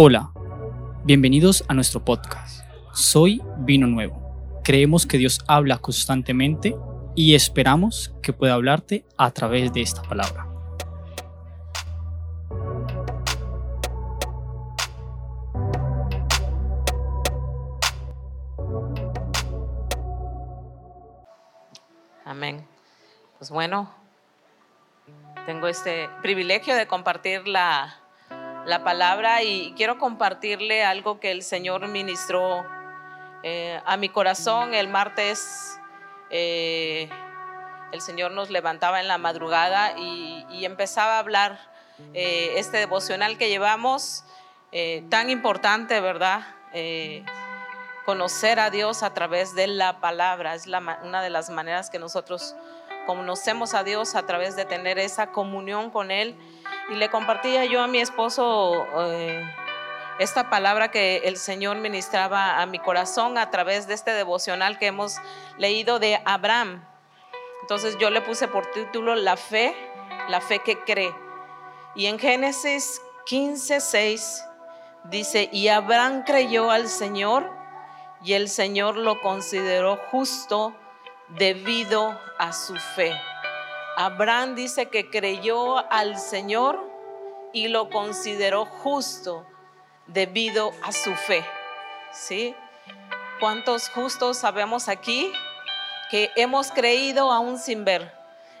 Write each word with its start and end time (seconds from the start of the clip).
Hola, 0.00 0.30
bienvenidos 1.02 1.64
a 1.66 1.74
nuestro 1.74 2.04
podcast. 2.04 2.64
Soy 2.92 3.42
Vino 3.56 3.88
Nuevo. 3.88 4.60
Creemos 4.62 5.06
que 5.06 5.18
Dios 5.18 5.40
habla 5.48 5.78
constantemente 5.78 6.76
y 7.16 7.34
esperamos 7.34 8.14
que 8.22 8.32
pueda 8.32 8.54
hablarte 8.54 9.04
a 9.16 9.32
través 9.32 9.72
de 9.72 9.80
esta 9.80 10.02
palabra. 10.02 10.46
Amén. 22.24 22.64
Pues 23.38 23.50
bueno, 23.50 23.92
tengo 25.44 25.66
este 25.66 26.08
privilegio 26.22 26.76
de 26.76 26.86
compartir 26.86 27.48
la, 27.48 27.98
la 28.68 28.84
palabra 28.84 29.42
y 29.42 29.72
quiero 29.78 29.96
compartirle 29.96 30.84
algo 30.84 31.20
que 31.20 31.30
el 31.30 31.42
Señor 31.42 31.88
ministró 31.88 32.66
eh, 33.42 33.80
a 33.86 33.96
mi 33.96 34.10
corazón 34.10 34.74
el 34.74 34.88
martes. 34.88 35.80
Eh, 36.28 37.08
el 37.92 38.02
Señor 38.02 38.32
nos 38.32 38.50
levantaba 38.50 39.00
en 39.00 39.08
la 39.08 39.16
madrugada 39.16 39.96
y, 39.96 40.66
empezaba 40.66 41.16
a 41.16 41.18
hablar 41.20 41.58
eh, 42.12 42.52
este 42.56 42.76
devocional 42.76 43.38
que 43.38 43.48
llevamos, 43.48 44.24
tan 45.08 45.30
importante, 45.30 46.02
¿verdad? 46.02 46.42
conocer 48.04 48.60
a 48.60 48.68
Dios 48.68 49.02
a 49.02 49.14
través 49.14 49.54
de 49.54 49.66
la 49.66 49.98
palabra. 50.00 50.54
Es 50.54 50.66
una 50.66 51.22
de 51.22 51.30
las 51.30 51.48
maneras 51.48 51.88
que 51.88 51.98
nosotros 51.98 52.54
conocemos 53.06 53.72
a 53.72 53.82
Dios 53.82 54.14
a 54.14 54.26
través 54.26 54.56
de 54.56 54.66
tener 54.66 54.98
esa 54.98 55.28
comunión 55.28 55.90
con 55.90 56.10
Él 56.10 56.36
y 56.88 56.94
le 56.94 57.10
compartía 57.10 57.64
yo 57.66 57.82
a 57.82 57.86
mi 57.86 57.98
esposo 58.00 58.86
eh, 59.12 59.42
esta 60.18 60.50
palabra 60.50 60.90
que 60.90 61.18
el 61.24 61.36
Señor 61.36 61.76
ministraba 61.76 62.60
a 62.60 62.66
mi 62.66 62.78
corazón 62.78 63.38
a 63.38 63.50
través 63.50 63.86
de 63.86 63.94
este 63.94 64.12
devocional 64.12 64.78
que 64.78 64.86
hemos 64.86 65.16
leído 65.58 65.98
de 65.98 66.20
Abraham. 66.24 66.84
Entonces 67.60 67.96
yo 67.98 68.10
le 68.10 68.20
puse 68.22 68.48
por 68.48 68.66
título 68.72 69.14
La 69.14 69.36
fe, 69.36 69.76
la 70.28 70.40
fe 70.40 70.60
que 70.60 70.78
cree. 70.80 71.14
Y 71.94 72.06
en 72.06 72.18
Génesis 72.18 73.02
15, 73.26 73.80
6 73.80 74.44
dice, 75.04 75.48
y 75.52 75.68
Abraham 75.68 76.24
creyó 76.24 76.70
al 76.70 76.88
Señor 76.88 77.50
y 78.22 78.32
el 78.32 78.48
Señor 78.48 78.96
lo 78.96 79.20
consideró 79.20 79.96
justo 80.10 80.74
debido 81.28 82.18
a 82.38 82.52
su 82.52 82.74
fe. 82.76 83.12
Abraham 83.96 84.54
dice 84.54 84.86
que 84.86 85.10
creyó 85.10 85.78
al 85.92 86.18
Señor 86.18 86.87
y 87.52 87.68
lo 87.68 87.90
consideró 87.90 88.64
justo 88.64 89.46
debido 90.06 90.72
a 90.82 90.92
su 90.92 91.14
fe. 91.14 91.44
¿Sí? 92.12 92.54
¿Cuántos 93.40 93.88
justos 93.90 94.38
sabemos 94.38 94.88
aquí 94.88 95.30
que 96.10 96.30
hemos 96.36 96.70
creído 96.70 97.30
aún 97.30 97.58
sin 97.58 97.84
ver? 97.84 98.12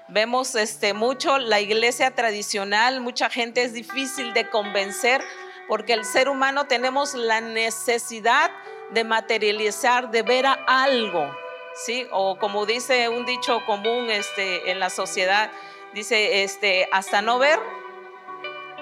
Vemos 0.08 0.54
este 0.54 0.94
mucho 0.94 1.38
la 1.38 1.60
iglesia 1.60 2.14
tradicional, 2.14 3.00
mucha 3.00 3.28
gente 3.28 3.62
es 3.62 3.72
difícil 3.72 4.32
de 4.32 4.48
convencer 4.48 5.22
porque 5.66 5.92
el 5.92 6.04
ser 6.04 6.28
humano 6.28 6.66
tenemos 6.66 7.14
la 7.14 7.40
necesidad 7.40 8.50
de 8.90 9.04
materializar, 9.04 10.10
de 10.10 10.22
ver 10.22 10.46
a 10.46 10.54
algo. 10.66 11.30
¿sí? 11.74 12.06
O 12.10 12.38
como 12.38 12.66
dice 12.66 13.08
un 13.08 13.24
dicho 13.24 13.64
común 13.66 14.10
este, 14.10 14.70
en 14.70 14.80
la 14.80 14.90
sociedad, 14.90 15.50
dice, 15.94 16.42
este, 16.42 16.88
hasta 16.92 17.22
no 17.22 17.38
ver, 17.38 17.58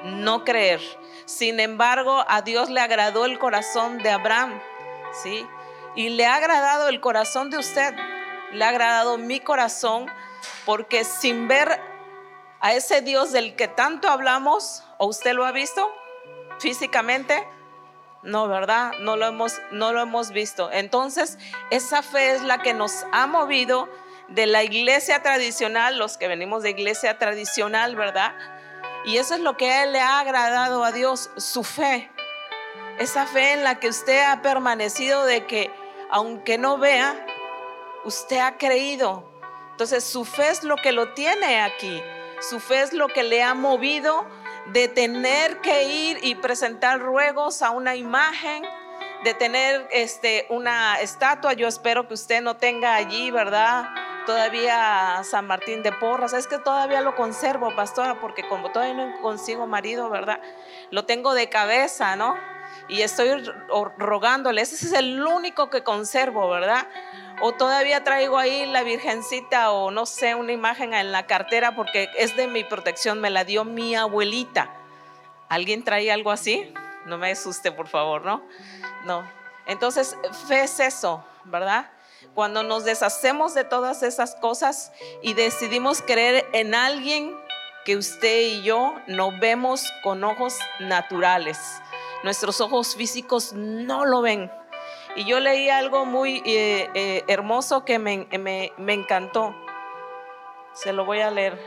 no 0.07 0.45
creer. 0.45 0.81
Sin 1.25 1.61
embargo, 1.61 2.25
a 2.29 2.43
Dios 2.43 2.71
le 2.71 2.81
agradó 2.81 3.25
el 3.25 3.39
corazón 3.39 3.99
de 3.99 4.11
Abraham, 4.11 4.61
¿sí? 5.23 5.47
Y 5.95 6.11
le 6.11 6.27
ha 6.27 6.37
agradado 6.37 6.89
el 6.89 7.01
corazón 7.01 7.51
de 7.51 7.59
usted, 7.59 7.95
le 8.53 8.65
ha 8.65 8.69
agradado 8.69 9.19
mi 9.19 9.41
corazón, 9.41 10.07
porque 10.65 11.05
sin 11.05 11.49
ver 11.49 11.81
a 12.61 12.75
ese 12.75 13.01
Dios 13.03 13.33
del 13.33 13.57
que 13.57 13.69
tanto 13.69 14.09
hablamos, 14.09 14.85
¿o 14.99 15.07
usted 15.07 15.35
lo 15.35 15.45
ha 15.45 15.53
visto 15.53 15.91
físicamente? 16.59 17.47
No, 18.23 18.49
¿verdad? 18.49 18.93
No 19.01 19.17
lo 19.17 19.27
hemos, 19.27 19.61
no 19.71 19.93
lo 19.93 20.01
hemos 20.01 20.31
visto. 20.31 20.71
Entonces, 20.73 21.39
esa 21.71 22.03
fe 22.03 22.33
es 22.33 22.43
la 22.43 22.59
que 22.59 22.75
nos 22.75 23.05
ha 23.13 23.27
movido 23.27 23.89
de 24.29 24.47
la 24.47 24.65
iglesia 24.65 25.23
tradicional, 25.23 25.99
los 25.99 26.19
que 26.19 26.29
venimos 26.29 26.63
de 26.63 26.71
iglesia 26.71 27.19
tradicional, 27.19 27.95
¿verdad? 27.95 28.35
Y 29.07 29.19
eso 29.19 29.35
es 29.35 29.41
lo 29.41 29.57
que 29.57 29.85
él 29.85 29.93
le 29.93 30.01
ha 30.01 30.19
agradado 30.19 30.85
a 30.85 30.91
Dios, 30.91 31.31
su 31.37 31.63
fe. 31.63 32.11
Esa 32.99 33.25
fe 33.25 33.53
en 33.53 33.63
la 33.63 33.79
que 33.79 33.89
usted 33.89 34.21
ha 34.25 34.43
permanecido 34.43 35.25
de 35.25 35.47
que 35.47 35.71
aunque 36.11 36.59
no 36.59 36.77
vea, 36.77 37.25
usted 38.05 38.39
ha 38.39 38.59
creído. 38.59 39.31
Entonces 39.71 40.03
su 40.03 40.25
fe 40.25 40.51
es 40.51 40.65
lo 40.65 40.75
que 40.75 40.91
lo 40.91 41.13
tiene 41.15 41.61
aquí. 41.61 42.03
Su 42.41 42.59
fe 42.59 42.83
es 42.83 42.93
lo 42.93 43.07
que 43.07 43.23
le 43.23 43.45
ha 43.45 43.55
movido 43.55 44.27
de 44.73 44.89
tener 44.89 45.61
que 45.61 45.85
ir 45.85 46.19
y 46.23 46.35
presentar 46.35 46.99
ruegos 46.99 47.63
a 47.63 47.71
una 47.71 47.95
imagen, 47.95 48.65
de 49.23 49.35
tener 49.35 49.87
este, 49.93 50.47
una 50.51 51.01
estatua. 51.01 51.53
Yo 51.53 51.69
espero 51.69 52.09
que 52.09 52.15
usted 52.15 52.43
no 52.43 52.57
tenga 52.57 52.97
allí, 52.97 53.31
¿verdad? 53.31 53.85
Todavía 54.27 55.23
San 55.23 55.47
Martín 55.47 55.83
de 55.83 55.93
Porras. 55.93 56.33
Es 56.33 56.47
que 56.47 56.59
todavía 56.59 57.01
lo 57.01 57.15
conservo, 57.15 57.75
pastora, 57.75 58.21
porque 58.21 58.47
como 58.49 58.73
todavía 58.73 58.95
no 58.95 59.23
consigo 59.23 59.67
marido, 59.67 60.11
¿verdad? 60.11 60.41
Lo 60.91 61.05
tengo 61.05 61.33
de 61.35 61.49
cabeza, 61.49 62.17
¿no? 62.17 62.37
Y 62.89 63.03
estoy 63.03 63.45
rogándole. 63.99 64.63
Ese 64.63 64.75
es 64.75 64.93
el 64.93 65.25
único 65.25 65.71
que 65.71 65.85
conservo, 65.85 66.49
¿verdad? 66.51 66.89
O 67.41 67.53
todavía 67.53 68.03
traigo 68.03 68.39
ahí 68.39 68.67
la 68.67 68.83
virgencita 68.83 69.71
o 69.71 69.91
no 69.91 70.07
sé, 70.07 70.35
una 70.35 70.53
imagen 70.53 70.95
en 70.95 71.13
la 71.13 71.27
cartera 71.27 71.77
porque 71.77 72.11
es 72.17 72.37
de 72.37 72.49
mi 72.49 72.65
protección, 72.65 73.21
me 73.21 73.31
la 73.31 73.45
dio 73.45 73.65
mi 73.65 73.95
abuelita. 73.95 74.71
¿Alguien 75.49 75.85
trae 75.85 76.11
algo 76.11 76.31
así? 76.31 76.75
No 77.05 77.19
me 77.19 77.31
asuste, 77.31 77.71
por 77.71 77.89
favor, 77.89 78.25
¿no? 78.25 78.43
No. 79.05 79.25
Entonces, 79.67 80.17
fe 80.49 80.63
es 80.63 80.81
eso, 80.81 81.25
¿verdad? 81.45 81.91
Cuando 82.37 82.63
nos 82.63 82.85
deshacemos 82.85 83.55
de 83.55 83.65
todas 83.65 84.03
esas 84.03 84.35
cosas 84.35 84.93
y 85.23 85.33
decidimos 85.33 86.03
creer 86.03 86.47
en 86.53 86.75
alguien 86.75 87.35
que 87.87 87.97
usted 87.97 88.43
y 88.43 88.63
yo 88.63 88.95
no 89.07 89.33
vemos 89.41 89.91
con 90.03 90.23
ojos 90.23 90.59
naturales. 90.79 91.59
Nuestros 92.25 92.61
ojos 92.61 92.95
físicos 92.95 93.55
no 93.55 94.05
lo 94.05 94.21
ven 94.21 94.51
y 95.17 95.25
yo 95.25 95.41
leí 95.41 95.71
algo 95.71 96.05
muy 96.05 96.43
eh, 96.45 96.91
eh, 96.93 97.25
hermoso 97.27 97.87
que 97.87 97.99
me, 97.99 98.29
encantó. 98.87 99.57
Se 100.75 100.93
lo 100.93 101.07
voy 101.07 101.21
a 101.21 101.31
leer. 101.31 101.59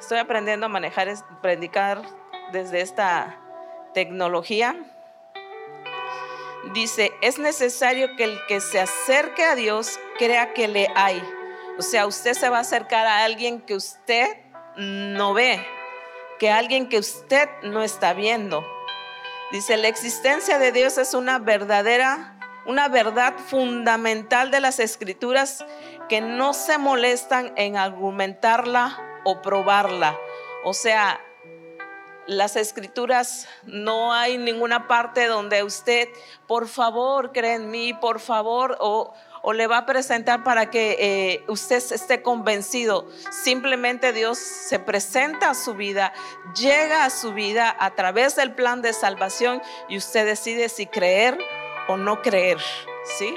Estoy 0.00 0.18
aprendiendo 0.18 0.66
a 0.66 0.68
manejar, 0.68 1.08
predicar 1.40 2.02
desde 2.50 2.80
esta 2.80 3.38
tecnología. 3.94 4.74
Dice, 6.74 7.12
es 7.22 7.38
necesario 7.38 8.16
que 8.16 8.24
el 8.24 8.38
que 8.46 8.60
se 8.60 8.80
acerque 8.80 9.44
a 9.44 9.54
Dios 9.54 9.98
crea 10.18 10.52
que 10.52 10.68
le 10.68 10.88
hay. 10.94 11.22
O 11.78 11.82
sea, 11.82 12.06
usted 12.06 12.34
se 12.34 12.48
va 12.48 12.58
a 12.58 12.60
acercar 12.60 13.06
a 13.06 13.24
alguien 13.24 13.60
que 13.60 13.74
usted 13.74 14.28
no 14.76 15.32
ve, 15.34 15.66
que 16.38 16.50
alguien 16.50 16.88
que 16.88 16.98
usted 16.98 17.48
no 17.62 17.82
está 17.82 18.12
viendo. 18.12 18.64
Dice, 19.52 19.76
la 19.76 19.88
existencia 19.88 20.58
de 20.58 20.72
Dios 20.72 20.98
es 20.98 21.14
una 21.14 21.38
verdadera 21.38 22.36
una 22.66 22.88
verdad 22.88 23.34
fundamental 23.36 24.50
de 24.50 24.60
las 24.60 24.78
escrituras 24.78 25.64
que 26.08 26.20
no 26.20 26.52
se 26.52 26.78
molestan 26.78 27.52
en 27.56 27.76
argumentarla 27.76 29.20
o 29.24 29.42
probarla. 29.42 30.16
O 30.64 30.74
sea, 30.74 31.20
las 32.30 32.54
escrituras 32.54 33.48
no 33.64 34.14
hay 34.14 34.38
ninguna 34.38 34.86
parte 34.86 35.26
donde 35.26 35.64
usted, 35.64 36.08
por 36.46 36.68
favor, 36.68 37.32
cree 37.32 37.54
en 37.54 37.72
mí, 37.72 37.92
por 37.92 38.20
favor, 38.20 38.76
o, 38.78 39.12
le 39.52 39.66
va 39.66 39.78
a 39.78 39.86
presentar 39.86 40.44
para 40.44 40.70
que 40.70 40.96
eh, 41.00 41.44
usted 41.48 41.78
esté 41.78 42.22
convencido. 42.22 43.08
Simplemente 43.32 44.12
Dios 44.12 44.38
se 44.38 44.78
presenta 44.78 45.50
a 45.50 45.54
su 45.54 45.74
vida, 45.74 46.12
llega 46.54 47.04
a 47.04 47.10
su 47.10 47.32
vida 47.32 47.74
a 47.80 47.96
través 47.96 48.36
del 48.36 48.54
plan 48.54 48.80
de 48.80 48.92
salvación 48.92 49.60
y 49.88 49.96
usted 49.96 50.24
decide 50.24 50.68
si 50.68 50.86
creer 50.86 51.36
o 51.88 51.96
no 51.96 52.22
creer, 52.22 52.58
¿sí? 53.18 53.34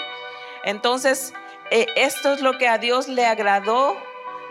Entonces, 0.66 1.34
eh, 1.72 1.88
esto 1.96 2.34
es 2.34 2.42
lo 2.42 2.60
que 2.60 2.68
a 2.68 2.78
Dios 2.78 3.08
le 3.08 3.26
agradó 3.26 3.98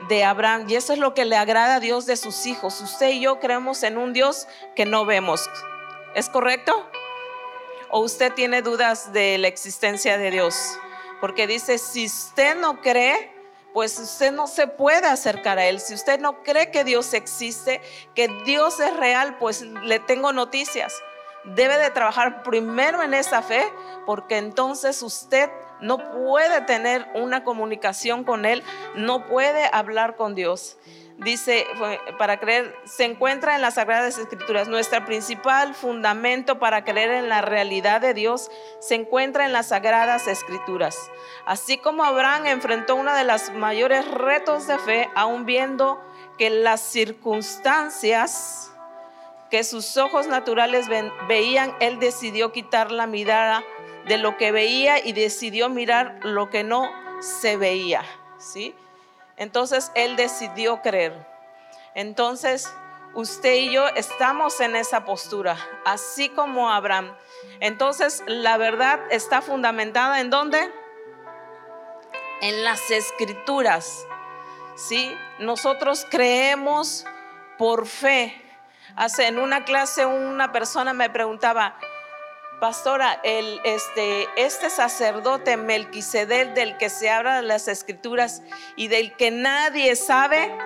de 0.08 0.24
Abraham 0.24 0.66
y 0.68 0.76
eso 0.76 0.92
es 0.92 0.98
lo 0.98 1.14
que 1.14 1.24
le 1.24 1.36
agrada 1.36 1.76
a 1.76 1.80
Dios 1.80 2.06
de 2.06 2.16
sus 2.16 2.46
hijos. 2.46 2.80
Usted 2.80 3.10
y 3.10 3.20
yo 3.20 3.40
creemos 3.40 3.82
en 3.82 3.98
un 3.98 4.12
Dios 4.12 4.46
que 4.74 4.84
no 4.84 5.04
vemos. 5.04 5.48
¿Es 6.14 6.28
correcto? 6.28 6.88
¿O 7.90 8.00
usted 8.00 8.32
tiene 8.32 8.62
dudas 8.62 9.12
de 9.12 9.38
la 9.38 9.48
existencia 9.48 10.18
de 10.18 10.30
Dios? 10.30 10.56
Porque 11.20 11.46
dice, 11.46 11.78
si 11.78 12.06
usted 12.06 12.56
no 12.56 12.80
cree, 12.80 13.32
pues 13.72 13.98
usted 13.98 14.32
no 14.32 14.46
se 14.46 14.66
puede 14.66 15.06
acercar 15.06 15.58
a 15.58 15.66
Él. 15.66 15.80
Si 15.80 15.94
usted 15.94 16.20
no 16.20 16.42
cree 16.42 16.70
que 16.70 16.84
Dios 16.84 17.14
existe, 17.14 17.80
que 18.14 18.28
Dios 18.44 18.80
es 18.80 18.96
real, 18.96 19.36
pues 19.38 19.62
le 19.62 19.98
tengo 20.00 20.32
noticias 20.32 20.94
debe 21.44 21.78
de 21.78 21.90
trabajar 21.90 22.42
primero 22.42 23.02
en 23.02 23.14
esa 23.14 23.42
fe, 23.42 23.64
porque 24.06 24.38
entonces 24.38 25.02
usted 25.02 25.50
no 25.82 25.98
puede 26.12 26.62
tener 26.62 27.06
una 27.14 27.44
comunicación 27.44 28.24
con 28.24 28.46
Él, 28.46 28.62
no 28.94 29.26
puede 29.26 29.68
hablar 29.72 30.16
con 30.16 30.34
Dios. 30.34 30.78
Dice, 31.18 31.66
para 32.18 32.40
creer, 32.40 32.74
se 32.84 33.04
encuentra 33.04 33.54
en 33.54 33.62
las 33.62 33.74
Sagradas 33.74 34.18
Escrituras. 34.18 34.66
Nuestro 34.68 35.04
principal 35.04 35.74
fundamento 35.74 36.58
para 36.58 36.84
creer 36.84 37.10
en 37.10 37.28
la 37.28 37.42
realidad 37.42 38.00
de 38.00 38.14
Dios 38.14 38.50
se 38.80 38.94
encuentra 38.94 39.44
en 39.44 39.52
las 39.52 39.68
Sagradas 39.68 40.26
Escrituras. 40.26 40.96
Así 41.46 41.78
como 41.78 42.02
Abraham 42.02 42.46
enfrentó 42.46 42.96
uno 42.96 43.14
de 43.14 43.24
los 43.24 43.50
mayores 43.50 44.10
retos 44.10 44.66
de 44.66 44.78
fe, 44.78 45.10
aún 45.14 45.44
viendo 45.44 46.02
que 46.38 46.50
las 46.50 46.80
circunstancias 46.80 48.72
que 49.52 49.64
sus 49.64 49.98
ojos 49.98 50.26
naturales 50.28 50.86
veían, 51.28 51.76
él 51.78 52.00
decidió 52.00 52.52
quitar 52.52 52.90
la 52.90 53.06
mirada 53.06 53.62
de 54.06 54.18
lo 54.18 54.36
que 54.36 54.52
veía 54.52 55.04
y 55.04 55.12
decidió 55.12 55.68
mirar 55.68 56.18
lo 56.22 56.50
que 56.50 56.64
no 56.64 56.90
se 57.20 57.56
veía, 57.56 58.04
¿sí? 58.38 58.74
Entonces 59.36 59.90
él 59.94 60.16
decidió 60.16 60.82
creer. 60.82 61.26
Entonces 61.94 62.72
usted 63.14 63.54
y 63.54 63.72
yo 63.72 63.86
estamos 63.88 64.60
en 64.60 64.76
esa 64.76 65.04
postura, 65.04 65.56
así 65.84 66.28
como 66.28 66.70
Abraham. 66.70 67.14
Entonces 67.60 68.22
la 68.26 68.56
verdad 68.56 69.00
está 69.10 69.42
fundamentada 69.42 70.20
en 70.20 70.30
dónde? 70.30 70.72
En 72.40 72.64
las 72.64 72.90
escrituras. 72.90 74.06
¿Sí? 74.74 75.14
Nosotros 75.38 76.06
creemos 76.10 77.04
por 77.58 77.86
fe. 77.86 78.40
Hace 78.96 79.26
en 79.26 79.38
una 79.38 79.64
clase 79.64 80.06
una 80.06 80.50
persona 80.50 80.92
me 80.92 81.10
preguntaba, 81.10 81.78
Pastora, 82.62 83.20
este, 83.24 84.28
este 84.36 84.70
sacerdote 84.70 85.56
Melquisedec 85.56 86.54
del 86.54 86.76
que 86.76 86.90
se 86.90 87.10
habla 87.10 87.42
las 87.42 87.66
escrituras 87.66 88.40
y 88.76 88.86
del 88.86 89.16
que 89.16 89.32
nadie 89.32 89.96
sabe 89.96 90.56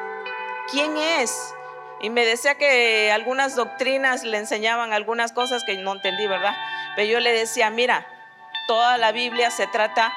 quién 0.70 0.94
es. 0.98 1.54
Y 2.02 2.10
me 2.10 2.26
decía 2.26 2.56
que 2.56 3.10
algunas 3.12 3.56
doctrinas 3.56 4.25
le 4.25 4.37
enseñaban 4.37 4.93
algunas 4.93 5.32
cosas 5.32 5.64
que 5.64 5.78
no 5.78 5.94
entendí, 5.94 6.26
¿verdad? 6.26 6.54
Pero 6.96 7.12
yo 7.12 7.20
le 7.20 7.32
decía, 7.32 7.70
mira, 7.70 8.06
toda 8.69 8.98
la 8.98 9.10
Biblia 9.12 9.50
se 9.50 9.66
trata 9.66 10.12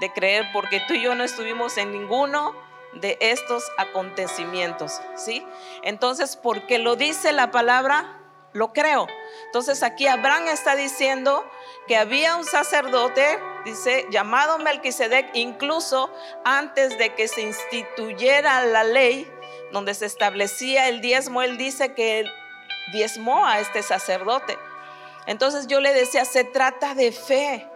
de 0.00 0.12
creer 0.12 0.50
porque 0.52 0.82
tú 0.88 0.94
y 0.94 1.02
yo 1.02 1.14
no 1.14 1.22
estuvimos 1.22 1.78
en 1.78 1.92
ninguno 1.92 2.52
de 2.94 3.16
estos 3.20 3.62
acontecimientos, 3.78 5.00
¿sí? 5.14 5.46
Entonces, 5.84 6.34
porque 6.34 6.80
lo 6.80 6.96
dice 6.96 7.30
la 7.30 7.52
palabra, 7.52 8.21
lo 8.52 8.72
creo. 8.72 9.06
Entonces 9.46 9.82
aquí 9.82 10.06
Abraham 10.06 10.48
está 10.48 10.76
diciendo 10.76 11.44
que 11.86 11.96
había 11.96 12.36
un 12.36 12.44
sacerdote, 12.44 13.38
dice, 13.64 14.06
llamado 14.10 14.58
Melquisedec, 14.58 15.30
incluso 15.34 16.10
antes 16.44 16.96
de 16.98 17.14
que 17.14 17.28
se 17.28 17.42
instituyera 17.42 18.64
la 18.64 18.84
ley 18.84 19.30
donde 19.72 19.94
se 19.94 20.06
establecía 20.06 20.88
el 20.88 21.00
diezmo, 21.00 21.42
él 21.42 21.56
dice 21.56 21.94
que 21.94 22.24
diezmó 22.92 23.46
a 23.46 23.60
este 23.60 23.82
sacerdote. 23.82 24.58
Entonces 25.26 25.66
yo 25.66 25.80
le 25.80 25.94
decía, 25.94 26.24
se 26.24 26.44
trata 26.44 26.94
de 26.94 27.12
fe. 27.12 27.68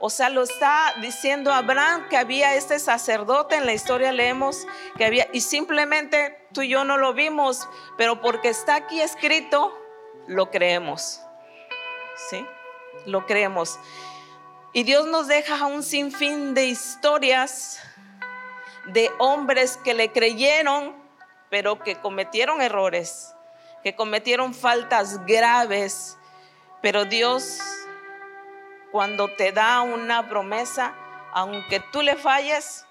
O 0.00 0.10
sea, 0.10 0.28
lo 0.28 0.42
está 0.42 0.94
diciendo 1.00 1.52
Abraham 1.52 2.08
que 2.08 2.16
había 2.16 2.54
este 2.54 2.78
sacerdote, 2.78 3.56
en 3.56 3.66
la 3.66 3.72
historia 3.72 4.12
leemos 4.12 4.66
que 4.96 5.04
había, 5.04 5.28
y 5.32 5.40
simplemente 5.40 6.46
tú 6.52 6.62
y 6.62 6.68
yo 6.68 6.84
no 6.84 6.98
lo 6.98 7.14
vimos, 7.14 7.68
pero 7.96 8.20
porque 8.20 8.48
está 8.48 8.74
aquí 8.74 9.00
escrito, 9.00 9.72
lo 10.26 10.50
creemos. 10.50 11.20
¿Sí? 12.30 12.46
Lo 13.06 13.26
creemos. 13.26 13.78
Y 14.72 14.82
Dios 14.82 15.06
nos 15.06 15.28
deja 15.28 15.66
un 15.66 15.82
sinfín 15.82 16.54
de 16.54 16.66
historias 16.66 17.80
de 18.86 19.10
hombres 19.18 19.78
que 19.78 19.94
le 19.94 20.12
creyeron, 20.12 20.94
pero 21.48 21.78
que 21.78 21.96
cometieron 21.96 22.60
errores, 22.60 23.34
que 23.82 23.94
cometieron 23.94 24.54
faltas 24.54 25.24
graves, 25.26 26.18
pero 26.82 27.04
Dios 27.04 27.60
cuando 28.94 29.28
te 29.28 29.50
da 29.50 29.82
una 29.82 30.28
promesa, 30.28 30.94
aunque 31.32 31.80
tú 31.80 32.02
le 32.02 32.14
falles, 32.14 32.86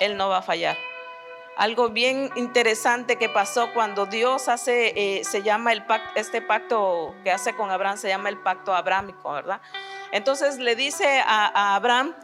Él 0.00 0.16
no 0.16 0.28
va 0.28 0.38
a 0.38 0.42
fallar. 0.42 0.76
Algo 1.56 1.88
bien 1.88 2.30
interesante 2.34 3.16
que 3.16 3.28
pasó 3.28 3.72
cuando 3.72 4.06
Dios 4.06 4.48
hace, 4.48 4.92
eh, 4.96 5.24
se 5.24 5.42
llama 5.42 5.72
este 6.16 6.42
pacto 6.42 7.14
que 7.22 7.30
hace 7.30 7.54
con 7.54 7.70
Abraham, 7.70 7.96
se 7.96 8.08
llama 8.08 8.28
el 8.28 8.38
pacto 8.38 8.74
abrámico, 8.74 9.32
¿verdad? 9.32 9.60
Entonces 10.10 10.58
le 10.58 10.74
dice 10.74 11.22
a, 11.24 11.74
Abraham 11.76 12.14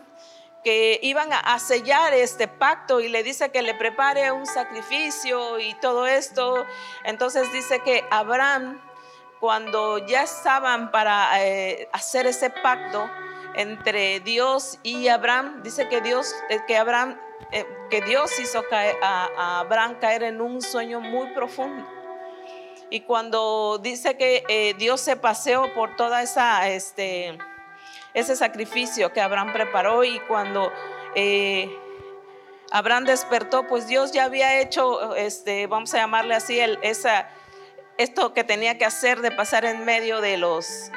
que 0.64 0.98
iban 1.02 1.30
a, 1.32 1.58
sellar 1.58 2.12
este 2.12 2.48
pacto 2.48 3.00
y 3.00 3.08
le 3.08 3.22
dice 3.22 3.50
que 3.50 3.62
le 3.62 3.74
prepare 3.74 4.32
un 4.32 4.46
sacrificio 4.46 5.58
y 5.58 5.74
todo 5.74 6.06
esto. 6.06 6.66
Entonces 7.04 7.52
dice 7.52 7.80
que 7.80 8.04
Abraham 8.10 8.80
cuando 9.40 9.98
ya 10.06 10.22
estaban 10.22 10.90
para 10.90 11.42
eh, 11.42 11.88
hacer 11.92 12.26
ese 12.26 12.50
pacto 12.50 13.10
entre 13.54 14.20
Dios 14.20 14.78
y 14.82 15.08
Abraham, 15.08 15.62
dice 15.62 15.88
que 15.88 16.02
Dios, 16.02 16.32
eh, 16.50 16.60
que 16.68 16.76
Abraham, 16.76 17.18
eh, 17.52 17.66
que 17.90 18.00
Dios 18.02 18.38
hizo 18.38 18.62
caer, 18.68 18.96
a, 19.02 19.60
Abraham 19.60 19.96
caer 20.00 20.22
en 20.22 20.40
un 20.40 20.62
sueño 20.62 21.00
muy 21.00 21.28
profundo. 21.34 21.86
Y 22.90 23.00
cuando 23.02 23.78
dice 23.78 24.16
que 24.16 24.74
Dios 24.76 25.00
se 25.00 25.14
paseó 25.14 25.72
por 25.74 25.94
toda 25.94 26.24
este, 26.66 27.38
ese 28.14 28.34
sacrificio 28.34 29.12
que 29.12 29.20
Abraham 29.20 29.52
preparó 29.52 30.02
y 30.02 30.18
cuando 30.26 30.72
Abraham 32.72 33.04
despertó, 33.04 33.66
pues 33.68 33.86
Dios 33.86 34.10
ya 34.10 34.24
había 34.24 34.60
hecho, 34.60 35.14
este, 35.14 35.68
vamos 35.68 35.92
a 35.94 35.98
llamarle 35.98 36.34
así, 36.34 36.58
esa, 36.82 37.28
esto 37.98 38.32
que 38.32 38.44
tenía 38.44 38.78
que 38.78 38.84
hacer 38.84 39.20
de 39.20 39.30
pasar 39.30 39.64
en 39.64 39.84
medio 39.84 40.20
de 40.20 40.38
los, 40.38 40.90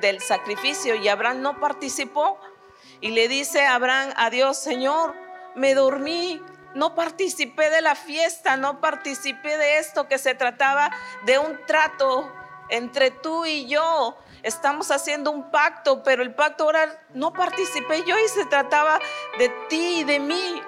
del 0.00 0.20
sacrificio 0.20 0.94
y 0.96 1.08
Abraham 1.08 1.40
no 1.40 1.60
participó 1.60 2.38
y 3.00 3.12
le 3.12 3.26
dice 3.28 3.64
a 3.64 3.76
Abraham 3.76 4.12
a 4.16 4.28
Dios, 4.28 4.58
Señor, 4.58 5.14
me 5.54 5.74
dormí, 5.74 6.40
no 6.74 6.94
participé 6.94 7.70
de 7.70 7.82
la 7.82 7.94
fiesta, 7.94 8.56
no 8.56 8.80
participé 8.80 9.58
de 9.58 9.78
esto 9.78 10.08
que 10.08 10.18
se 10.18 10.34
trataba 10.34 10.90
de 11.24 11.38
un 11.38 11.58
trato 11.66 12.32
entre 12.68 13.10
tú 13.10 13.44
y 13.44 13.66
yo. 13.66 14.16
Estamos 14.42 14.90
haciendo 14.90 15.30
un 15.30 15.50
pacto, 15.50 16.02
pero 16.02 16.22
el 16.22 16.34
pacto 16.34 16.64
ahora 16.64 17.00
no 17.14 17.32
participé 17.32 18.02
yo 18.04 18.18
y 18.18 18.28
se 18.28 18.46
trataba 18.46 18.98
de 19.38 19.48
ti 19.68 20.00
y 20.00 20.04
de 20.04 20.18
mí. 20.18 20.62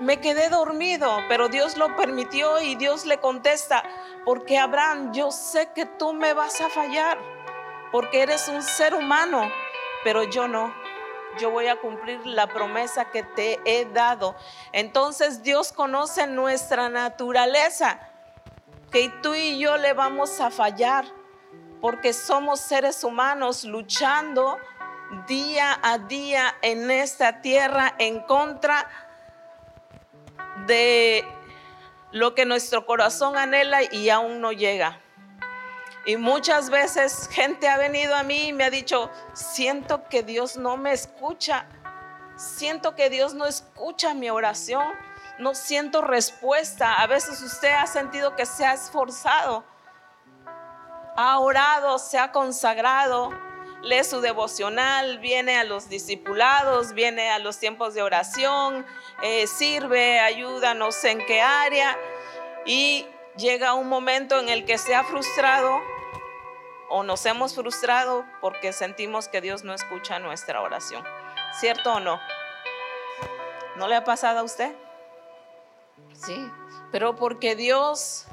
Me 0.00 0.20
quedé 0.20 0.48
dormido, 0.48 1.18
pero 1.28 1.48
Dios 1.48 1.76
lo 1.76 1.96
permitió 1.96 2.60
y 2.60 2.76
Dios 2.76 3.04
le 3.06 3.18
contesta, 3.18 3.82
porque 4.24 4.58
Abraham, 4.58 5.12
yo 5.12 5.32
sé 5.32 5.70
que 5.74 5.86
tú 5.86 6.12
me 6.12 6.34
vas 6.34 6.60
a 6.60 6.68
fallar, 6.68 7.18
porque 7.90 8.22
eres 8.22 8.46
un 8.48 8.62
ser 8.62 8.94
humano, 8.94 9.50
pero 10.04 10.22
yo 10.22 10.46
no. 10.46 10.72
Yo 11.38 11.50
voy 11.50 11.68
a 11.68 11.76
cumplir 11.76 12.24
la 12.26 12.46
promesa 12.46 13.10
que 13.10 13.22
te 13.22 13.60
he 13.64 13.84
dado. 13.84 14.34
Entonces 14.72 15.42
Dios 15.42 15.72
conoce 15.72 16.26
nuestra 16.26 16.88
naturaleza, 16.88 18.00
que 18.90 19.10
tú 19.22 19.34
y 19.34 19.58
yo 19.58 19.76
le 19.76 19.92
vamos 19.92 20.40
a 20.40 20.50
fallar, 20.50 21.04
porque 21.80 22.12
somos 22.12 22.60
seres 22.60 23.04
humanos 23.04 23.64
luchando 23.64 24.58
día 25.26 25.78
a 25.82 25.98
día 25.98 26.54
en 26.62 26.90
esta 26.90 27.40
tierra 27.40 27.94
en 27.98 28.20
contra 28.20 28.88
de 30.66 31.24
lo 32.12 32.34
que 32.34 32.44
nuestro 32.46 32.86
corazón 32.86 33.36
anhela 33.36 33.82
y 33.82 34.10
aún 34.10 34.40
no 34.40 34.52
llega. 34.52 35.00
Y 36.08 36.16
muchas 36.16 36.70
veces 36.70 37.28
gente 37.30 37.68
ha 37.68 37.76
venido 37.76 38.16
a 38.16 38.22
mí 38.22 38.48
y 38.48 38.52
me 38.54 38.64
ha 38.64 38.70
dicho, 38.70 39.10
siento 39.34 40.08
que 40.08 40.22
Dios 40.22 40.56
no 40.56 40.78
me 40.78 40.92
escucha, 40.92 41.66
siento 42.34 42.94
que 42.94 43.10
Dios 43.10 43.34
no 43.34 43.44
escucha 43.44 44.14
mi 44.14 44.30
oración, 44.30 44.86
no 45.38 45.54
siento 45.54 46.00
respuesta. 46.00 46.94
A 46.94 47.06
veces 47.06 47.42
usted 47.42 47.74
ha 47.74 47.86
sentido 47.86 48.36
que 48.36 48.46
se 48.46 48.64
ha 48.64 48.72
esforzado, 48.72 49.66
ha 51.14 51.38
orado, 51.40 51.98
se 51.98 52.18
ha 52.18 52.32
consagrado, 52.32 53.28
lee 53.82 54.02
su 54.02 54.22
devocional, 54.22 55.18
viene 55.18 55.58
a 55.58 55.64
los 55.64 55.90
discipulados, 55.90 56.94
viene 56.94 57.28
a 57.32 57.38
los 57.38 57.58
tiempos 57.58 57.92
de 57.92 58.00
oración, 58.00 58.86
eh, 59.22 59.46
sirve, 59.46 60.20
ayuda, 60.20 60.72
no 60.72 60.90
sé 60.90 61.10
en 61.10 61.26
qué 61.26 61.42
área, 61.42 61.98
y 62.64 63.06
llega 63.36 63.74
un 63.74 63.90
momento 63.90 64.40
en 64.40 64.48
el 64.48 64.64
que 64.64 64.78
se 64.78 64.94
ha 64.94 65.04
frustrado 65.04 65.82
o 66.90 67.02
nos 67.02 67.24
hemos 67.26 67.54
frustrado 67.54 68.24
porque 68.40 68.72
sentimos 68.72 69.28
que 69.28 69.40
Dios 69.40 69.64
no 69.64 69.74
escucha 69.74 70.18
nuestra 70.18 70.60
oración. 70.60 71.04
¿Cierto 71.58 71.94
o 71.94 72.00
no? 72.00 72.20
¿No 73.76 73.88
le 73.88 73.96
ha 73.96 74.04
pasado 74.04 74.40
a 74.40 74.42
usted? 74.42 74.74
Sí, 76.12 76.50
pero 76.90 77.16
porque 77.16 77.54
Dios 77.56 78.26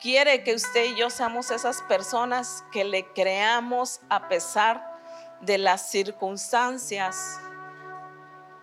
quiere 0.00 0.42
que 0.42 0.54
usted 0.54 0.84
y 0.84 0.96
yo 0.96 1.10
seamos 1.10 1.50
esas 1.50 1.82
personas 1.82 2.64
que 2.72 2.84
le 2.84 3.12
creamos 3.12 4.00
a 4.08 4.28
pesar 4.28 4.96
de 5.40 5.58
las 5.58 5.90
circunstancias 5.90 7.40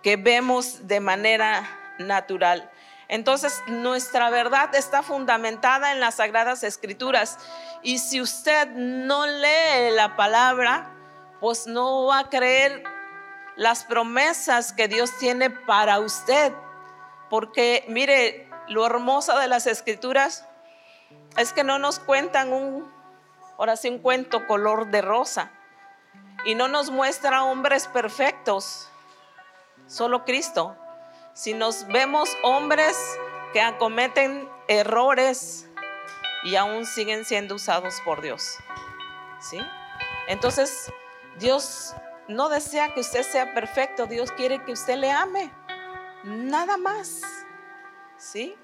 que 0.02 0.18
vemos 0.18 0.88
de 0.88 1.00
manera 1.00 1.68
natural. 2.00 2.70
Entonces, 3.08 3.62
nuestra 3.68 4.30
verdad 4.30 4.74
está 4.76 5.04
fundamentada 5.04 5.92
en 5.92 6.00
las 6.00 6.16
sagradas 6.16 6.64
escrituras. 6.64 7.38
Y 7.82 8.00
si 8.00 8.22
usted 8.22 8.70
no 8.70 9.28
lee 9.28 9.92
la 9.92 10.16
palabra, 10.16 10.90
pues 11.40 11.68
no 11.68 12.06
va 12.06 12.20
a 12.20 12.30
creer 12.30 12.84
las 13.56 13.84
promesas 13.84 14.74
que 14.74 14.88
Dios 14.88 15.18
tiene 15.20 15.50
para 15.50 16.00
usted. 16.00 16.54
Porque 17.30 17.86
mire, 17.88 18.50
lo 18.68 18.86
hermoso 18.86 19.38
de 19.38 19.48
las 19.48 19.68
escrituras 19.68 20.46
es 21.38 21.54
que 21.54 21.64
no 21.64 21.80
nos 21.80 22.00
cuentan 22.00 22.54
un, 22.54 22.92
ahora 23.58 23.76
sí, 23.76 23.90
un 23.90 24.00
cuento 24.00 24.48
color 24.48 24.88
de 24.92 25.02
rosa. 25.02 25.52
Y 26.46 26.56
no 26.56 26.68
nos 26.68 26.90
muestra 26.90 27.44
hombres 27.44 27.88
perfectos, 27.88 28.90
solo 29.88 30.26
Cristo. 30.26 30.78
Si 31.34 31.54
nos 31.54 31.88
vemos 31.88 32.30
hombres 32.44 32.98
que 33.54 33.62
acometen 33.62 34.50
errores 34.68 35.68
y 36.44 36.56
aún 36.56 36.86
siguen 36.86 37.26
siendo 37.26 37.56
usados 37.56 37.96
por 38.06 38.22
Dios. 38.22 38.58
¿Sí? 39.40 39.60
Entonces, 40.28 40.92
Dios 41.38 41.96
no 42.28 42.50
desea 42.50 42.94
que 42.94 43.02
usted 43.02 43.24
sea 43.24 43.54
perfecto, 43.54 44.06
Dios 44.06 44.32
quiere 44.32 44.64
que 44.64 44.72
usted 44.72 44.98
le 44.98 45.12
ame. 45.12 45.52
Nada 46.24 46.78
más. 46.78 47.22
¿Sí? 48.18 48.56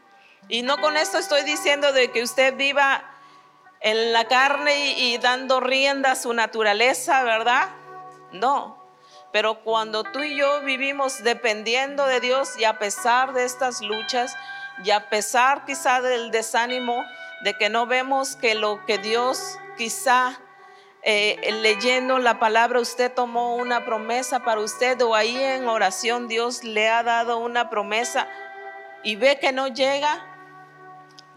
Y 0.48 0.62
no 0.62 0.78
con 0.80 0.96
esto 0.96 1.18
estoy 1.18 1.44
diciendo 1.44 1.92
de 1.92 2.12
que 2.12 2.24
usted 2.24 2.56
viva 2.56 3.04
en 3.82 4.14
la 4.14 4.26
carne 4.26 4.98
y, 4.98 5.18
dando 5.18 5.60
rienda 5.60 6.12
a 6.12 6.16
su 6.16 6.34
naturaleza, 6.34 7.24
¿verdad? 7.24 7.70
No. 8.32 8.79
Pero 9.32 9.64
cuando 9.64 10.04
tú 10.04 10.24
y 10.24 10.36
yo 10.36 10.62
vivimos 10.62 11.24
dependiendo 11.24 12.06
de 12.06 12.20
Dios 12.20 12.58
y 12.58 12.64
a 12.64 12.80
pesar 12.80 13.34
de 13.34 13.46
estas 13.46 13.82
luchas 13.82 14.36
y 14.84 14.92
a 14.92 15.10
pesar 15.10 15.66
quizá 15.66 16.02
del 16.02 16.32
desánimo 16.32 17.04
de 17.44 17.54
que 17.54 17.70
no 17.70 17.86
vemos 17.86 18.36
que 18.36 18.56
lo 18.56 18.86
que 18.86 18.98
Dios 18.98 19.58
quizá 19.78 20.40
eh, 21.04 21.38
leyendo 21.62 22.20
la 22.20 22.40
palabra 22.40 22.80
usted 22.80 23.14
tomó 23.14 23.56
una 23.56 23.86
promesa 23.86 24.44
para 24.44 24.62
usted 24.62 25.02
o 25.02 25.16
ahí 25.16 25.38
en 25.38 25.68
oración 25.68 26.28
Dios 26.28 26.64
le 26.64 26.90
ha 26.90 27.04
dado 27.04 27.38
una 27.38 27.70
promesa 27.70 28.28
y 29.04 29.16
ve 29.16 29.40
que 29.40 29.52
no 29.52 29.68
llega, 29.68 30.26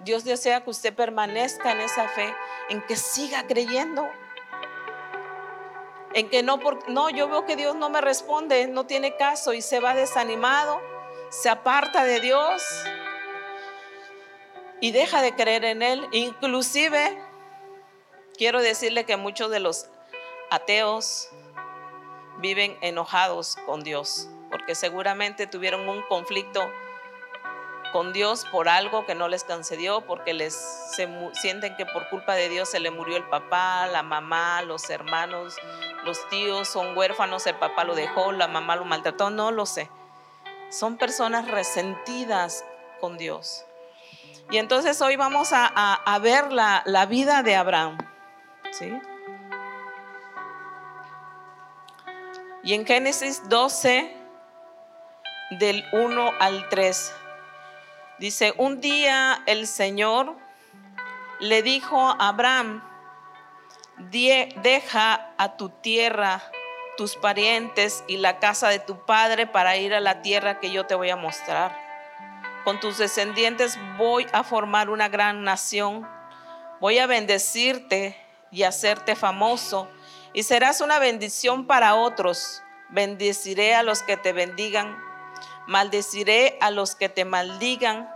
Dios 0.05 0.25
desea 0.25 0.65
que 0.65 0.71
usted 0.71 0.95
permanezca 0.95 1.73
en 1.73 1.81
esa 1.81 2.09
fe, 2.09 2.35
en 2.69 2.83
que 2.83 2.97
siga 2.97 3.47
creyendo. 3.47 4.09
En 6.15 6.29
que 6.29 6.43
no, 6.43 6.59
no, 6.89 7.11
yo 7.11 7.29
veo 7.29 7.47
que 7.47 7.57
Dios 7.57 7.75
no 7.75 7.89
me 7.89 8.01
responde, 8.01 8.67
no 8.67 8.85
tiene 8.87 9.17
caso 9.17 9.53
y 9.55 9.63
se 9.63 9.81
va 9.81 9.95
desanimado, 9.95 10.81
se 11.31 11.49
aparta 11.49 12.05
de 12.05 12.21
Dios 12.21 12.63
y 14.81 14.93
deja 14.93 15.23
de 15.23 15.35
creer 15.35 15.65
en 15.65 15.83
Él. 15.83 16.07
Inclusive, 16.13 17.19
quiero 18.37 18.61
decirle 18.61 19.05
que 19.05 19.17
muchos 19.17 19.51
de 19.51 19.61
los 19.61 19.89
ateos 20.51 21.31
viven 22.39 22.77
enojados 22.83 23.57
con 23.65 23.83
Dios, 23.83 24.29
porque 24.51 24.75
seguramente 24.75 25.47
tuvieron 25.47 25.89
un 25.89 26.03
conflicto 26.03 26.71
con 27.93 28.13
Dios 28.13 28.47
por 28.51 28.69
algo 28.69 29.07
que 29.07 29.15
no 29.15 29.29
les 29.29 29.45
concedió, 29.45 30.01
porque 30.01 30.33
les 30.33 30.55
sienten 31.33 31.77
que 31.77 31.87
por 31.87 32.09
culpa 32.09 32.35
de 32.35 32.49
Dios 32.49 32.69
se 32.69 32.81
le 32.81 32.91
murió 32.91 33.17
el 33.17 33.29
papá, 33.29 33.87
la 33.87 34.03
mamá, 34.03 34.63
los 34.63 34.89
hermanos, 34.91 35.57
los 36.05 36.29
tíos 36.29 36.69
son 36.69 36.97
huérfanos, 36.97 37.47
el 37.47 37.57
papá 37.57 37.85
lo 37.85 37.95
dejó, 37.95 38.33
la 38.33 38.49
mamá 38.49 38.77
lo 38.77 38.85
maltrató, 38.85 39.31
no 39.31 39.53
lo 39.53 39.67
sé. 39.67 39.91
Son 40.71 40.97
personas 40.97 41.49
resentidas 41.49 42.65
con 43.01 43.19
Dios. 43.19 43.65
Y 44.51 44.59
entonces 44.59 45.01
hoy 45.01 45.17
vamos 45.17 45.51
a, 45.53 46.19
ver 46.23 46.53
la, 46.53 46.83
la, 46.87 47.07
vida 47.07 47.43
de 47.43 47.55
Abraham. 47.57 47.99
¿sí? 48.73 48.93
Y 52.65 52.75
en 52.75 52.87
Génesis 52.87 53.49
12, 53.49 54.17
del 55.59 55.85
1 55.93 56.33
al 56.39 56.69
3. 56.69 57.15
Dice, 58.23 58.55
un 58.57 58.81
día 58.81 59.43
el 59.47 59.67
Señor 59.67 60.37
le 61.41 61.61
dijo 61.65 61.99
a 61.99 62.29
Abraham, 62.29 62.81
deja 63.99 65.33
a 65.37 65.57
tu 65.57 65.71
tierra, 65.71 66.41
tus 66.97 67.17
parientes 67.17 68.05
y 68.07 68.19
la 68.19 68.39
casa 68.39 68.69
de 68.69 68.79
tu 68.79 69.05
padre 69.07 69.49
para 69.49 69.77
ir 69.77 69.93
a 69.93 69.99
la 69.99 70.23
tierra 70.23 70.61
que 70.61 70.71
yo 70.71 70.87
te 70.87 70.95
voy 70.95 71.11
a 71.11 71.17
mostrar. 71.17 71.77
Con 72.63 72.79
tus 72.79 72.99
descendientes 72.99 73.77
voy 73.99 74.29
a 74.33 74.45
formar 74.45 74.89
una 74.89 75.09
gran 75.09 75.43
nación. 75.43 76.09
Voy 76.79 77.01
a 77.01 77.09
bendecirte 77.09 78.17
y 78.53 78.63
hacerte 78.63 79.17
famoso 79.17 79.89
y 80.33 80.45
serás 80.45 80.81
una 80.81 81.01
bendición 81.01 81.67
para 81.67 81.97
otros. 81.97 82.63
Bendeciré 82.89 83.75
a 83.75 83.83
los 83.83 84.05
que 84.05 84.17
te 84.17 84.33
bendigan 84.33 84.97
Maldeciré 85.67 86.59
a 86.61 86.71
los 86.71 86.95
que 86.95 87.09
te 87.09 87.25
maldigan. 87.25 88.09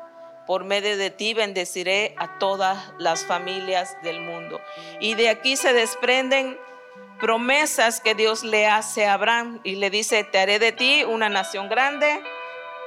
Por 0.46 0.64
medio 0.64 0.96
de 0.96 1.10
ti 1.10 1.34
bendeciré 1.34 2.14
a 2.18 2.38
todas 2.38 2.92
las 2.98 3.24
familias 3.24 3.96
del 4.02 4.20
mundo. 4.20 4.60
Y 5.00 5.14
de 5.14 5.28
aquí 5.28 5.56
se 5.56 5.72
desprenden 5.72 6.58
promesas 7.18 8.00
que 8.00 8.14
Dios 8.14 8.44
le 8.44 8.66
hace 8.66 9.06
a 9.06 9.14
Abraham 9.14 9.60
y 9.64 9.76
le 9.76 9.90
dice, 9.90 10.24
te 10.24 10.38
haré 10.38 10.58
de 10.58 10.72
ti 10.72 11.04
una 11.04 11.28
nación 11.28 11.68
grande 11.68 12.20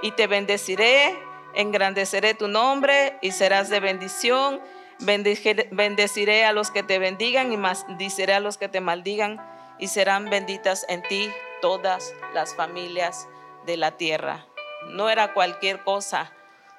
y 0.02 0.12
te 0.12 0.28
bendeciré, 0.28 1.18
engrandeceré 1.54 2.34
tu 2.34 2.48
nombre 2.48 3.18
y 3.22 3.32
serás 3.32 3.70
de 3.70 3.80
bendición. 3.80 4.62
Bendeciré 5.00 6.44
a 6.44 6.52
los 6.52 6.72
que 6.72 6.84
te 6.84 7.00
bendigan 7.00 7.54
y 7.54 7.58
maldiciré 7.58 8.34
a 8.34 8.42
los 8.42 8.58
que 8.58 8.68
te 8.68 8.82
maldigan 8.82 9.40
y 9.80 9.88
serán 9.88 10.30
benditas 10.30 10.86
en 10.90 11.02
ti 11.04 11.30
todas 11.62 12.14
las 12.34 12.54
familias 12.56 13.28
de 13.66 13.78
la 13.78 13.92
tierra 13.98 14.49
no 14.88 15.10
era 15.10 15.34
cualquier 15.34 15.84
cosa, 15.84 16.32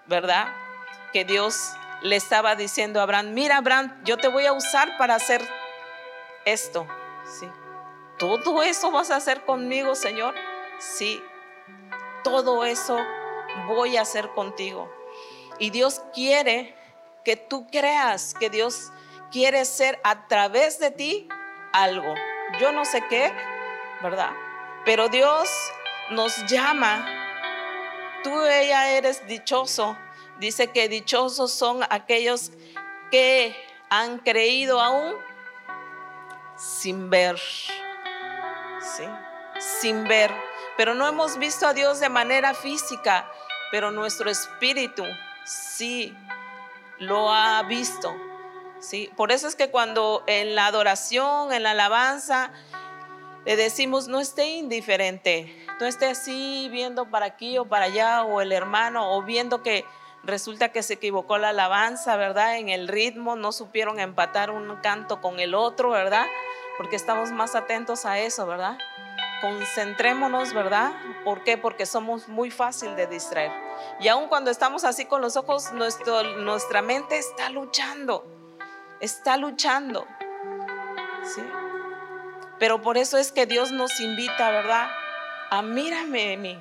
¿verdad? 0.07 0.49
Que 1.13 1.25
Dios 1.25 1.73
le 2.03 2.17
estaba 2.17 2.57
diciendo 2.57 3.01
a 3.01 3.05
Abraham, 3.05 3.35
mira 3.35 3.59
Abraham, 3.59 4.01
yo 4.05 4.17
te 4.17 4.29
voy 4.29 4.47
a 4.47 4.53
usar 4.53 4.97
para 4.97 5.15
hacer 5.15 5.43
esto, 6.45 6.87
¿sí? 7.25 7.49
¿Todo 8.19 8.63
eso 8.63 8.91
vas 8.91 9.11
a 9.11 9.17
hacer 9.17 9.45
conmigo, 9.45 9.95
Señor? 9.95 10.35
Sí, 10.79 11.23
todo 12.23 12.65
eso 12.65 12.99
voy 13.67 13.97
a 13.97 14.03
hacer 14.03 14.31
contigo. 14.31 14.93
Y 15.59 15.71
Dios 15.71 16.03
quiere 16.15 16.75
que 17.25 17.37
tú 17.37 17.67
creas 17.71 18.35
que 18.35 18.51
Dios 18.51 18.93
quiere 19.31 19.65
ser 19.65 20.01
a 20.05 20.27
través 20.27 20.79
de 20.79 20.91
ti 20.91 21.29
algo. 21.73 22.15
Yo 22.61 22.73
no 22.73 22.85
sé 22.85 23.03
qué, 23.09 23.33
¿verdad? 24.03 24.31
Pero 24.85 25.09
Dios 25.09 25.49
nos 26.11 26.37
llama 26.47 27.20
tú 28.23 28.45
ella 28.45 28.91
eres 28.91 29.27
dichoso. 29.27 29.97
Dice 30.39 30.69
que 30.69 30.89
dichosos 30.89 31.53
son 31.53 31.83
aquellos 31.91 32.53
que 33.11 33.55
han 33.91 34.19
creído 34.19 34.81
aún 34.81 35.15
sin 36.57 37.11
ver. 37.11 37.39
¿Sí? 38.81 39.05
Sin 39.59 40.05
ver. 40.05 40.31
Pero 40.77 40.95
no 40.95 41.07
hemos 41.07 41.39
visto 41.39 41.67
a 41.67 41.75
Dios 41.75 42.01
de 42.01 42.09
manera 42.09 42.55
física, 42.55 43.31
pero 43.71 43.91
nuestro 43.91 44.31
espíritu 44.31 45.05
sí 45.45 46.17
lo 46.99 47.33
ha 47.33 47.63
visto. 47.65 48.15
¿Sí? 48.79 49.11
Por 49.17 49.31
eso 49.33 49.47
es 49.47 49.57
que 49.57 49.71
cuando 49.71 50.25
en 50.27 50.55
la 50.55 50.67
adoración, 50.67 51.53
en 51.53 51.65
la 51.65 51.73
alabanza, 51.73 52.51
le 53.45 53.57
decimos, 53.57 54.09
no 54.09 54.21
esté 54.21 54.47
indiferente, 54.47 55.67
no 55.81 55.87
esté 55.87 56.07
así 56.07 56.69
viendo 56.71 57.07
para 57.07 57.27
aquí 57.27 57.57
o 57.57 57.65
para 57.65 57.87
allá, 57.87 58.23
o 58.25 58.41
el 58.43 58.53
hermano, 58.53 59.15
o 59.15 59.23
viendo 59.23 59.63
que 59.63 59.87
resulta 60.23 60.69
que 60.69 60.83
se 60.83 60.95
equivocó 60.95 61.39
la 61.39 61.49
alabanza, 61.49 62.17
¿verdad? 62.17 62.59
En 62.59 62.69
el 62.69 62.87
ritmo, 62.87 63.35
no 63.35 63.53
supieron 63.53 63.99
empatar 63.99 64.51
un 64.51 64.77
canto 64.77 65.23
con 65.23 65.41
el 65.41 65.55
otro, 65.55 65.91
¿verdad? 65.91 66.27
Porque 66.77 66.97
estamos 66.97 67.33
más 67.33 67.55
atentos 67.55 68.05
a 68.05 68.19
eso, 68.19 68.47
¿verdad? 68.47 68.77
Concentrémonos, 69.41 70.53
¿verdad? 70.53 70.93
¿Por 71.25 71.45
qué? 71.45 71.57
Porque 71.57 71.87
somos 71.87 72.29
muy 72.29 72.51
fácil 72.51 72.95
de 72.95 73.07
distraer. 73.07 73.51
Y 74.01 74.09
aun 74.09 74.29
cuando 74.29 74.51
estamos 74.51 74.85
así 74.85 75.07
con 75.07 75.23
los 75.23 75.37
ojos, 75.37 75.73
nuestra 75.73 76.83
mente 76.83 77.17
está 77.17 77.49
luchando, 77.49 78.27
está 79.01 79.39
luchando. 79.39 80.07
¿Sí? 81.25 81.43
Pero 82.59 82.83
por 82.83 82.99
eso 82.99 83.17
es 83.17 83.33
que 83.33 83.47
Dios 83.47 83.73
nos 83.73 83.99
invita, 84.01 84.51
¿verdad? 84.51 84.91
A 85.51 85.63
mírame 85.63 86.35
en 86.35 86.43
mí, 86.43 86.59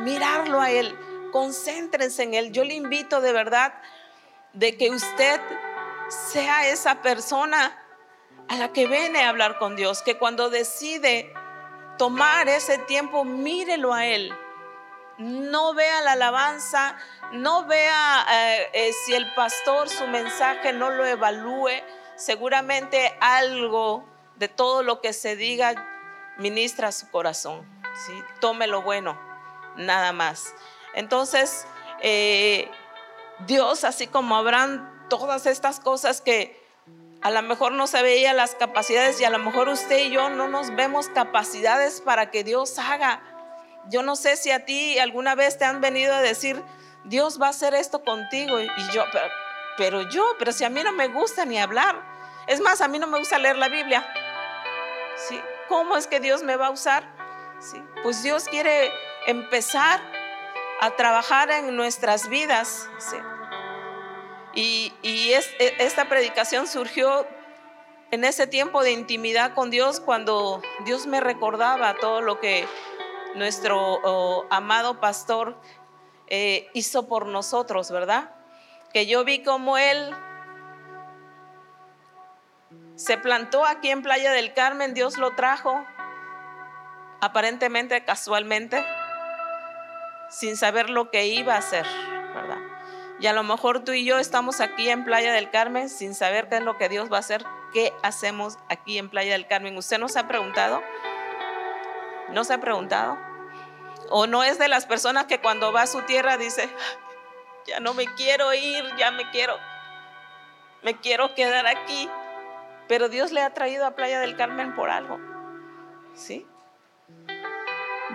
mirarlo 0.00 0.60
a 0.60 0.70
Él, 0.70 0.94
concéntrense 1.32 2.22
en 2.22 2.34
Él. 2.34 2.52
Yo 2.52 2.62
le 2.62 2.74
invito 2.74 3.22
de 3.22 3.32
verdad 3.32 3.72
de 4.52 4.76
que 4.76 4.90
usted 4.90 5.40
sea 6.30 6.68
esa 6.68 7.00
persona 7.00 7.74
a 8.48 8.56
la 8.56 8.72
que 8.72 8.86
viene 8.86 9.22
a 9.22 9.30
hablar 9.30 9.58
con 9.58 9.76
Dios, 9.76 10.02
que 10.02 10.18
cuando 10.18 10.50
decide 10.50 11.32
tomar 11.96 12.48
ese 12.48 12.78
tiempo, 12.78 13.24
mírelo 13.24 13.94
a 13.94 14.06
Él. 14.06 14.34
No 15.18 15.74
vea 15.74 16.02
la 16.02 16.12
alabanza, 16.12 16.96
no 17.32 17.66
vea 17.66 18.26
eh, 18.30 18.70
eh, 18.72 18.92
si 19.04 19.14
el 19.14 19.32
pastor 19.34 19.88
su 19.88 20.06
mensaje 20.06 20.72
no 20.72 20.90
lo 20.90 21.04
evalúe. 21.04 21.82
Seguramente 22.16 23.16
algo 23.20 24.04
de 24.36 24.48
todo 24.48 24.82
lo 24.82 25.00
que 25.00 25.12
se 25.12 25.34
diga 25.34 25.74
ministra 26.38 26.92
su 26.92 27.10
corazón. 27.10 27.77
¿Sí? 28.06 28.24
Tome 28.40 28.66
lo 28.66 28.82
bueno, 28.82 29.18
nada 29.76 30.12
más. 30.12 30.54
Entonces, 30.94 31.66
eh, 32.00 32.70
Dios, 33.46 33.84
así 33.84 34.06
como 34.06 34.36
habrán 34.36 35.06
todas 35.08 35.46
estas 35.46 35.80
cosas 35.80 36.20
que 36.20 36.58
a 37.20 37.30
lo 37.30 37.42
mejor 37.42 37.72
no 37.72 37.86
se 37.86 38.02
veía 38.02 38.32
las 38.32 38.54
capacidades 38.54 39.20
y 39.20 39.24
a 39.24 39.30
lo 39.30 39.38
mejor 39.38 39.68
usted 39.68 39.98
y 39.98 40.10
yo 40.10 40.30
no 40.30 40.48
nos 40.48 40.74
vemos 40.74 41.08
capacidades 41.08 42.00
para 42.00 42.30
que 42.30 42.44
Dios 42.44 42.78
haga. 42.78 43.20
Yo 43.90 44.02
no 44.02 44.16
sé 44.16 44.36
si 44.36 44.50
a 44.50 44.64
ti 44.64 44.98
alguna 44.98 45.34
vez 45.34 45.58
te 45.58 45.64
han 45.64 45.80
venido 45.80 46.14
a 46.14 46.20
decir, 46.20 46.62
Dios 47.04 47.40
va 47.40 47.46
a 47.46 47.50
hacer 47.50 47.74
esto 47.74 48.04
contigo. 48.04 48.60
Y 48.60 48.68
yo, 48.92 49.04
pero, 49.12 49.26
pero 49.76 50.02
yo, 50.10 50.36
pero 50.38 50.52
si 50.52 50.64
a 50.64 50.70
mí 50.70 50.82
no 50.82 50.92
me 50.92 51.08
gusta 51.08 51.44
ni 51.44 51.58
hablar. 51.58 51.96
Es 52.46 52.60
más, 52.60 52.80
a 52.80 52.88
mí 52.88 52.98
no 52.98 53.06
me 53.06 53.18
gusta 53.18 53.38
leer 53.38 53.56
la 53.56 53.68
Biblia. 53.68 54.06
¿Sí? 55.28 55.40
¿Cómo 55.68 55.96
es 55.96 56.06
que 56.06 56.20
Dios 56.20 56.42
me 56.42 56.56
va 56.56 56.68
a 56.68 56.70
usar? 56.70 57.17
Pues 58.02 58.22
Dios 58.22 58.44
quiere 58.44 58.92
empezar 59.26 60.00
a 60.80 60.90
trabajar 60.92 61.50
en 61.50 61.76
nuestras 61.76 62.28
vidas. 62.28 62.88
Y, 64.54 64.92
e, 65.02 65.74
esta 65.78 66.08
predicación 66.08 66.66
surgió 66.66 67.26
en 68.10 68.24
ese 68.24 68.46
tiempo 68.46 68.82
de 68.82 68.92
intimidad 68.92 69.54
con 69.54 69.70
Dios 69.70 70.00
cuando 70.00 70.62
Dios 70.84 71.06
me 71.06 71.20
recordaba 71.20 71.94
todo 71.94 72.22
lo 72.22 72.40
que 72.40 72.66
nuestro 73.34 74.46
amado 74.50 75.00
pastor 75.00 75.60
eh, 76.28 76.68
hizo 76.72 77.06
por 77.08 77.26
nosotros, 77.26 77.90
¿verdad? 77.90 78.30
Que 78.92 79.06
yo 79.06 79.24
vi 79.24 79.42
como 79.42 79.76
Él 79.78 80.14
se 82.96 83.16
plantó 83.16 83.64
aquí 83.64 83.90
en 83.90 84.02
Playa 84.02 84.32
del 84.32 84.54
Carmen, 84.54 84.92
Dios 84.92 85.18
lo 85.18 85.36
trajo, 85.36 85.84
aparentemente 87.20 88.04
casualmente, 88.04 88.84
sin 90.30 90.56
saber 90.56 90.90
lo 90.90 91.10
que 91.10 91.26
iba 91.26 91.54
a 91.54 91.58
hacer, 91.58 91.86
¿verdad? 92.34 92.58
Y 93.20 93.26
a 93.26 93.32
lo 93.32 93.42
mejor 93.42 93.82
tú 93.84 93.92
y 93.92 94.04
yo 94.04 94.18
estamos 94.18 94.60
aquí 94.60 94.88
en 94.88 95.04
Playa 95.04 95.32
del 95.32 95.50
Carmen 95.50 95.88
sin 95.88 96.14
saber 96.14 96.48
qué 96.48 96.56
es 96.56 96.62
lo 96.62 96.78
que 96.78 96.88
Dios 96.88 97.10
va 97.10 97.16
a 97.16 97.20
hacer. 97.20 97.44
¿Qué 97.72 97.92
hacemos 98.02 98.58
aquí 98.68 98.96
en 98.96 99.08
Playa 99.08 99.32
del 99.32 99.48
Carmen? 99.48 99.76
¿Usted 99.76 99.98
nos 99.98 100.16
ha 100.16 100.28
preguntado? 100.28 100.82
¿No 102.30 102.44
se 102.44 102.54
ha 102.54 102.60
preguntado? 102.60 103.18
¿O 104.10 104.26
no 104.26 104.44
es 104.44 104.58
de 104.58 104.68
las 104.68 104.86
personas 104.86 105.24
que 105.24 105.40
cuando 105.40 105.72
va 105.72 105.82
a 105.82 105.86
su 105.86 106.02
tierra 106.02 106.36
dice, 106.36 106.68
ya 107.66 107.80
no 107.80 107.92
me 107.92 108.06
quiero 108.14 108.54
ir, 108.54 108.84
ya 108.96 109.10
me 109.10 109.28
quiero, 109.30 109.56
me 110.82 110.94
quiero 110.98 111.34
quedar 111.34 111.66
aquí? 111.66 112.08
Pero 112.86 113.08
Dios 113.08 113.32
le 113.32 113.42
ha 113.42 113.52
traído 113.52 113.84
a 113.84 113.96
Playa 113.96 114.20
del 114.20 114.36
Carmen 114.36 114.74
por 114.74 114.90
algo. 114.90 115.18
¿Sí? 116.14 116.46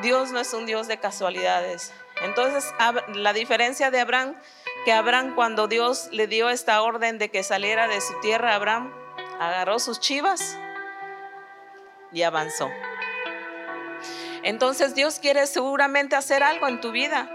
Dios 0.01 0.31
no 0.31 0.39
es 0.39 0.53
un 0.53 0.65
Dios 0.65 0.87
de 0.87 0.97
casualidades. 0.97 1.93
Entonces, 2.21 2.73
la 3.13 3.33
diferencia 3.33 3.91
de 3.91 3.99
Abraham 3.99 4.35
que 4.83 4.91
Abraham 4.91 5.33
cuando 5.35 5.67
Dios 5.67 6.09
le 6.11 6.27
dio 6.27 6.49
esta 6.49 6.81
orden 6.81 7.17
de 7.17 7.29
que 7.29 7.43
saliera 7.43 7.87
de 7.87 8.01
su 8.01 8.19
tierra, 8.19 8.55
Abraham 8.55 8.93
agarró 9.39 9.79
sus 9.79 9.99
chivas 9.99 10.57
y 12.11 12.23
avanzó. 12.23 12.69
Entonces 14.43 14.93
Dios 14.93 15.19
quiere 15.19 15.47
seguramente 15.47 16.17
hacer 16.17 16.43
algo 16.43 16.67
en 16.67 16.81
tu 16.81 16.91
vida, 16.91 17.29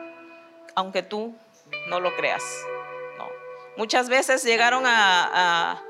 aunque 0.75 1.03
tú 1.03 1.35
no 1.89 2.01
lo 2.01 2.15
creas. 2.17 2.45
Muchas 3.79 4.09
veces 4.09 4.45
llegaron 4.45 4.85
a, 4.87 5.81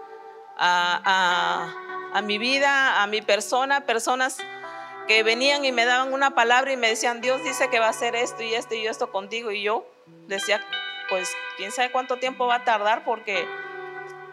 a, 0.57 1.74
a 2.12 2.22
mi 2.22 2.38
vida, 2.38 3.02
a 3.02 3.07
mi 3.07 3.22
persona, 3.22 3.81
personas 3.87 4.38
que 5.08 5.22
venían 5.22 5.64
y 5.64 5.72
me 5.72 5.86
daban 5.86 6.12
una 6.12 6.34
palabra 6.34 6.70
y 6.70 6.76
me 6.76 6.88
decían, 6.88 7.22
Dios 7.22 7.42
dice 7.42 7.70
que 7.70 7.80
va 7.80 7.86
a 7.86 7.90
hacer 7.90 8.14
esto 8.14 8.42
y 8.42 8.54
esto 8.54 8.74
y 8.74 8.86
esto 8.86 9.10
contigo. 9.10 9.50
Y 9.50 9.62
yo 9.62 9.90
decía, 10.26 10.60
pues 11.08 11.34
quién 11.56 11.72
sabe 11.72 11.90
cuánto 11.90 12.18
tiempo 12.18 12.46
va 12.46 12.56
a 12.56 12.64
tardar 12.64 13.04
porque 13.04 13.48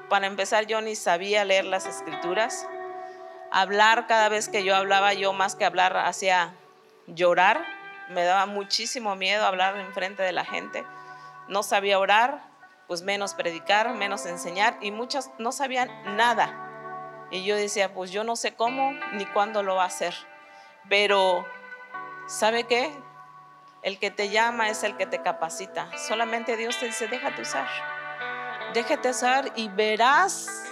para 0.09 0.27
empezar 0.27 0.67
yo 0.67 0.81
ni 0.81 0.95
sabía 0.95 1.45
leer 1.45 1.63
las 1.63 1.85
escrituras. 1.85 2.67
Hablar 3.51 4.05
cada 4.05 4.27
vez 4.27 4.49
que 4.49 4.65
yo 4.65 4.75
hablaba, 4.75 5.13
yo 5.13 5.31
más 5.31 5.55
que 5.55 5.63
hablar 5.63 5.95
hacía 5.95 6.53
llorar. 7.07 7.65
Me 8.09 8.25
daba 8.25 8.45
muchísimo 8.45 9.15
miedo 9.15 9.45
hablar 9.45 9.77
en 9.77 9.93
frente 9.93 10.23
de 10.23 10.33
la 10.33 10.43
gente. 10.43 10.83
No 11.47 11.63
sabía 11.63 11.99
orar, 11.99 12.43
pues 12.88 13.01
menos 13.01 13.33
predicar, 13.33 13.93
menos 13.93 14.25
enseñar 14.25 14.77
y 14.81 14.91
muchas 14.91 15.31
no 15.38 15.53
sabían 15.53 15.89
nada. 16.17 17.27
Y 17.31 17.45
yo 17.45 17.55
decía, 17.55 17.93
pues 17.93 18.11
yo 18.11 18.25
no 18.25 18.35
sé 18.35 18.53
cómo 18.53 18.91
ni 19.13 19.25
cuándo 19.25 19.63
lo 19.63 19.75
va 19.75 19.83
a 19.83 19.88
hacer. 19.88 20.13
Pero, 20.89 21.45
¿sabe 22.28 22.65
qué? 22.65 22.91
El 23.82 24.00
que 24.00 24.12
te 24.12 24.30
llama 24.30 24.69
es 24.69 24.84
el 24.84 24.98
que 24.98 25.06
te 25.06 25.21
capacita. 25.21 25.89
Solamente 25.98 26.58
Dios 26.58 26.78
te 26.80 26.88
dice, 26.88 27.08
déjate 27.08 27.41
usar. 27.41 27.67
Déjate 28.74 29.10
usar 29.10 29.52
y 29.56 29.69
verás 29.69 30.65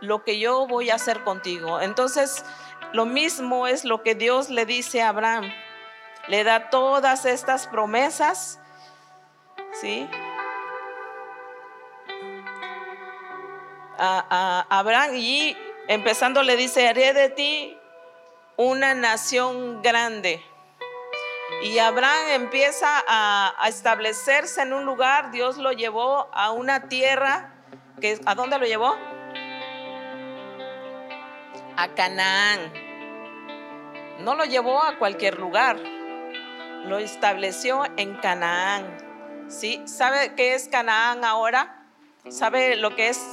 lo 0.00 0.24
que 0.24 0.38
yo 0.38 0.66
voy 0.66 0.90
a 0.90 0.94
hacer 0.94 1.22
contigo. 1.24 1.80
Entonces, 1.80 2.44
lo 2.92 3.06
mismo 3.06 3.66
es 3.66 3.84
lo 3.84 4.02
que 4.02 4.14
Dios 4.14 4.50
le 4.50 4.66
dice 4.66 5.02
a 5.02 5.10
Abraham. 5.10 5.52
Le 6.28 6.44
da 6.44 6.70
todas 6.70 7.24
estas 7.24 7.66
promesas, 7.66 8.60
¿sí? 9.80 10.08
A, 13.98 14.66
Abraham 14.70 15.16
y 15.16 15.56
empezando 15.88 16.42
le 16.42 16.56
dice, 16.56 16.88
haré 16.88 17.12
de 17.12 17.28
ti 17.28 17.79
una 18.60 18.92
nación 18.92 19.80
grande. 19.80 20.44
Y 21.62 21.78
Abraham 21.78 22.28
empieza 22.32 23.02
a, 23.08 23.54
establecerse 23.66 24.60
en 24.60 24.74
un 24.74 24.84
lugar, 24.84 25.30
Dios 25.30 25.56
lo 25.56 25.72
llevó 25.72 26.28
a 26.34 26.50
una 26.50 26.88
tierra, 26.88 27.54
que, 28.02 28.20
¿a 28.26 28.34
dónde 28.34 28.58
lo 28.58 28.66
llevó? 28.66 28.94
A 31.74 31.88
Canaán. 31.94 32.70
No 34.18 34.34
lo 34.34 34.44
llevó 34.44 34.82
a 34.82 34.98
cualquier 34.98 35.38
lugar, 35.38 35.78
lo 36.84 36.98
estableció 36.98 37.84
en 37.96 38.16
Canaán. 38.18 39.48
¿Sí? 39.48 39.82
¿Sabe 39.86 40.34
qué 40.34 40.54
es 40.54 40.68
Canaán 40.68 41.24
ahora? 41.24 41.86
¿Sabe 42.28 42.76
lo 42.76 42.94
que 42.94 43.08
es 43.08 43.24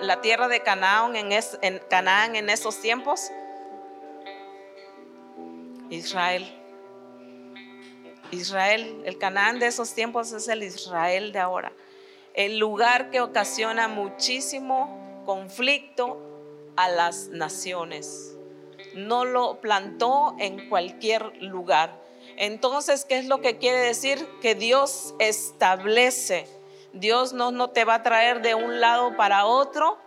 la 0.00 0.20
tierra 0.22 0.48
de 0.48 0.60
Canaán 0.64 1.14
en, 1.14 1.30
en 1.30 1.80
Canaán 1.88 2.34
en 2.34 2.50
esos 2.50 2.80
tiempos? 2.80 3.30
Israel. 5.90 6.46
Israel, 8.32 9.02
el 9.04 9.18
Canaán 9.18 9.58
de 9.58 9.66
esos 9.66 9.94
tiempos 9.94 10.32
es 10.32 10.48
el 10.48 10.62
Israel 10.62 11.32
de 11.32 11.38
ahora. 11.38 11.72
El 12.34 12.58
lugar 12.58 13.10
que 13.10 13.20
ocasiona 13.20 13.88
muchísimo 13.88 15.22
conflicto 15.24 16.20
a 16.76 16.88
las 16.88 17.28
naciones. 17.28 18.36
No 18.94 19.24
lo 19.24 19.60
plantó 19.60 20.34
en 20.38 20.68
cualquier 20.68 21.42
lugar. 21.42 22.00
Entonces, 22.36 23.04
¿qué 23.04 23.18
es 23.18 23.26
lo 23.26 23.40
que 23.40 23.58
quiere 23.58 23.78
decir? 23.78 24.26
Que 24.40 24.54
Dios 24.54 25.14
establece. 25.18 26.46
Dios 26.92 27.32
no, 27.32 27.50
no 27.50 27.70
te 27.70 27.84
va 27.84 27.96
a 27.96 28.02
traer 28.02 28.42
de 28.42 28.54
un 28.54 28.80
lado 28.80 29.16
para 29.16 29.46
otro. 29.46 29.98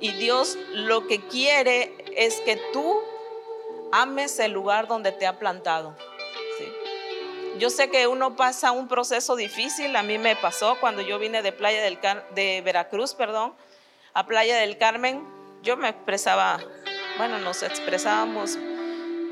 Y 0.00 0.12
Dios 0.12 0.58
lo 0.72 1.06
que 1.06 1.20
quiere 1.26 1.94
es 2.16 2.40
que 2.40 2.58
tú 2.72 3.00
ames 3.94 4.40
el 4.40 4.50
lugar 4.50 4.88
donde 4.88 5.12
te 5.12 5.24
ha 5.24 5.38
plantado. 5.38 5.96
Yo 7.58 7.70
sé 7.70 7.88
que 7.88 8.08
uno 8.08 8.34
pasa 8.34 8.72
un 8.72 8.88
proceso 8.88 9.36
difícil, 9.36 9.94
a 9.94 10.02
mí 10.02 10.18
me 10.18 10.34
pasó 10.34 10.76
cuando 10.80 11.00
yo 11.02 11.20
vine 11.20 11.40
de 11.42 11.52
Playa 11.52 11.80
del 11.80 12.00
de 12.34 12.60
Veracruz, 12.62 13.14
perdón, 13.14 13.54
a 14.12 14.26
Playa 14.26 14.56
del 14.56 14.76
Carmen, 14.76 15.24
yo 15.62 15.76
me 15.76 15.88
expresaba, 15.88 16.58
bueno, 17.18 17.38
nos 17.38 17.62
expresábamos 17.62 18.58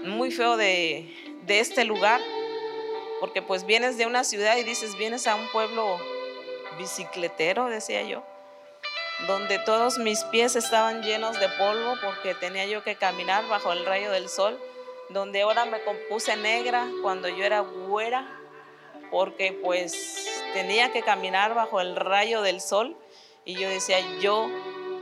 muy 0.05 0.31
feo 0.31 0.57
de, 0.57 1.13
de 1.45 1.59
este 1.59 1.83
lugar, 1.83 2.21
porque 3.19 3.43
pues 3.43 3.67
vienes 3.67 3.99
de 3.99 4.07
una 4.07 4.23
ciudad 4.23 4.57
y 4.57 4.63
dices, 4.63 4.97
vienes 4.97 5.27
a 5.27 5.35
un 5.35 5.49
pueblo 5.51 5.99
bicicletero, 6.79 7.67
decía 7.67 8.03
yo, 8.05 8.23
donde 9.27 9.59
todos 9.61 9.99
mis 9.99 10.25
pies 10.25 10.57
estaban 10.57 11.03
llenos 11.03 11.39
de 11.39 11.49
polvo 11.51 11.95
porque 12.03 12.35
tenía 12.35 12.67
yo 12.67 12.83
que 12.83 12.97
caminar 12.97 13.47
bajo 13.49 13.73
el 13.73 13.87
rayo 13.87 14.11
del 14.11 14.29
sol 14.29 14.59
donde 15.13 15.43
ahora 15.43 15.65
me 15.65 15.83
compuse 15.83 16.37
negra 16.37 16.89
cuando 17.03 17.29
yo 17.29 17.45
era 17.45 17.61
güera, 17.61 18.27
porque 19.11 19.53
pues 19.63 20.27
tenía 20.55 20.93
que 20.93 21.03
caminar 21.03 21.55
bajo 21.55 21.81
el 21.81 21.97
rayo 21.97 22.43
del 22.43 22.61
sol 22.61 22.97
y 23.45 23.55
yo 23.55 23.69
decía, 23.69 23.99
yo 24.21 24.49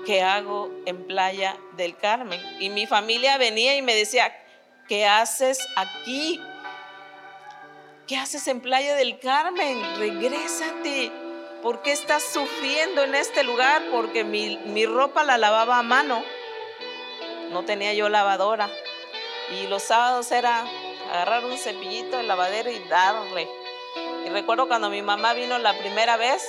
¿qué 0.05 0.23
hago 0.23 0.71
en 0.87 1.07
Playa 1.07 1.57
del 1.77 1.97
Carmen? 1.97 2.41
Y 2.59 2.71
mi 2.71 2.87
familia 2.87 3.39
venía 3.39 3.77
y 3.77 3.83
me 3.83 3.95
decía, 3.95 4.35
¿qué 4.89 5.07
haces 5.07 5.59
aquí? 5.77 6.41
¿Qué 8.07 8.17
haces 8.17 8.49
en 8.49 8.61
Playa 8.61 8.97
del 8.97 9.19
Carmen? 9.21 9.79
Regrésate. 9.99 11.30
¿Por 11.63 11.83
qué 11.83 11.93
estás 11.93 12.23
sufriendo 12.23 13.03
en 13.05 13.15
este 13.15 13.45
lugar? 13.45 13.83
Porque 13.91 14.25
mi, 14.25 14.57
mi 14.67 14.87
ropa 14.87 15.25
la 15.25 15.37
lavaba 15.37 15.79
a 15.79 15.83
mano. 15.83 16.23
No 17.51 17.65
tenía 17.65 17.93
yo 17.93 18.09
lavadora. 18.09 18.71
Y 19.51 19.67
los 19.67 19.83
sábados 19.83 20.33
era 20.33 20.65
agarrar 21.13 21.45
un 21.45 21.59
cepillito 21.59 22.17
de 22.17 22.23
lavadero 22.23 22.71
y 22.71 22.79
darle. 22.89 23.49
Y 24.25 24.31
recuerdo 24.31 24.69
cuando 24.69 24.89
mi 24.89 25.03
mamá 25.03 25.35
vino 25.35 25.59
la 25.59 25.77
primera 25.79 26.17
vez, 26.17 26.43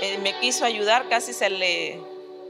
eh, 0.00 0.18
me 0.18 0.38
quiso 0.40 0.64
ayudar, 0.64 1.08
casi 1.08 1.32
se 1.32 1.50
le, 1.50 2.00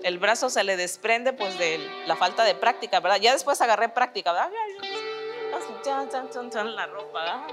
el 0.04 0.18
brazo 0.18 0.48
se 0.48 0.64
le 0.64 0.76
desprende 0.76 1.32
pues 1.32 1.58
de 1.58 1.78
la 2.06 2.16
falta 2.16 2.44
de 2.44 2.54
práctica, 2.54 3.00
¿verdad? 3.00 3.20
Ya 3.20 3.32
después 3.32 3.60
agarré 3.60 3.88
práctica, 3.88 4.32
¿verdad? 4.32 4.50
La 6.76 6.86
ropa, 6.86 7.46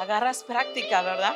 Agarras 0.00 0.44
práctica, 0.44 1.02
¿verdad? 1.02 1.34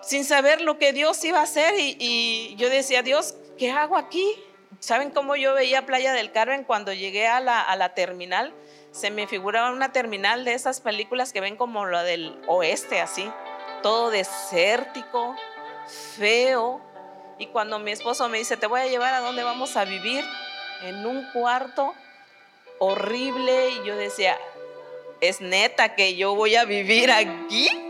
Sin 0.00 0.24
saber 0.24 0.60
lo 0.60 0.78
que 0.78 0.92
Dios 0.92 1.22
iba 1.24 1.40
a 1.40 1.42
hacer 1.42 1.74
y, 1.76 2.54
yo 2.56 2.70
decía, 2.70 3.02
Dios, 3.02 3.34
¿qué 3.58 3.70
hago 3.70 3.96
aquí? 3.96 4.32
¿Saben 4.78 5.10
cómo 5.10 5.34
yo 5.36 5.54
veía 5.54 5.86
Playa 5.86 6.12
del 6.12 6.30
Carmen 6.30 6.64
cuando 6.64 6.92
llegué 6.92 7.26
a 7.26 7.40
la, 7.40 7.60
a 7.60 7.76
la 7.76 7.94
terminal? 7.94 8.52
Se 8.92 9.10
me 9.10 9.26
figuraba 9.26 9.72
una 9.72 9.92
terminal 9.92 10.44
de 10.44 10.54
esas 10.54 10.80
películas 10.80 11.32
que 11.32 11.40
ven 11.40 11.56
como 11.56 11.86
la 11.86 12.04
del 12.04 12.40
oeste, 12.46 13.00
así, 13.00 13.30
todo 13.82 14.10
desértico, 14.10 15.34
feo. 16.16 16.80
Y 17.38 17.46
cuando 17.46 17.78
mi 17.78 17.90
esposo 17.90 18.28
me 18.28 18.38
dice, 18.38 18.56
te 18.56 18.66
voy 18.66 18.80
a 18.80 18.86
llevar 18.86 19.14
a 19.14 19.20
dónde 19.20 19.42
vamos 19.42 19.76
a 19.76 19.84
vivir, 19.84 20.24
en 20.82 21.04
un 21.06 21.28
cuarto 21.32 21.92
horrible, 22.78 23.70
y 23.70 23.86
yo 23.86 23.96
decía, 23.96 24.38
es 25.20 25.40
neta 25.40 25.94
que 25.94 26.16
yo 26.16 26.34
voy 26.34 26.56
a 26.56 26.64
vivir 26.64 27.10
aquí. 27.10 27.87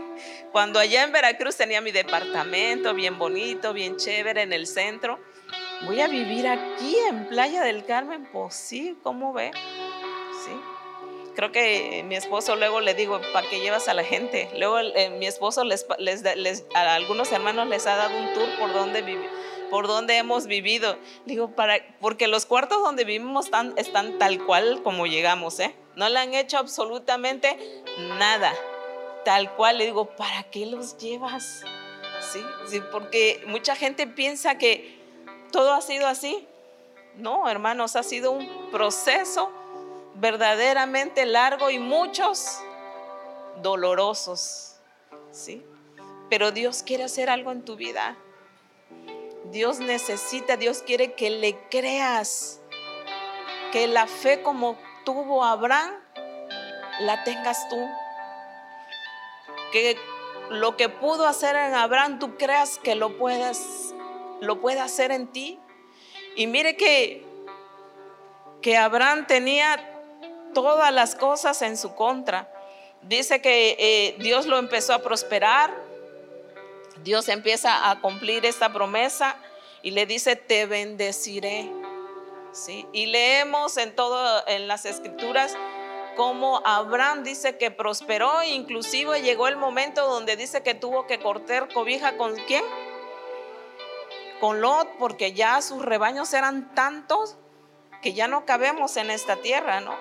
Cuando 0.51 0.79
allá 0.79 1.03
en 1.03 1.11
Veracruz 1.11 1.55
tenía 1.55 1.81
mi 1.81 1.91
departamento 1.91 2.93
bien 2.93 3.17
bonito, 3.17 3.73
bien 3.73 3.97
chévere 3.97 4.41
en 4.41 4.53
el 4.53 4.67
centro, 4.67 5.19
voy 5.85 6.01
a 6.01 6.07
vivir 6.07 6.47
aquí 6.47 6.95
en 7.09 7.27
Playa 7.27 7.63
del 7.63 7.85
Carmen, 7.85 8.27
pues 8.31 8.55
sí, 8.55 8.97
¿cómo 9.03 9.33
ve? 9.33 9.51
Sí 10.45 10.51
creo 11.39 11.53
que 11.53 12.03
mi 12.05 12.17
esposo 12.17 12.57
luego 12.57 12.81
le 12.81 12.93
digo, 12.93 13.21
¿para 13.31 13.47
qué 13.47 13.61
llevas 13.61 13.87
a 13.87 13.93
la 13.93 14.03
gente? 14.03 14.49
Luego 14.57 14.79
eh, 14.79 15.09
mi 15.09 15.25
esposo 15.25 15.63
les, 15.63 15.87
les, 15.97 16.65
a 16.75 16.95
algunos 16.95 17.31
hermanos 17.31 17.65
les 17.69 17.87
ha 17.87 17.95
dado 17.95 18.17
un 18.17 18.33
tour 18.33 18.49
por 18.59 18.73
donde 18.73 19.01
por 19.69 19.87
donde 19.87 20.17
hemos 20.17 20.47
vivido. 20.47 20.97
Digo, 21.25 21.55
para, 21.55 21.77
porque 22.01 22.27
los 22.27 22.45
cuartos 22.45 22.83
donde 22.83 23.05
vivimos 23.05 23.45
están, 23.45 23.73
están 23.77 24.17
tal 24.17 24.45
cual 24.45 24.81
como 24.83 25.07
llegamos, 25.07 25.61
¿eh? 25.61 25.73
No 25.95 26.09
le 26.09 26.19
han 26.19 26.33
hecho 26.33 26.57
absolutamente 26.57 27.57
nada. 28.17 28.53
Tal 29.25 29.53
cual, 29.55 29.77
le 29.77 29.85
digo, 29.85 30.05
¿para 30.15 30.43
qué 30.43 30.65
los 30.65 30.97
llevas? 30.97 31.63
Sí, 32.21 32.43
sí, 32.67 32.81
porque 32.91 33.43
mucha 33.47 33.75
gente 33.75 34.07
piensa 34.07 34.57
que 34.57 34.99
todo 35.51 35.73
ha 35.73 35.81
sido 35.81 36.07
así. 36.07 36.47
No, 37.15 37.49
hermanos, 37.49 37.95
ha 37.95 38.03
sido 38.03 38.31
un 38.31 38.71
proceso 38.71 39.51
verdaderamente 40.15 41.25
largo 41.25 41.69
y 41.69 41.79
muchos 41.79 42.59
dolorosos. 43.61 44.75
¿Sí? 45.31 45.63
Pero 46.29 46.51
Dios 46.51 46.83
quiere 46.83 47.03
hacer 47.03 47.29
algo 47.29 47.51
en 47.51 47.63
tu 47.63 47.75
vida. 47.75 48.17
Dios 49.51 49.79
necesita, 49.79 50.57
Dios 50.57 50.83
quiere 50.83 51.13
que 51.13 51.31
le 51.31 51.57
creas, 51.69 52.59
que 53.71 53.87
la 53.87 54.05
fe 54.05 54.43
como 54.43 54.77
tuvo 55.05 55.43
Abraham, 55.43 55.91
la 56.99 57.23
tengas 57.23 57.67
tú. 57.69 57.87
Que 59.71 59.97
lo 60.49 60.77
que 60.77 60.89
pudo 60.89 61.27
hacer 61.27 61.55
en 61.55 61.73
Abraham, 61.73 62.19
tú 62.19 62.37
creas 62.37 62.79
que 62.79 62.95
lo 62.95 63.17
puedas, 63.17 63.93
lo 64.41 64.59
puede 64.61 64.79
hacer 64.79 65.11
en 65.11 65.27
ti. 65.27 65.59
Y 66.35 66.47
mire 66.47 66.75
que, 66.75 67.23
que 68.61 68.77
Abraham 68.77 69.27
tenía 69.27 69.85
todas 70.53 70.93
las 70.93 71.15
cosas 71.15 71.61
en 71.61 71.77
su 71.77 71.95
contra. 71.95 72.51
Dice 73.01 73.41
que 73.41 73.75
eh, 73.79 74.15
Dios 74.19 74.45
lo 74.45 74.57
empezó 74.57 74.93
a 74.93 74.99
prosperar, 74.99 75.73
Dios 77.03 77.29
empieza 77.29 77.89
a 77.89 78.01
cumplir 78.01 78.45
esta 78.45 78.73
promesa 78.73 79.37
y 79.81 79.91
le 79.91 80.05
dice, 80.05 80.35
te 80.35 80.65
bendeciré. 80.65 81.71
¿Sí? 82.51 82.85
Y 82.91 83.05
leemos 83.05 83.77
en 83.77 83.95
todo, 83.95 84.43
en 84.47 84.67
las 84.67 84.85
escrituras, 84.85 85.55
como 86.19 86.61
Abraham 86.65 87.23
dice 87.23 87.57
que 87.57 87.71
prosperó, 87.71 88.43
inclusive 88.43 89.21
llegó 89.21 89.47
el 89.47 89.55
momento 89.55 90.05
donde 90.05 90.35
dice 90.35 90.61
que 90.63 90.75
tuvo 90.75 91.07
que 91.07 91.17
cortar 91.17 91.73
cobija 91.73 92.17
con 92.17 92.35
quién? 92.45 92.65
Con 94.41 94.59
Lot, 94.59 94.89
porque 94.99 95.31
ya 95.31 95.61
sus 95.61 95.81
rebaños 95.81 96.33
eran 96.33 96.75
tantos 96.75 97.37
que 98.01 98.11
ya 98.11 98.27
no 98.27 98.45
cabemos 98.45 98.97
en 98.97 99.11
esta 99.11 99.37
tierra, 99.37 99.79
¿no? 99.79 99.95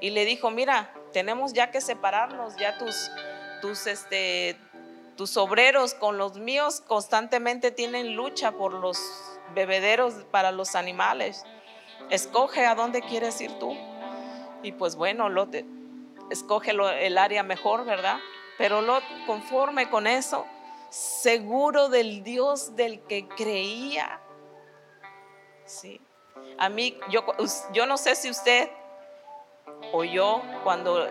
Y 0.00 0.10
le 0.10 0.24
dijo, 0.24 0.50
mira, 0.50 0.92
tenemos 1.12 1.52
ya 1.52 1.70
que 1.70 1.80
separarnos, 1.80 2.56
ya 2.56 2.78
tus, 2.78 3.12
tus, 3.62 3.86
este, 3.86 4.58
tus 5.16 5.36
obreros 5.36 5.94
con 5.94 6.18
los 6.18 6.36
míos 6.36 6.80
constantemente 6.80 7.70
tienen 7.70 8.16
lucha 8.16 8.50
por 8.50 8.74
los 8.74 8.98
bebederos 9.54 10.14
para 10.32 10.50
los 10.50 10.74
animales. 10.74 11.44
Escoge 12.10 12.66
a 12.66 12.74
dónde 12.74 13.02
quieres 13.02 13.40
ir 13.40 13.56
tú. 13.60 13.76
Y 14.62 14.72
pues 14.72 14.96
bueno, 14.96 15.28
Lot 15.28 15.54
escoge 16.30 16.72
el 16.72 17.18
área 17.18 17.42
mejor, 17.42 17.84
¿verdad? 17.84 18.18
Pero 18.56 18.80
Lot, 18.82 19.04
conforme 19.26 19.88
con 19.88 20.06
eso, 20.06 20.46
seguro 20.90 21.88
del 21.88 22.22
Dios 22.24 22.74
del 22.76 23.00
que 23.00 23.28
creía. 23.28 24.20
Sí. 25.64 26.00
A 26.58 26.68
mí, 26.68 26.98
yo, 27.10 27.24
yo 27.72 27.86
no 27.86 27.96
sé 27.96 28.16
si 28.16 28.30
usted 28.30 28.68
o 29.92 30.04
yo 30.04 30.42
cuando 30.64 31.08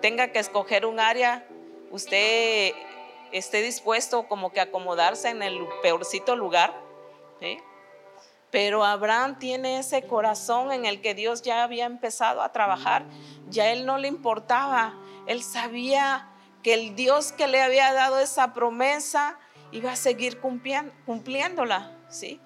tenga 0.00 0.28
que 0.28 0.38
escoger 0.38 0.86
un 0.86 1.00
área, 1.00 1.46
usted 1.90 2.72
esté 3.32 3.62
dispuesto 3.62 4.28
como 4.28 4.52
que 4.52 4.60
acomodarse 4.60 5.30
en 5.30 5.42
el 5.42 5.66
peorcito 5.82 6.36
lugar. 6.36 6.74
Pero 8.52 8.84
Abraham 8.84 9.38
tiene 9.40 9.78
ese 9.78 10.02
corazón 10.06 10.70
en 10.70 10.84
el 10.84 11.00
que 11.00 11.14
Dios 11.14 11.42
ya 11.42 11.64
había 11.64 11.86
empezado 11.86 12.42
a 12.42 12.52
trabajar. 12.52 13.04
Ya 13.48 13.72
él 13.72 13.84
no 13.86 13.98
le 13.98 14.06
importaba. 14.06 14.94
Él 15.26 15.42
sabía 15.42 16.28
que 16.62 16.74
el 16.74 16.94
Dios 16.94 17.32
que 17.32 17.48
le 17.48 17.60
había 17.60 17.92
dado 17.92 18.20
esa 18.20 18.52
promesa 18.52 19.38
iba 19.72 19.92
a 19.92 19.96
seguir 19.96 20.38
cumpliéndola. 20.38 21.96
¿sí? 22.08 22.40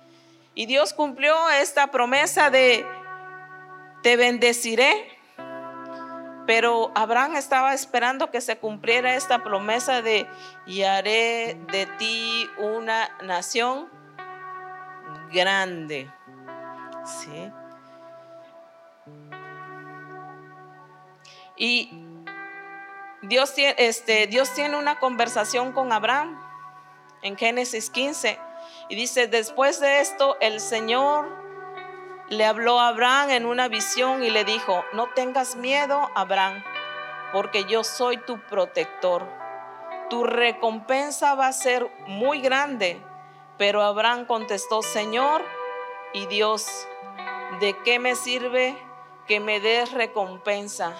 Y 0.54 0.66
Dios 0.66 0.94
cumplió 0.94 1.34
esta 1.50 1.88
promesa 1.88 2.48
de 2.48 2.86
te 4.02 4.16
bendeciré 4.16 5.16
pero 6.46 6.92
Abraham 6.94 7.34
estaba 7.36 7.74
esperando 7.74 8.30
que 8.30 8.40
se 8.40 8.56
cumpliera 8.56 9.16
esta 9.16 9.42
promesa 9.42 10.00
de, 10.00 10.26
y 10.64 10.82
haré 10.82 11.58
de 11.72 11.86
ti 11.98 12.48
una 12.58 13.10
nación 13.24 13.88
grande. 15.32 16.10
¿Sí? 17.04 17.52
Y 21.56 21.90
Dios, 23.22 23.54
este, 23.56 24.26
Dios 24.26 24.52
tiene 24.54 24.76
una 24.76 24.98
conversación 24.98 25.72
con 25.72 25.92
Abraham 25.92 26.38
en 27.22 27.36
Génesis 27.36 27.90
15 27.90 28.38
y 28.88 28.94
dice, 28.94 29.26
después 29.26 29.80
de 29.80 30.00
esto 30.00 30.36
el 30.40 30.60
Señor 30.60 31.26
le 32.28 32.44
habló 32.44 32.80
a 32.80 32.88
Abraham 32.88 33.30
en 33.30 33.46
una 33.46 33.68
visión 33.68 34.22
y 34.22 34.30
le 34.30 34.44
dijo, 34.44 34.84
no 34.92 35.08
tengas 35.14 35.56
miedo, 35.56 36.10
Abraham, 36.14 36.62
porque 37.32 37.64
yo 37.64 37.84
soy 37.84 38.18
tu 38.18 38.40
protector. 38.40 39.26
Tu 40.10 40.24
recompensa 40.24 41.34
va 41.34 41.48
a 41.48 41.52
ser 41.52 41.88
muy 42.06 42.40
grande. 42.40 43.00
Pero 43.58 43.82
Abraham 43.82 44.26
contestó, 44.26 44.82
Señor 44.82 45.42
y 46.12 46.26
Dios, 46.26 46.66
¿de 47.60 47.76
qué 47.84 47.98
me 47.98 48.14
sirve 48.14 48.76
que 49.26 49.40
me 49.40 49.60
des 49.60 49.92
recompensa? 49.92 50.94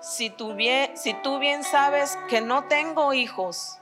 Si 0.00 0.30
tú 0.30 0.54
bien, 0.54 1.64
sabes 1.64 2.18
que 2.28 2.40
no 2.40 2.64
tengo 2.64 3.12
hijos 3.12 3.80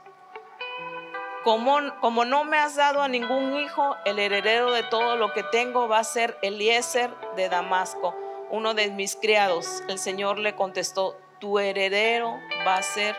como, 1.45 2.25
no 2.25 2.43
me 2.43 2.57
has 2.57 2.75
dado 2.75 3.03
a 3.03 3.07
ningún 3.07 3.59
hijo, 3.59 3.95
el 4.03 4.17
heredero 4.17 4.71
de 4.71 4.81
todo 4.81 5.15
lo 5.15 5.31
que 5.31 5.43
tengo 5.43 5.87
va 5.87 5.99
a 5.99 6.03
ser 6.03 6.39
Eliezer 6.41 7.11
de 7.35 7.49
Damasco, 7.49 8.15
uno 8.49 8.73
de 8.73 8.89
mis 8.89 9.15
criados. 9.15 9.83
El 9.87 9.99
Señor 9.99 10.39
le 10.39 10.55
contestó, 10.55 11.15
tu 11.39 11.59
heredero 11.59 12.39
va 12.65 12.77
a 12.77 12.81
ser 12.81 13.15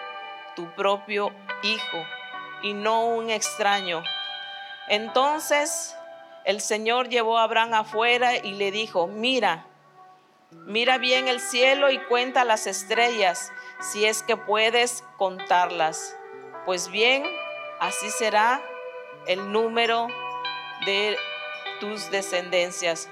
tu 0.57 0.69
propio 0.75 1.31
hijo 1.63 1.99
y 2.65 2.75
no 2.75 3.07
un 3.07 3.31
extraño. 3.31 4.03
Entonces 4.89 5.97
el 6.45 6.61
Señor 6.61 7.09
llevó 7.09 7.39
a 7.39 7.43
Abraham 7.43 7.75
afuera 7.75 8.37
y 8.37 8.53
le 8.53 8.71
dijo, 8.71 9.09
mira, 9.09 9.67
mira 10.51 10.97
bien 10.97 11.27
el 11.27 11.41
cielo 11.41 11.91
y 11.91 11.99
cuenta 11.99 12.45
las 12.45 12.69
estrellas, 12.69 13.53
si 13.81 14.07
es 14.07 14.23
que 14.23 14.37
puedes 14.37 15.03
contarlas. 15.17 16.17
Pues 16.65 16.89
bien, 16.89 17.25
así 17.81 18.11
será 18.11 18.63
el 19.27 19.51
número 19.51 20.07
de 20.85 21.17
tus 21.81 22.11
descendencias. 22.13 23.09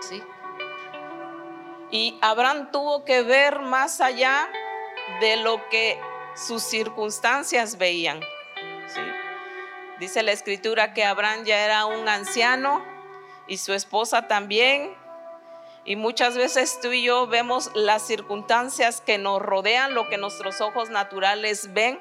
¿Sí? 0.00 0.22
Y 1.90 2.18
Abraham 2.20 2.70
tuvo 2.72 3.06
que 3.06 3.22
ver 3.22 3.60
más 3.60 4.02
allá 4.02 4.50
de 5.20 5.36
lo 5.36 5.66
que 5.70 5.98
sus 6.34 6.62
circunstancias 6.62 7.78
veían. 7.78 8.20
¿Sí? 8.86 9.00
Dice 10.00 10.24
la 10.24 10.32
escritura 10.32 10.92
que 10.92 11.04
Abraham 11.04 11.44
ya 11.44 11.64
era 11.64 11.86
un 11.86 12.08
anciano 12.08 12.84
y 13.46 13.58
su 13.58 13.72
esposa 13.72 14.26
también. 14.26 14.92
Y 15.84 15.96
muchas 15.96 16.36
veces 16.36 16.80
tú 16.80 16.92
y 16.92 17.04
yo 17.04 17.28
vemos 17.28 17.70
las 17.74 18.02
circunstancias 18.02 19.00
que 19.00 19.18
nos 19.18 19.40
rodean, 19.40 19.94
lo 19.94 20.08
que 20.08 20.16
nuestros 20.16 20.60
ojos 20.60 20.90
naturales 20.90 21.72
ven. 21.72 22.00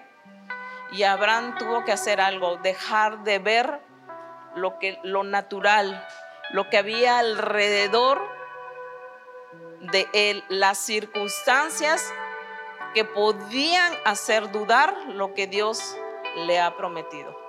Y 0.92 1.04
Abraham 1.04 1.56
tuvo 1.60 1.84
que 1.86 1.92
hacer 1.92 2.20
algo, 2.20 2.58
dejar 2.58 3.24
de 3.24 3.40
ver 3.40 3.80
lo 4.56 4.80
que 4.80 5.00
lo 5.04 5.24
natural, 5.24 6.08
lo 6.52 6.70
que 6.70 6.78
había 6.78 7.20
alrededor 7.20 8.22
de 9.82 10.08
él, 10.14 10.44
las 10.50 10.78
circunstancias 10.80 12.12
que 12.94 13.06
podían 13.06 13.92
hacer 14.06 14.52
dudar 14.52 14.96
lo 15.10 15.34
que 15.34 15.48
Dios 15.48 15.96
le 16.46 16.60
ha 16.60 16.78
prometido 16.78 17.43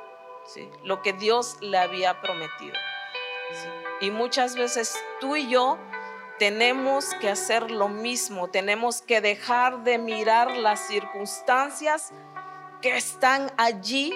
lo 0.83 1.03
que 1.03 1.13
Dios 1.13 1.59
le 1.61 1.79
había 1.79 2.21
prometido. 2.21 2.77
Y 4.01 4.11
muchas 4.11 4.57
veces 4.57 5.03
tú 5.21 5.37
y 5.37 5.49
yo 5.49 5.79
tenemos 6.39 7.15
que 7.21 7.31
hacer 7.31 7.71
lo 7.71 7.89
mismo, 7.89 8.49
tenemos 8.49 9.03
que 9.03 9.21
dejar 9.21 9.85
de 9.85 9.99
mirar 9.99 10.57
las 10.57 10.81
circunstancias 10.81 12.13
que 12.83 12.97
están 12.97 13.51
allí 13.57 14.13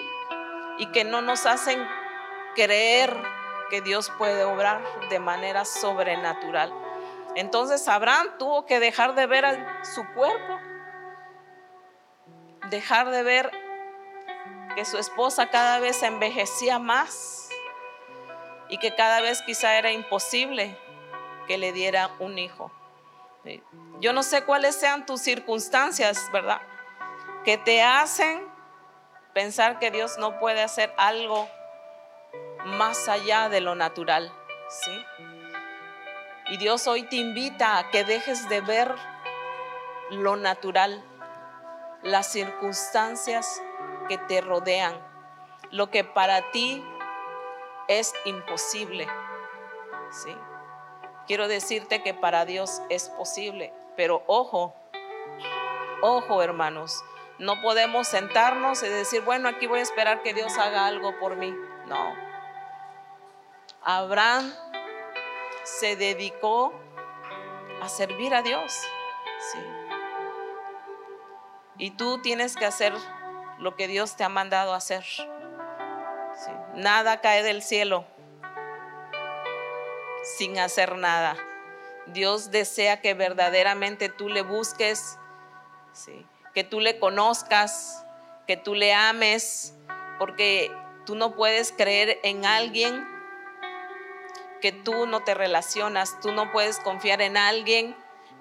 y 0.77 0.91
que 0.91 1.03
no 1.03 1.21
nos 1.21 1.45
hacen 1.45 1.87
creer 2.55 3.15
que 3.69 3.81
Dios 3.81 4.11
puede 4.17 4.43
obrar 4.43 4.83
de 5.09 5.19
manera 5.19 5.63
sobrenatural. 5.63 6.73
Entonces 7.35 7.87
Abraham 7.87 8.27
tuvo 8.37 8.65
que 8.65 8.79
dejar 8.79 9.15
de 9.15 9.27
ver 9.27 9.45
su 9.83 10.05
cuerpo, 10.13 10.59
dejar 12.69 13.09
de 13.11 13.23
ver 13.23 13.51
que 14.75 14.85
su 14.85 14.97
esposa 14.97 15.49
cada 15.49 15.79
vez 15.79 16.03
envejecía 16.03 16.79
más 16.79 17.49
y 18.69 18.77
que 18.77 18.95
cada 18.95 19.21
vez 19.21 19.41
quizá 19.41 19.77
era 19.77 19.91
imposible 19.91 20.77
que 21.47 21.57
le 21.57 21.71
diera 21.73 22.11
un 22.19 22.37
hijo. 22.37 22.71
Yo 23.99 24.13
no 24.13 24.23
sé 24.23 24.43
cuáles 24.43 24.75
sean 24.75 25.05
tus 25.05 25.21
circunstancias, 25.21 26.29
¿verdad? 26.31 26.61
Que 27.43 27.57
te 27.57 27.81
hacen 27.81 28.47
pensar 29.33 29.79
que 29.79 29.91
Dios 29.91 30.17
no 30.19 30.39
puede 30.39 30.61
hacer 30.61 30.93
algo 30.97 31.49
más 32.65 33.07
allá 33.07 33.49
de 33.49 33.61
lo 33.61 33.75
natural, 33.75 34.31
¿sí? 34.69 35.05
Y 36.49 36.57
Dios 36.57 36.87
hoy 36.87 37.03
te 37.03 37.15
invita 37.15 37.77
a 37.77 37.89
que 37.89 38.03
dejes 38.03 38.47
de 38.49 38.61
ver 38.61 38.93
lo 40.11 40.35
natural, 40.35 41.03
las 42.03 42.31
circunstancias 42.31 43.61
que 44.09 44.17
te 44.17 44.41
rodean, 44.41 44.93
lo 45.71 45.89
que 45.89 46.03
para 46.03 46.51
ti 46.51 46.83
es 47.87 48.13
imposible. 48.25 49.07
¿sí? 50.11 50.35
Quiero 51.27 51.47
decirte 51.47 52.03
que 52.03 52.13
para 52.13 52.45
Dios 52.45 52.81
es 52.89 53.09
posible, 53.09 53.73
pero 53.95 54.23
ojo, 54.27 54.73
ojo 56.01 56.41
hermanos, 56.41 57.03
no 57.37 57.61
podemos 57.61 58.07
sentarnos 58.07 58.83
y 58.83 58.89
decir, 58.89 59.21
bueno, 59.21 59.47
aquí 59.47 59.67
voy 59.67 59.79
a 59.79 59.83
esperar 59.83 60.21
que 60.23 60.33
Dios 60.33 60.57
haga 60.57 60.87
algo 60.87 61.17
por 61.19 61.37
mí. 61.37 61.55
No. 61.85 62.13
Abraham 63.81 64.53
se 65.63 65.95
dedicó 65.95 66.73
a 67.81 67.87
servir 67.87 68.35
a 68.35 68.41
Dios. 68.41 68.73
Sí. 69.51 69.59
Y 71.77 71.91
tú 71.91 72.21
tienes 72.21 72.57
que 72.57 72.65
hacer 72.65 72.93
lo 73.59 73.75
que 73.75 73.87
Dios 73.87 74.15
te 74.15 74.23
ha 74.23 74.29
mandado 74.29 74.73
hacer. 74.73 75.05
Nada 76.75 77.21
cae 77.21 77.43
del 77.43 77.61
cielo 77.61 78.05
sin 80.23 80.57
hacer 80.59 80.97
nada. 80.97 81.35
Dios 82.07 82.51
desea 82.51 83.01
que 83.01 83.13
verdaderamente 83.13 84.09
tú 84.09 84.29
le 84.29 84.41
busques, 84.41 85.17
que 86.53 86.63
tú 86.63 86.79
le 86.79 86.99
conozcas, 86.99 88.05
que 88.47 88.57
tú 88.57 88.73
le 88.73 88.93
ames, 88.93 89.75
porque 90.17 90.71
tú 91.05 91.15
no 91.15 91.35
puedes 91.35 91.71
creer 91.71 92.19
en 92.23 92.45
alguien 92.45 93.07
que 94.61 94.71
tú 94.71 95.05
no 95.05 95.23
te 95.23 95.33
relacionas, 95.33 96.19
tú 96.21 96.31
no 96.31 96.51
puedes 96.51 96.79
confiar 96.79 97.21
en 97.21 97.37
alguien 97.37 97.95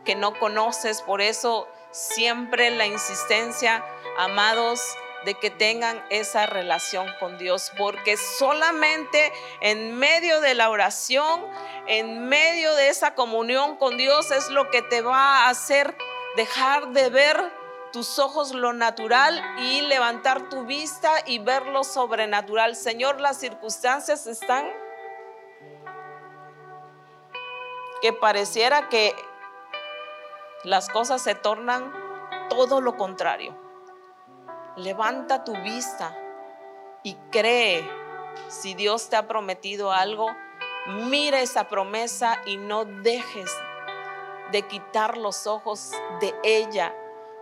que 0.05 0.17
no 0.17 0.39
conoces, 0.39 1.03
por 1.03 1.21
eso 1.21 1.69
siempre 1.91 2.71
la 2.71 2.87
insistencia, 2.87 3.85
amados, 4.19 4.81
de 5.25 5.35
que 5.35 5.51
tengan 5.51 6.05
esa 6.11 6.47
relación 6.47 7.07
con 7.19 7.39
Dios, 7.39 7.73
porque 7.77 8.17
solamente 8.17 9.33
en 9.61 9.97
medio 9.97 10.41
de 10.41 10.55
la 10.55 10.71
oración, 10.71 11.45
en 11.87 12.29
medio 12.29 12.75
de 12.75 12.89
esa 12.89 13.15
comunión 13.15 13.77
con 13.77 13.97
Dios 13.97 14.31
es 14.31 14.51
lo 14.51 14.71
que 14.71 14.83
te 14.83 15.03
va 15.03 15.47
a 15.47 15.49
hacer 15.51 15.97
dejar 16.37 16.89
de 16.89 17.11
ver 17.11 17.53
tus 17.93 18.19
ojos 18.19 18.53
lo 18.55 18.73
natural 18.73 19.43
y 19.59 19.81
levantar 19.83 20.49
tu 20.49 20.65
vista 20.65 21.11
y 21.27 21.39
ver 21.39 21.67
lo 21.67 21.85
sobrenatural. 21.85 22.77
Señor, 22.77 23.21
las 23.21 23.39
circunstancias 23.39 24.27
están 24.27 24.71
que 28.01 28.13
pareciera 28.13 28.89
que 28.89 29.15
las 30.63 30.89
cosas 30.89 31.23
se 31.23 31.35
tornan 31.35 31.93
todo 32.51 32.81
lo 32.81 32.97
contrario 32.97 33.68
levanta 34.79 35.45
tu 35.45 35.53
vista 35.63 36.17
y 37.03 37.15
cree. 37.31 37.89
Si 38.49 38.75
Dios 38.75 39.11
te 39.11 39.17
ha 39.17 39.27
prometido 39.27 39.93
algo, 39.93 40.29
mira 40.87 41.41
esa 41.41 41.69
promesa 41.69 42.41
y 42.47 42.57
no 42.57 42.85
dejes 42.85 43.51
de 44.53 44.63
quitar 44.63 45.19
los 45.19 45.47
ojos 45.47 45.93
de 46.21 46.35
ella. 46.43 46.95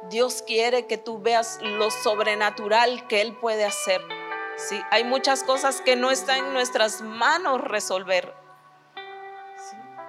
Dios 0.09 0.43
quiere 0.43 0.87
que 0.87 0.99
tú 0.99 1.21
veas 1.21 1.59
lo 1.63 1.91
sobrenatural 1.91 3.07
que 3.07 3.21
Él 3.21 3.37
puede 3.37 3.65
hacer. 3.65 4.01
¿sí? 4.57 4.81
Hay 4.91 5.05
muchas 5.05 5.43
cosas 5.45 5.81
que 5.81 5.97
no 5.97 6.11
están 6.11 6.39
en 6.47 6.53
nuestras 6.53 7.03
manos 7.03 7.61
resolver. 7.61 8.35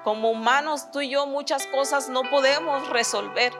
Como 0.03 0.31
humanos, 0.31 0.91
tú 0.91 1.01
y 1.01 1.09
yo 1.09 1.27
muchas 1.27 1.67
cosas 1.67 2.09
no 2.09 2.23
podemos 2.23 2.87
resolver 2.89 3.53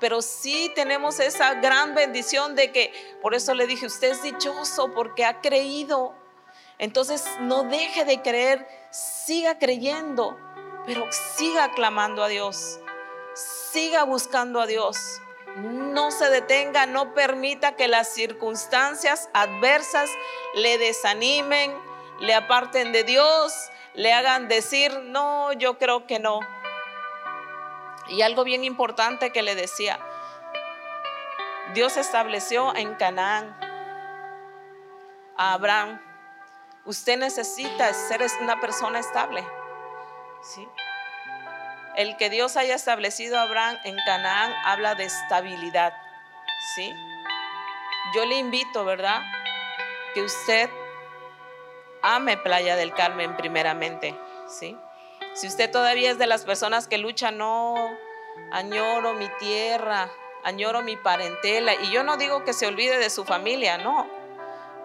pero 0.00 0.22
sí 0.22 0.72
tenemos 0.74 1.20
esa 1.20 1.54
gran 1.54 1.94
bendición 1.94 2.56
de 2.56 2.72
que, 2.72 2.92
por 3.22 3.34
eso 3.34 3.54
le 3.54 3.66
dije, 3.66 3.86
usted 3.86 4.12
es 4.12 4.22
dichoso 4.22 4.92
porque 4.94 5.24
ha 5.24 5.40
creído. 5.40 6.14
Entonces 6.78 7.24
no 7.40 7.64
deje 7.64 8.04
de 8.06 8.22
creer, 8.22 8.66
siga 8.90 9.58
creyendo, 9.58 10.38
pero 10.86 11.06
siga 11.36 11.70
clamando 11.72 12.24
a 12.24 12.28
Dios, 12.28 12.80
siga 13.34 14.04
buscando 14.04 14.60
a 14.60 14.66
Dios. 14.66 15.20
No 15.56 16.10
se 16.10 16.30
detenga, 16.30 16.86
no 16.86 17.12
permita 17.12 17.76
que 17.76 17.88
las 17.88 18.08
circunstancias 18.08 19.28
adversas 19.34 20.08
le 20.54 20.78
desanimen, 20.78 21.76
le 22.20 22.34
aparten 22.34 22.92
de 22.92 23.04
Dios, 23.04 23.52
le 23.94 24.12
hagan 24.12 24.48
decir, 24.48 25.00
no, 25.00 25.52
yo 25.52 25.76
creo 25.76 26.06
que 26.06 26.18
no. 26.18 26.40
Y 28.10 28.22
algo 28.22 28.42
bien 28.42 28.64
importante 28.64 29.30
que 29.30 29.42
le 29.42 29.54
decía, 29.54 29.98
Dios 31.74 31.96
estableció 31.96 32.74
en 32.74 32.94
Canaán 32.96 33.56
a 35.36 35.52
Abraham. 35.52 36.00
Usted 36.84 37.16
necesita 37.16 37.94
ser 37.94 38.26
una 38.40 38.60
persona 38.60 38.98
estable. 38.98 39.46
¿sí? 40.42 40.68
El 41.94 42.16
que 42.16 42.30
Dios 42.30 42.56
haya 42.56 42.74
establecido 42.74 43.38
a 43.38 43.42
Abraham 43.42 43.76
en 43.84 43.96
Canaán 44.04 44.52
habla 44.64 44.96
de 44.96 45.04
estabilidad. 45.04 45.92
¿sí? 46.74 46.92
Yo 48.12 48.26
le 48.26 48.38
invito, 48.38 48.84
¿verdad? 48.84 49.22
Que 50.14 50.22
usted 50.22 50.68
ame 52.02 52.36
Playa 52.38 52.74
del 52.74 52.92
Carmen 52.92 53.36
primeramente. 53.36 54.18
¿sí? 54.48 54.76
Si 55.34 55.46
usted 55.46 55.70
todavía 55.70 56.10
es 56.10 56.18
de 56.18 56.26
las 56.26 56.44
personas 56.44 56.88
que 56.88 56.98
luchan, 56.98 57.38
no, 57.38 57.74
añoro 58.50 59.14
mi 59.14 59.28
tierra, 59.38 60.10
añoro 60.42 60.82
mi 60.82 60.96
parentela. 60.96 61.74
Y 61.74 61.90
yo 61.90 62.02
no 62.02 62.16
digo 62.16 62.44
que 62.44 62.52
se 62.52 62.66
olvide 62.66 62.98
de 62.98 63.10
su 63.10 63.24
familia, 63.24 63.78
no. 63.78 64.08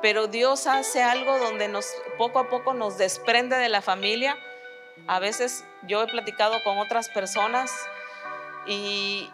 pero 0.01 0.27
Dios 0.27 0.67
hace 0.67 1.01
algo 1.01 1.39
donde 1.39 1.67
nos 1.67 1.88
poco 2.17 2.39
a 2.39 2.49
poco 2.49 2.73
nos 2.73 2.97
desprende 2.97 3.55
de 3.58 3.69
la 3.69 3.81
familia. 3.81 4.38
A 5.08 5.19
veces 5.19 5.65
yo 5.84 6.03
he 6.03 6.08
platicado 6.08 6.62
con 6.63 6.77
otras 6.77 7.10
personas 7.10 7.71
y, 8.67 9.31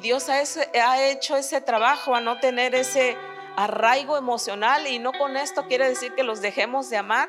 Dios 0.00 0.30
ha 0.30 1.06
hecho 1.10 1.36
ese 1.36 1.60
trabajo 1.60 2.14
a 2.14 2.20
no 2.22 2.40
tener 2.40 2.74
ese 2.74 3.14
arraigo 3.56 4.16
emocional 4.16 4.86
y 4.86 4.98
no 4.98 5.12
con 5.12 5.36
esto 5.36 5.66
quiere 5.66 5.86
decir 5.86 6.14
que 6.14 6.22
los 6.22 6.40
dejemos 6.40 6.88
de 6.88 6.96
amar, 6.96 7.28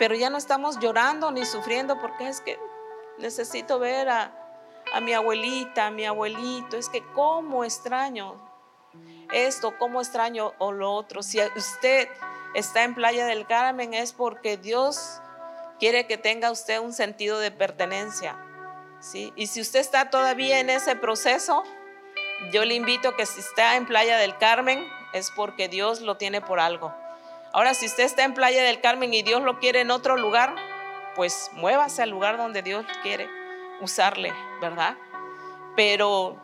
pero 0.00 0.14
ya 0.14 0.30
no 0.30 0.38
estamos 0.38 0.80
llorando 0.80 1.30
ni 1.30 1.44
sufriendo 1.44 2.00
porque 2.00 2.26
es 2.26 2.40
que 2.40 2.58
necesito 3.18 3.78
ver 3.78 4.08
a, 4.08 4.32
a 4.94 5.00
mi 5.00 5.12
abuelita, 5.12 5.88
a 5.88 5.90
mi 5.90 6.06
abuelito, 6.06 6.78
es 6.78 6.88
que 6.88 7.04
cómo 7.12 7.64
extraño 7.64 8.40
esto, 9.30 9.76
cómo 9.76 10.00
extraño 10.00 10.54
o 10.56 10.72
lo 10.72 10.90
otro. 10.90 11.22
Si 11.22 11.38
usted 11.54 12.08
está 12.54 12.84
en 12.84 12.94
Playa 12.94 13.26
del 13.26 13.46
Carmen 13.46 13.92
es 13.92 14.14
porque 14.14 14.56
Dios 14.56 15.20
quiere 15.78 16.06
que 16.06 16.16
tenga 16.16 16.50
usted 16.50 16.80
un 16.80 16.94
sentido 16.94 17.38
de 17.38 17.50
pertenencia. 17.50 18.38
¿sí? 19.00 19.34
Y 19.36 19.48
si 19.48 19.60
usted 19.60 19.80
está 19.80 20.08
todavía 20.08 20.60
en 20.60 20.70
ese 20.70 20.96
proceso, 20.96 21.62
yo 22.54 22.64
le 22.64 22.74
invito 22.74 23.10
a 23.10 23.16
que 23.16 23.26
si 23.26 23.40
está 23.40 23.76
en 23.76 23.84
Playa 23.84 24.16
del 24.16 24.38
Carmen 24.38 24.82
es 25.12 25.30
porque 25.30 25.68
Dios 25.68 26.00
lo 26.00 26.16
tiene 26.16 26.40
por 26.40 26.58
algo. 26.58 26.94
Ahora, 27.52 27.74
si 27.74 27.86
usted 27.86 28.04
está 28.04 28.24
en 28.24 28.34
Playa 28.34 28.62
del 28.62 28.80
Carmen 28.80 29.12
y 29.12 29.22
Dios 29.22 29.42
lo 29.42 29.58
quiere 29.58 29.80
en 29.80 29.90
otro 29.90 30.16
lugar, 30.16 30.54
pues 31.16 31.50
muévase 31.54 32.02
al 32.02 32.10
lugar 32.10 32.36
donde 32.36 32.62
Dios 32.62 32.86
quiere 33.02 33.28
usarle, 33.80 34.32
¿verdad? 34.60 34.96
Pero 35.74 36.36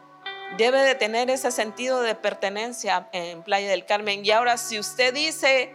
debe 0.56 0.82
de 0.82 0.96
tener 0.96 1.30
ese 1.30 1.52
sentido 1.52 2.00
de 2.00 2.16
pertenencia 2.16 3.08
en 3.12 3.42
Playa 3.42 3.70
del 3.70 3.84
Carmen. 3.84 4.24
Y 4.24 4.32
ahora, 4.32 4.56
si 4.56 4.80
usted 4.80 5.14
dice 5.14 5.74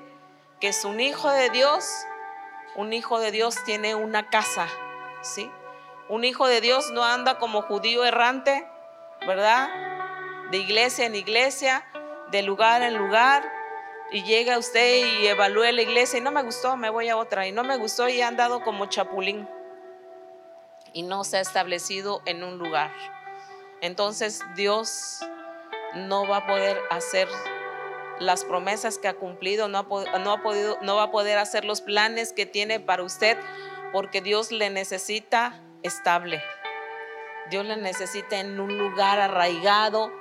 que 0.59 0.67
es 0.67 0.83
un 0.83 0.99
hijo 0.99 1.29
de 1.29 1.49
Dios, 1.49 1.85
un 2.75 2.91
hijo 2.91 3.19
de 3.19 3.31
Dios 3.31 3.55
tiene 3.65 3.95
una 3.95 4.29
casa, 4.29 4.67
¿sí? 5.21 5.49
Un 6.09 6.25
hijo 6.25 6.47
de 6.47 6.59
Dios 6.59 6.91
no 6.91 7.05
anda 7.05 7.37
como 7.37 7.61
judío 7.61 8.03
errante, 8.03 8.67
¿verdad? 9.25 9.69
De 10.51 10.57
iglesia 10.57 11.05
en 11.05 11.15
iglesia, 11.15 11.85
de 12.31 12.41
lugar 12.41 12.81
en 12.81 12.97
lugar, 12.97 13.60
y 14.11 14.23
llega 14.23 14.57
usted 14.57 15.05
y 15.05 15.27
evalúa 15.27 15.71
la 15.71 15.81
iglesia 15.81 16.19
y 16.19 16.21
no 16.21 16.31
me 16.31 16.43
gustó, 16.43 16.75
me 16.75 16.89
voy 16.89 17.09
a 17.09 17.17
otra, 17.17 17.47
y 17.47 17.51
no 17.51 17.63
me 17.63 17.77
gustó 17.77 18.09
y 18.09 18.21
ha 18.21 18.27
andado 18.27 18.61
como 18.61 18.87
chapulín 18.87 19.47
y 20.93 21.03
no 21.03 21.23
se 21.23 21.37
ha 21.37 21.41
establecido 21.41 22.21
en 22.25 22.43
un 22.43 22.57
lugar. 22.57 22.91
Entonces 23.81 24.41
Dios 24.55 25.19
no 25.95 26.27
va 26.27 26.37
a 26.37 26.47
poder 26.47 26.77
hacer 26.89 27.27
las 28.19 28.45
promesas 28.45 28.97
que 28.97 29.07
ha 29.07 29.15
cumplido, 29.15 29.67
no, 29.67 29.83
no, 30.19 30.31
ha 30.31 30.43
podido, 30.43 30.77
no 30.81 30.97
va 30.97 31.03
a 31.03 31.11
poder 31.11 31.37
hacer 31.37 31.65
los 31.65 31.81
planes 31.81 32.33
que 32.33 32.45
tiene 32.45 32.79
para 32.79 33.03
usted, 33.03 33.37
porque 33.93 34.21
Dios 34.21 34.51
le 34.51 34.69
necesita 34.69 35.59
estable. 35.83 36.41
Dios 37.49 37.65
le 37.65 37.77
necesita 37.77 38.39
en 38.39 38.59
un 38.59 38.77
lugar 38.77 39.19
arraigado, 39.19 40.11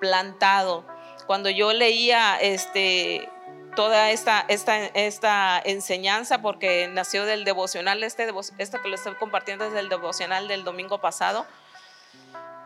plantado. 0.00 0.84
Cuando 1.26 1.48
yo 1.48 1.72
leía 1.72 2.36
este, 2.36 3.28
toda 3.76 4.10
esta, 4.10 4.44
esta, 4.48 4.86
esta 4.86 5.62
enseñanza, 5.64 6.42
porque 6.42 6.88
nació 6.88 7.24
del 7.24 7.44
devocional, 7.44 8.02
este, 8.02 8.26
que 8.26 8.88
le 8.88 8.96
estoy 8.96 9.14
compartiendo 9.14 9.64
es 9.64 9.72
del 9.72 9.88
devocional 9.88 10.48
del 10.48 10.64
domingo 10.64 10.98
pasado, 11.00 11.46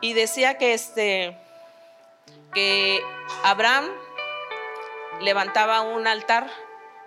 y 0.01 0.15
decía 0.15 0.57
que, 0.57 0.73
este, 0.73 1.37
que 2.55 3.03
Abraham 3.45 3.91
levantaba 5.21 5.83
un 5.83 6.07
altar 6.07 6.49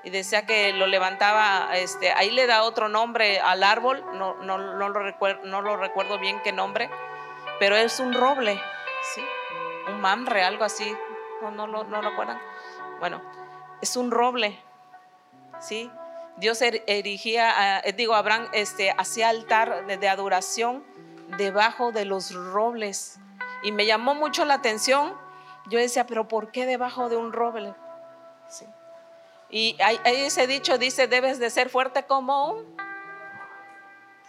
y 0.04 0.10
decía 0.10 0.46
que 0.46 0.74
lo 0.74 0.86
levantaba, 0.86 1.70
este, 1.74 2.12
ahí 2.12 2.30
le 2.30 2.46
da 2.46 2.64
otro 2.64 2.90
nombre 2.90 3.40
al 3.40 3.64
árbol, 3.64 4.04
no, 4.14 4.36
no, 4.36 4.58
no, 4.58 4.90
lo, 4.90 5.00
recuerdo, 5.00 5.44
no 5.46 5.62
lo 5.62 5.78
recuerdo 5.78 6.20
bien 6.20 6.42
qué 6.44 6.52
nombre, 6.52 6.90
pero 7.58 7.78
es 7.78 8.00
un 8.00 8.14
roble, 8.14 8.62
¿sí? 9.16 9.24
un 9.88 10.02
mamre, 10.02 10.44
algo 10.44 10.66
así, 10.66 10.96
no, 11.42 11.52
no, 11.52 11.68
no, 11.68 11.84
no 11.86 12.02
lo 12.02 12.10
recuerdan. 12.10 12.40
Bueno, 13.00 13.22
es 13.84 13.98
un 13.98 14.12
roble, 14.12 14.58
¿sí? 15.60 15.92
Dios 16.38 16.62
er, 16.62 16.84
erigía, 16.88 17.82
eh, 17.82 17.92
digo, 17.92 18.16
Abraham 18.16 18.48
este, 18.54 18.92
hacía 18.92 19.28
altar 19.28 19.86
de, 19.86 20.08
adoración 20.08 20.86
debajo 21.38 21.92
de 21.92 22.06
los 22.06 22.34
robles. 22.34 23.20
Y 23.62 23.74
me 23.74 23.86
llamó 23.86 24.16
mucho 24.16 24.46
la 24.46 24.54
atención. 24.54 25.14
Yo 25.68 25.80
decía, 25.80 26.08
pero 26.08 26.30
¿por 26.30 26.52
qué 26.52 26.66
debajo 26.66 27.10
de 27.10 27.18
un 27.18 27.34
roble? 27.34 27.74
¿Sí? 28.48 28.66
Y 29.50 29.76
ahí, 29.84 30.00
ese 30.06 30.48
dicho 30.48 30.78
dice, 30.78 31.08
debes 31.08 31.38
de 31.40 31.50
ser 31.50 31.70
fuerte 31.70 32.04
como 32.04 32.52
un... 32.52 32.78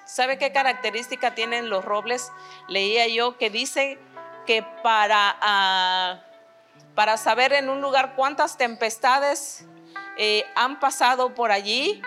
¿Sabe 0.05 0.37
qué 0.37 0.51
característica 0.51 1.37
tienen 1.37 1.71
los 1.71 1.85
robles? 1.85 2.33
Leía 2.67 3.07
yo 3.07 3.38
que 3.38 3.51
dice 3.51 4.01
que 4.47 4.64
para... 4.83 6.25
Para 6.94 7.16
saber 7.16 7.52
en 7.52 7.68
un 7.68 7.80
lugar 7.80 8.14
cuántas 8.14 8.57
tempestades 8.57 9.64
eh, 10.16 10.44
han 10.54 10.78
pasado 10.78 11.35
por 11.35 11.50
allí, 11.50 12.00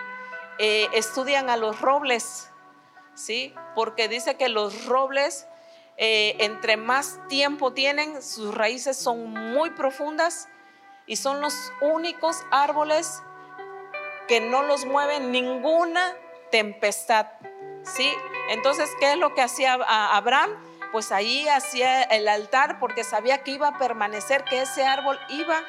eh, 0.58 0.88
estudian 0.94 1.50
a 1.50 1.56
los 1.56 1.80
robles, 1.80 2.50
¿sí? 3.14 3.54
Porque 3.74 4.08
dice 4.08 4.36
que 4.36 4.48
los 4.48 4.86
robles, 4.86 5.46
eh, 5.98 6.36
entre 6.40 6.76
más 6.76 7.20
tiempo 7.28 7.72
tienen, 7.72 8.22
sus 8.22 8.54
raíces 8.54 8.96
son 8.96 9.30
muy 9.30 9.70
profundas 9.70 10.48
y 11.06 11.16
son 11.16 11.40
los 11.42 11.54
únicos 11.82 12.36
árboles 12.50 13.22
que 14.26 14.40
no 14.40 14.62
los 14.62 14.86
mueve 14.86 15.20
ninguna 15.20 16.14
tempestad, 16.50 17.26
¿sí? 17.82 18.10
Entonces, 18.48 18.88
¿qué 19.00 19.12
es 19.12 19.18
lo 19.18 19.34
que 19.34 19.42
hacía 19.42 19.74
Abraham? 19.74 20.50
Pues 20.92 21.12
ahí 21.12 21.48
hacía 21.48 22.02
el 22.02 22.28
altar 22.28 22.78
porque 22.78 23.04
sabía 23.04 23.42
que 23.42 23.52
iba 23.52 23.68
a 23.68 23.78
permanecer, 23.78 24.44
que 24.44 24.62
ese 24.62 24.84
árbol 24.84 25.18
iba 25.28 25.62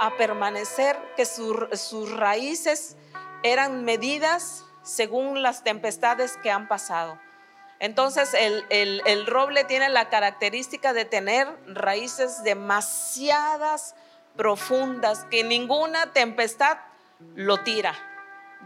a 0.00 0.16
permanecer, 0.16 0.96
que 1.16 1.24
sus 1.24 2.12
raíces 2.12 2.96
eran 3.42 3.84
medidas 3.84 4.64
según 4.82 5.42
las 5.42 5.62
tempestades 5.62 6.36
que 6.38 6.50
han 6.50 6.68
pasado. 6.68 7.18
Entonces 7.78 8.34
el, 8.34 8.64
el, 8.68 9.26
roble 9.26 9.64
tiene 9.64 9.88
la 9.88 10.10
característica 10.10 10.92
de 10.92 11.06
tener 11.06 11.48
raíces 11.66 12.42
demasiadas 12.44 13.94
profundas, 14.36 15.24
que 15.30 15.44
ninguna 15.44 16.12
tempestad 16.12 16.78
lo 17.34 17.62
tira. 17.62 17.94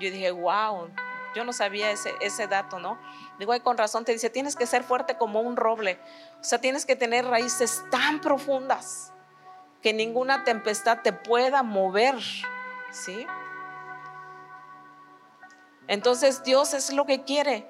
Yo 0.00 0.10
dije, 0.10 0.32
wow, 0.32 0.90
yo 1.34 1.44
no 1.44 1.52
sabía 1.52 1.90
ese, 1.90 2.14
ese 2.20 2.46
dato, 2.46 2.78
¿no? 2.78 2.98
Digo, 3.38 3.52
ay, 3.52 3.60
con 3.60 3.76
razón 3.76 4.04
te 4.04 4.12
dice, 4.12 4.30
tienes 4.30 4.56
que 4.56 4.66
ser 4.66 4.84
fuerte 4.84 5.16
como 5.16 5.40
un 5.40 5.56
roble. 5.56 5.98
O 6.40 6.44
sea, 6.44 6.60
tienes 6.60 6.86
que 6.86 6.96
tener 6.96 7.26
raíces 7.26 7.82
tan 7.90 8.20
profundas 8.20 9.12
que 9.82 9.92
ninguna 9.92 10.44
tempestad 10.44 11.00
te 11.02 11.12
pueda 11.12 11.62
mover, 11.62 12.16
¿sí? 12.90 13.26
Entonces 15.86 16.42
Dios 16.42 16.72
es 16.72 16.92
lo 16.92 17.04
que 17.04 17.22
quiere, 17.22 17.66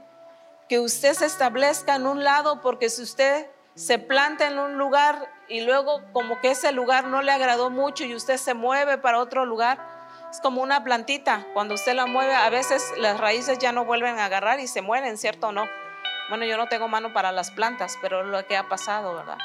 que 0.68 0.78
usted 0.78 1.14
se 1.14 1.26
establezca 1.26 1.96
en 1.96 2.06
un 2.06 2.22
lado, 2.22 2.60
porque 2.60 2.88
si 2.88 3.02
usted 3.02 3.50
se 3.74 3.98
planta 3.98 4.46
en 4.46 4.58
un 4.58 4.78
lugar 4.78 5.28
y 5.48 5.62
luego 5.62 6.00
como 6.12 6.40
que 6.40 6.52
ese 6.52 6.70
lugar 6.70 7.06
no 7.06 7.22
le 7.22 7.32
agradó 7.32 7.70
mucho 7.70 8.04
y 8.04 8.14
usted 8.14 8.36
se 8.36 8.54
mueve 8.54 8.98
para 8.98 9.18
otro 9.18 9.44
lugar, 9.44 9.93
es 10.34 10.40
como 10.40 10.62
una 10.62 10.82
plantita, 10.82 11.46
cuando 11.52 11.74
usted 11.74 11.94
la 11.94 12.06
mueve, 12.06 12.34
a 12.34 12.50
veces 12.50 12.92
las 12.96 13.20
raíces 13.20 13.60
ya 13.60 13.70
no 13.70 13.84
vuelven 13.84 14.18
a 14.18 14.24
agarrar 14.24 14.58
y 14.58 14.66
se 14.66 14.82
mueren, 14.82 15.16
¿cierto 15.16 15.48
o 15.48 15.52
no? 15.52 15.68
Bueno, 16.28 16.44
yo 16.44 16.56
no 16.56 16.66
tengo 16.66 16.88
mano 16.88 17.12
para 17.12 17.30
las 17.30 17.52
plantas, 17.52 17.96
pero 18.02 18.24
lo 18.24 18.44
que 18.44 18.56
ha 18.56 18.68
pasado, 18.68 19.14
¿verdad? 19.14 19.38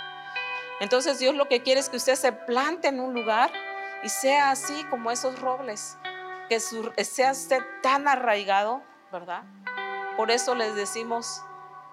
Entonces 0.79 1.19
Dios 1.19 1.35
lo 1.35 1.47
que 1.47 1.61
quiere 1.61 1.79
es 1.79 1.89
que 1.89 1.97
usted 1.97 2.15
se 2.15 2.31
plante 2.31 2.87
en 2.87 2.99
un 2.99 3.13
lugar 3.13 3.51
y 4.01 4.09
sea 4.09 4.49
así 4.49 4.83
como 4.85 5.11
esos 5.11 5.39
robles, 5.39 5.95
que 6.49 6.59
sea 6.59 7.33
usted 7.33 7.59
tan 7.83 8.07
arraigado, 8.07 8.81
¿verdad? 9.11 9.43
Por 10.17 10.31
eso 10.31 10.55
les 10.55 10.73
decimos, 10.73 11.43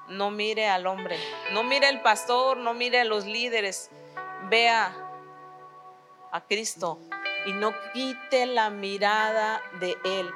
no 0.09 0.30
mire 0.30 0.68
al 0.68 0.86
hombre, 0.86 1.18
no 1.53 1.64
mire 1.64 1.86
al 1.86 2.01
pastor, 2.01 2.57
no 2.57 2.72
mire 2.72 3.03
a 3.03 3.05
los 3.05 3.26
líderes, 3.26 3.90
vea 4.49 4.90
a 6.32 6.40
Cristo 6.40 6.99
y 7.47 7.53
no 7.53 7.72
quite 7.92 8.44
la 8.47 8.70
mirada 8.70 9.62
de 9.80 9.97
Él 10.05 10.30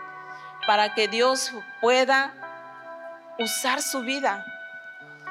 para 0.66 0.94
que 0.94 1.08
Dios 1.08 1.52
pueda 1.80 2.32
usar 3.38 3.82
su 3.82 4.02
vida. 4.02 4.46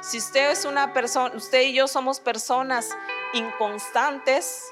Si 0.01 0.17
usted 0.17 0.51
es 0.51 0.65
una 0.65 0.93
persona, 0.93 1.35
usted 1.35 1.61
y 1.61 1.73
yo 1.73 1.87
somos 1.87 2.19
personas 2.19 2.89
inconstantes, 3.33 4.71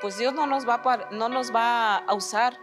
pues 0.00 0.18
Dios 0.18 0.34
no 0.34 0.46
nos 0.46 0.68
va 0.68 0.82
a, 0.84 1.08
no 1.12 1.28
nos 1.28 1.54
va 1.54 1.96
a 1.96 2.14
usar. 2.14 2.58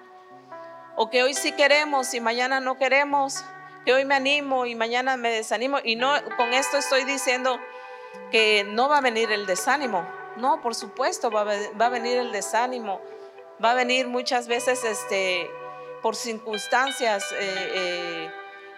O 0.96 1.10
que 1.10 1.24
hoy 1.24 1.34
sí 1.34 1.54
queremos 1.54 2.14
y 2.14 2.22
mañana 2.22 2.60
no 2.60 2.78
queremos, 2.78 3.44
que 3.86 3.94
hoy 3.94 4.06
me 4.06 4.16
animo 4.16 4.66
y 4.68 4.76
mañana 4.76 5.18
me 5.18 5.32
desanimo. 5.32 5.80
Y 5.84 5.96
no 5.96 6.14
con 6.38 6.54
esto 6.54 6.78
estoy 6.78 7.04
diciendo 7.04 7.60
que 8.32 8.64
no 8.64 8.90
va 8.90 9.00
a 9.00 9.02
venir 9.02 9.32
el 9.32 9.48
desánimo. 9.48 10.06
No, 10.38 10.62
por 10.62 10.76
supuesto 10.76 11.32
va 11.32 11.42
a 11.42 11.90
venir 11.90 12.18
el 12.18 12.32
desánimo 12.32 13.02
Va 13.64 13.72
a 13.72 13.74
venir 13.74 14.08
muchas 14.08 14.48
veces 14.48 14.84
este, 14.84 15.50
por 16.02 16.16
circunstancias, 16.16 17.24
eh, 17.34 17.38
eh, 17.40 18.32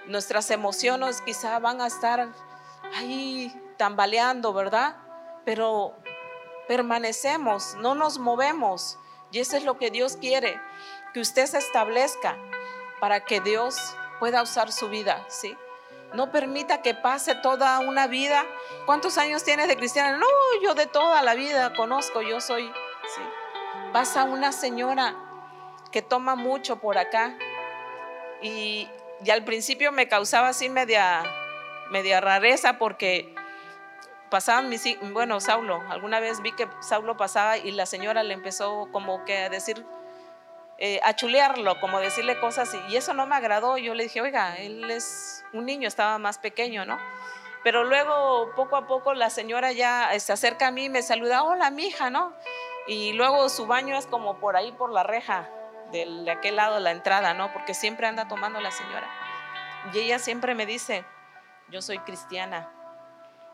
nuestras 0.07 0.51
emociones 0.51 1.21
quizá 1.21 1.59
van 1.59 1.81
a 1.81 1.87
estar 1.87 2.29
ahí 2.95 3.53
tambaleando, 3.77 4.53
¿verdad? 4.53 4.97
Pero 5.43 5.95
permanecemos, 6.67 7.75
no 7.75 7.95
nos 7.95 8.19
movemos. 8.19 8.97
Y 9.31 9.39
eso 9.39 9.57
es 9.57 9.63
lo 9.63 9.77
que 9.77 9.91
Dios 9.91 10.17
quiere, 10.17 10.61
que 11.13 11.19
usted 11.19 11.45
se 11.45 11.57
establezca 11.57 12.37
para 12.99 13.25
que 13.25 13.41
Dios 13.41 13.75
pueda 14.19 14.41
usar 14.41 14.71
su 14.71 14.89
vida, 14.89 15.25
¿sí? 15.27 15.57
No 16.13 16.31
permita 16.31 16.81
que 16.81 16.93
pase 16.93 17.35
toda 17.35 17.79
una 17.79 18.07
vida. 18.07 18.45
¿Cuántos 18.85 19.17
años 19.17 19.43
tienes 19.43 19.67
de 19.67 19.75
cristiana? 19.75 20.17
No, 20.17 20.27
yo 20.61 20.73
de 20.73 20.85
toda 20.85 21.21
la 21.21 21.33
vida 21.33 21.73
conozco, 21.75 22.21
yo 22.21 22.39
soy, 22.39 22.67
¿sí? 22.67 23.21
Pasa 23.95 24.25
una 24.25 24.51
señora 24.51 25.15
que 25.89 26.01
toma 26.01 26.35
mucho 26.35 26.81
por 26.81 26.97
acá 26.97 27.33
y, 28.41 28.89
y 29.23 29.29
al 29.29 29.45
principio 29.45 29.93
me 29.93 30.09
causaba 30.09 30.49
así 30.49 30.67
media, 30.67 31.23
media 31.91 32.19
rareza 32.19 32.77
porque 32.77 33.33
pasaban 34.29 34.67
mis, 34.67 34.83
bueno, 35.13 35.39
Saulo, 35.39 35.81
alguna 35.87 36.19
vez 36.19 36.41
vi 36.41 36.51
que 36.51 36.67
Saulo 36.81 37.15
pasaba 37.15 37.57
y 37.57 37.71
la 37.71 37.85
señora 37.85 38.21
le 38.23 38.33
empezó 38.33 38.89
como 38.91 39.23
que 39.23 39.37
a 39.37 39.49
decir, 39.49 39.85
eh, 40.77 40.99
a 41.01 41.15
chulearlo, 41.15 41.79
como 41.79 42.01
decirle 42.01 42.37
cosas 42.41 42.75
y, 42.89 42.97
eso 42.97 43.13
no 43.13 43.25
me 43.27 43.35
agradó. 43.35 43.77
Yo 43.77 43.93
le 43.93 44.03
dije, 44.03 44.19
oiga, 44.19 44.57
él 44.57 44.91
es 44.91 45.45
un 45.53 45.65
niño, 45.65 45.87
estaba 45.87 46.17
más 46.17 46.37
pequeño, 46.37 46.85
¿no? 46.85 46.99
Pero 47.63 47.85
luego, 47.85 48.51
poco 48.57 48.75
a 48.75 48.87
poco, 48.87 49.13
la 49.13 49.29
señora 49.29 49.71
ya 49.71 50.09
se 50.19 50.33
acerca 50.33 50.67
a 50.67 50.71
mí 50.71 50.83
y 50.83 50.89
me 50.89 51.01
saluda, 51.01 51.43
hola, 51.43 51.71
mi 51.71 51.85
hija, 51.85 52.09
¿no? 52.09 52.33
Y 52.87 53.13
luego 53.13 53.49
su 53.49 53.65
baño 53.65 53.95
es 53.97 54.05
como 54.07 54.39
por 54.39 54.55
ahí, 54.55 54.71
por 54.71 54.91
la 54.91 55.03
reja, 55.03 55.49
de 55.91 56.31
aquel 56.31 56.55
lado 56.55 56.75
de 56.75 56.81
la 56.81 56.91
entrada, 56.91 57.33
¿no? 57.33 57.51
Porque 57.53 57.73
siempre 57.73 58.07
anda 58.07 58.27
tomando 58.27 58.59
la 58.59 58.71
señora. 58.71 59.07
Y 59.93 59.99
ella 59.99 60.19
siempre 60.19 60.55
me 60.55 60.65
dice, 60.65 61.05
yo 61.69 61.81
soy 61.81 61.99
cristiana, 61.99 62.69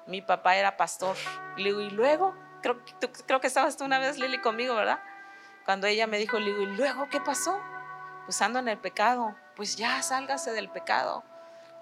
mi 0.05 0.21
papá 0.21 0.55
era 0.55 0.77
pastor. 0.77 1.15
Y 1.57 1.63
luego, 1.91 2.35
creo, 2.61 2.81
creo 3.25 3.41
que 3.41 3.47
estabas 3.47 3.77
tú 3.77 3.85
una 3.85 3.99
vez, 3.99 4.17
Lili, 4.17 4.39
conmigo, 4.39 4.75
¿verdad? 4.75 4.99
Cuando 5.65 5.87
ella 5.87 6.07
me 6.07 6.17
dijo, 6.17 6.39
le 6.39 6.47
digo, 6.47 6.61
¿y 6.61 6.75
luego 6.77 7.07
qué 7.09 7.19
pasó? 7.19 7.59
Pues 8.25 8.41
ando 8.41 8.59
en 8.59 8.67
el 8.67 8.77
pecado. 8.77 9.35
Pues 9.55 9.75
ya 9.75 10.01
sálgase 10.01 10.51
del 10.51 10.69
pecado. 10.69 11.23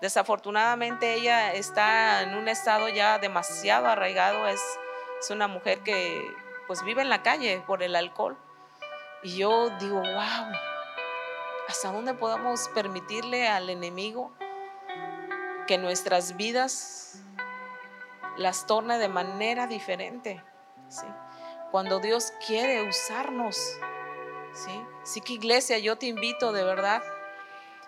Desafortunadamente 0.01 1.13
ella 1.13 1.53
está 1.53 2.23
en 2.23 2.35
un 2.35 2.47
estado 2.47 2.89
ya 2.89 3.19
demasiado 3.19 3.87
arraigado. 3.87 4.47
Es, 4.47 4.61
es 5.19 5.29
una 5.29 5.47
mujer 5.47 5.79
que 5.79 6.21
pues 6.69 6.83
vive 6.83 7.01
en 7.01 7.09
la 7.09 7.23
calle 7.23 7.63
por 7.65 7.81
el 7.81 7.95
alcohol. 7.95 8.37
Y 9.23 9.37
yo 9.37 9.71
digo, 9.79 10.03
wow, 10.03 10.53
¿hasta 11.67 11.91
dónde 11.91 12.13
podemos 12.13 12.69
permitirle 12.75 13.47
al 13.47 13.71
enemigo 13.71 14.31
que 15.65 15.79
nuestras 15.79 16.37
vidas 16.37 17.23
las 18.37 18.67
torne 18.67 18.99
de 18.99 19.09
manera 19.09 19.65
diferente? 19.65 20.43
¿sí? 20.89 21.07
Cuando 21.71 21.99
Dios 21.99 22.33
quiere 22.45 22.87
usarnos, 22.87 23.57
¿sí? 24.53 24.85
Sí 25.03 25.21
que 25.21 25.33
iglesia, 25.33 25.79
yo 25.79 25.97
te 25.97 26.05
invito 26.05 26.51
de 26.51 26.63
verdad. 26.63 27.01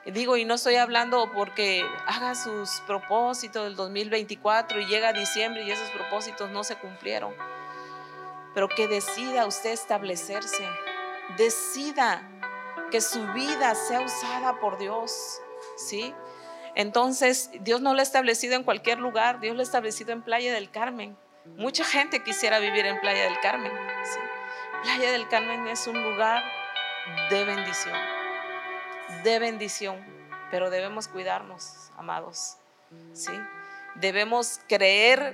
Digo, 0.08 0.38
y 0.38 0.46
no 0.46 0.56
estoy 0.56 0.78
hablando 0.78 1.32
porque 1.34 1.86
haga 2.08 2.34
sus 2.34 2.82
propósitos 2.88 3.64
del 3.64 3.76
2024 3.76 4.80
y 4.80 4.88
llega 4.88 5.14
diciembre 5.14 5.66
y 5.66 5.70
esos 5.70 5.92
propósitos 5.92 6.50
no 6.50 6.64
se 6.64 6.78
cumplieron. 6.78 7.36
Pero 8.54 8.68
que 8.68 8.88
decida 8.88 9.46
usted 9.46 9.72
establecerse, 9.72 10.68
decida 11.38 12.28
que 12.92 13.02
su 13.02 13.26
vida 13.34 13.74
sea 13.76 14.02
usada 14.02 14.60
por 14.60 14.78
Dios, 14.78 15.42
¿sí? 15.78 16.14
Entonces, 16.76 17.50
Dios 17.62 17.82
no 17.82 17.94
lo 17.94 18.00
ha 18.00 18.04
establecido 18.04 18.56
en 18.56 18.64
cualquier 18.64 19.00
lugar, 19.00 19.40
Dios 19.40 19.56
lo 19.56 19.62
ha 19.62 19.64
establecido 19.64 20.12
en 20.12 20.22
Playa 20.22 20.54
del 20.54 20.70
Carmen. 20.70 21.18
Mucha 21.58 21.84
gente 21.84 22.24
quisiera 22.24 22.60
vivir 22.60 22.86
en 22.86 23.00
Playa 23.00 23.24
del 23.24 23.40
Carmen. 23.40 23.72
Playa 24.84 25.12
del 25.12 25.28
Carmen 25.28 25.68
es 25.68 25.88
un 25.88 26.02
lugar 26.02 26.44
de 27.30 27.46
bendición, 27.46 27.98
de 29.24 29.40
bendición, 29.40 30.00
pero 30.50 30.70
debemos 30.70 31.08
cuidarnos, 31.08 31.92
amados. 31.98 32.58
¿sí? 33.14 33.32
Debemos 33.96 34.60
creer 34.68 35.34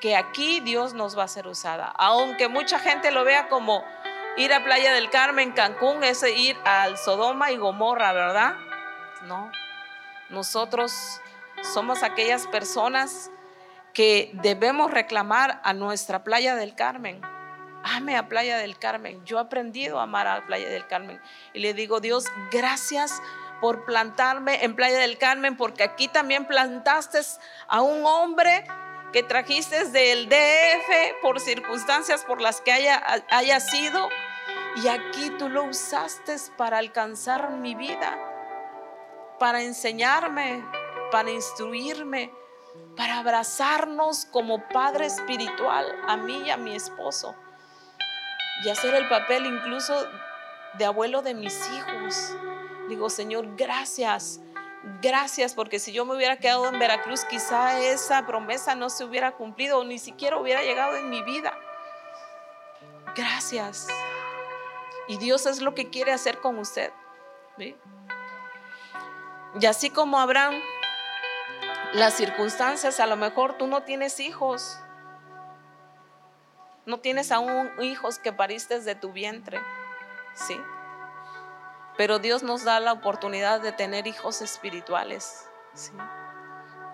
que 0.00 0.16
aquí 0.16 0.60
Dios 0.60 0.94
nos 0.94 1.16
va 1.16 1.24
a 1.24 1.28
ser 1.28 1.46
usada. 1.46 1.92
Aunque 1.96 2.48
mucha 2.48 2.78
gente 2.78 3.10
lo 3.10 3.24
vea 3.24 3.48
como 3.48 3.84
ir 4.36 4.52
a 4.52 4.64
Playa 4.64 4.92
del 4.92 5.10
Carmen, 5.10 5.52
Cancún, 5.52 6.02
es 6.02 6.22
ir 6.22 6.56
al 6.64 6.96
Sodoma 6.96 7.50
y 7.50 7.56
Gomorra, 7.56 8.12
¿verdad? 8.12 8.54
No. 9.22 9.50
Nosotros 10.30 11.20
somos 11.74 12.02
aquellas 12.02 12.46
personas 12.46 13.30
que 13.92 14.30
debemos 14.34 14.90
reclamar 14.90 15.60
a 15.64 15.72
nuestra 15.72 16.24
Playa 16.24 16.54
del 16.54 16.74
Carmen. 16.74 17.20
Ame 17.82 18.16
a 18.16 18.28
Playa 18.28 18.56
del 18.56 18.78
Carmen. 18.78 19.24
Yo 19.24 19.38
he 19.38 19.40
aprendido 19.40 20.00
a 20.00 20.04
amar 20.04 20.26
a 20.26 20.46
Playa 20.46 20.68
del 20.68 20.86
Carmen. 20.86 21.20
Y 21.52 21.60
le 21.60 21.74
digo, 21.74 22.00
Dios, 22.00 22.26
gracias 22.50 23.20
por 23.60 23.84
plantarme 23.84 24.64
en 24.64 24.74
Playa 24.74 24.98
del 24.98 25.18
Carmen, 25.18 25.56
porque 25.56 25.82
aquí 25.82 26.08
también 26.08 26.46
plantaste 26.46 27.20
a 27.68 27.82
un 27.82 28.06
hombre 28.06 28.64
que 29.12 29.22
trajiste 29.22 29.86
del 29.86 30.28
DF 30.28 31.20
por 31.22 31.40
circunstancias 31.40 32.24
por 32.24 32.40
las 32.40 32.60
que 32.60 32.72
haya, 32.72 33.02
haya 33.30 33.60
sido. 33.60 34.08
Y 34.82 34.88
aquí 34.88 35.30
tú 35.38 35.48
lo 35.48 35.64
usaste 35.64 36.36
para 36.56 36.78
alcanzar 36.78 37.50
mi 37.50 37.74
vida, 37.74 38.16
para 39.38 39.62
enseñarme, 39.62 40.64
para 41.10 41.30
instruirme, 41.30 42.32
para 42.96 43.18
abrazarnos 43.18 44.26
como 44.26 44.68
padre 44.68 45.06
espiritual 45.06 45.86
a 46.06 46.16
mí 46.16 46.42
y 46.46 46.50
a 46.50 46.56
mi 46.56 46.74
esposo 46.74 47.34
y 48.62 48.68
hacer 48.68 48.94
el 48.94 49.08
papel 49.08 49.46
incluso 49.46 49.94
de 50.74 50.84
abuelo 50.84 51.22
de 51.22 51.34
mis 51.34 51.58
hijos. 51.70 52.36
Digo, 52.88 53.08
Señor, 53.08 53.56
gracias. 53.56 54.40
Gracias, 55.02 55.54
porque 55.54 55.78
si 55.78 55.92
yo 55.92 56.06
me 56.06 56.14
hubiera 56.14 56.38
quedado 56.38 56.68
en 56.68 56.78
Veracruz, 56.78 57.24
quizá 57.24 57.78
esa 57.80 58.26
promesa 58.26 58.74
no 58.74 58.88
se 58.88 59.04
hubiera 59.04 59.32
cumplido 59.32 59.78
o 59.78 59.84
ni 59.84 59.98
siquiera 59.98 60.38
hubiera 60.38 60.62
llegado 60.62 60.96
en 60.96 61.10
mi 61.10 61.22
vida. 61.22 61.52
Gracias. 63.14 63.88
Y 65.06 65.18
Dios 65.18 65.44
es 65.46 65.60
lo 65.60 65.74
que 65.74 65.90
quiere 65.90 66.12
hacer 66.12 66.38
con 66.38 66.58
usted. 66.58 66.92
Y 67.58 67.76
así 69.66 69.90
como 69.90 70.18
Abraham 70.18 70.54
las 71.92 72.14
circunstancias, 72.14 73.00
a 73.00 73.06
lo 73.06 73.16
mejor 73.16 73.58
tú 73.58 73.66
no 73.66 73.82
tienes 73.82 74.20
hijos, 74.20 74.78
no 76.86 77.00
tienes 77.00 77.32
aún 77.32 77.70
hijos 77.82 78.18
que 78.18 78.32
pariste 78.32 78.80
de 78.80 78.94
tu 78.94 79.12
vientre, 79.12 79.60
¿sí? 80.34 80.58
Pero 82.00 82.18
Dios 82.18 82.42
nos 82.42 82.64
da 82.64 82.80
la 82.80 82.94
oportunidad 82.94 83.60
de 83.60 83.72
tener 83.72 84.06
hijos 84.06 84.40
espirituales. 84.40 85.46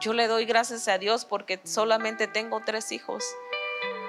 Yo 0.00 0.12
le 0.12 0.26
doy 0.26 0.46
gracias 0.46 0.88
a 0.88 0.98
Dios 0.98 1.24
porque 1.24 1.60
solamente 1.62 2.26
tengo 2.26 2.60
tres 2.66 2.90
hijos, 2.90 3.24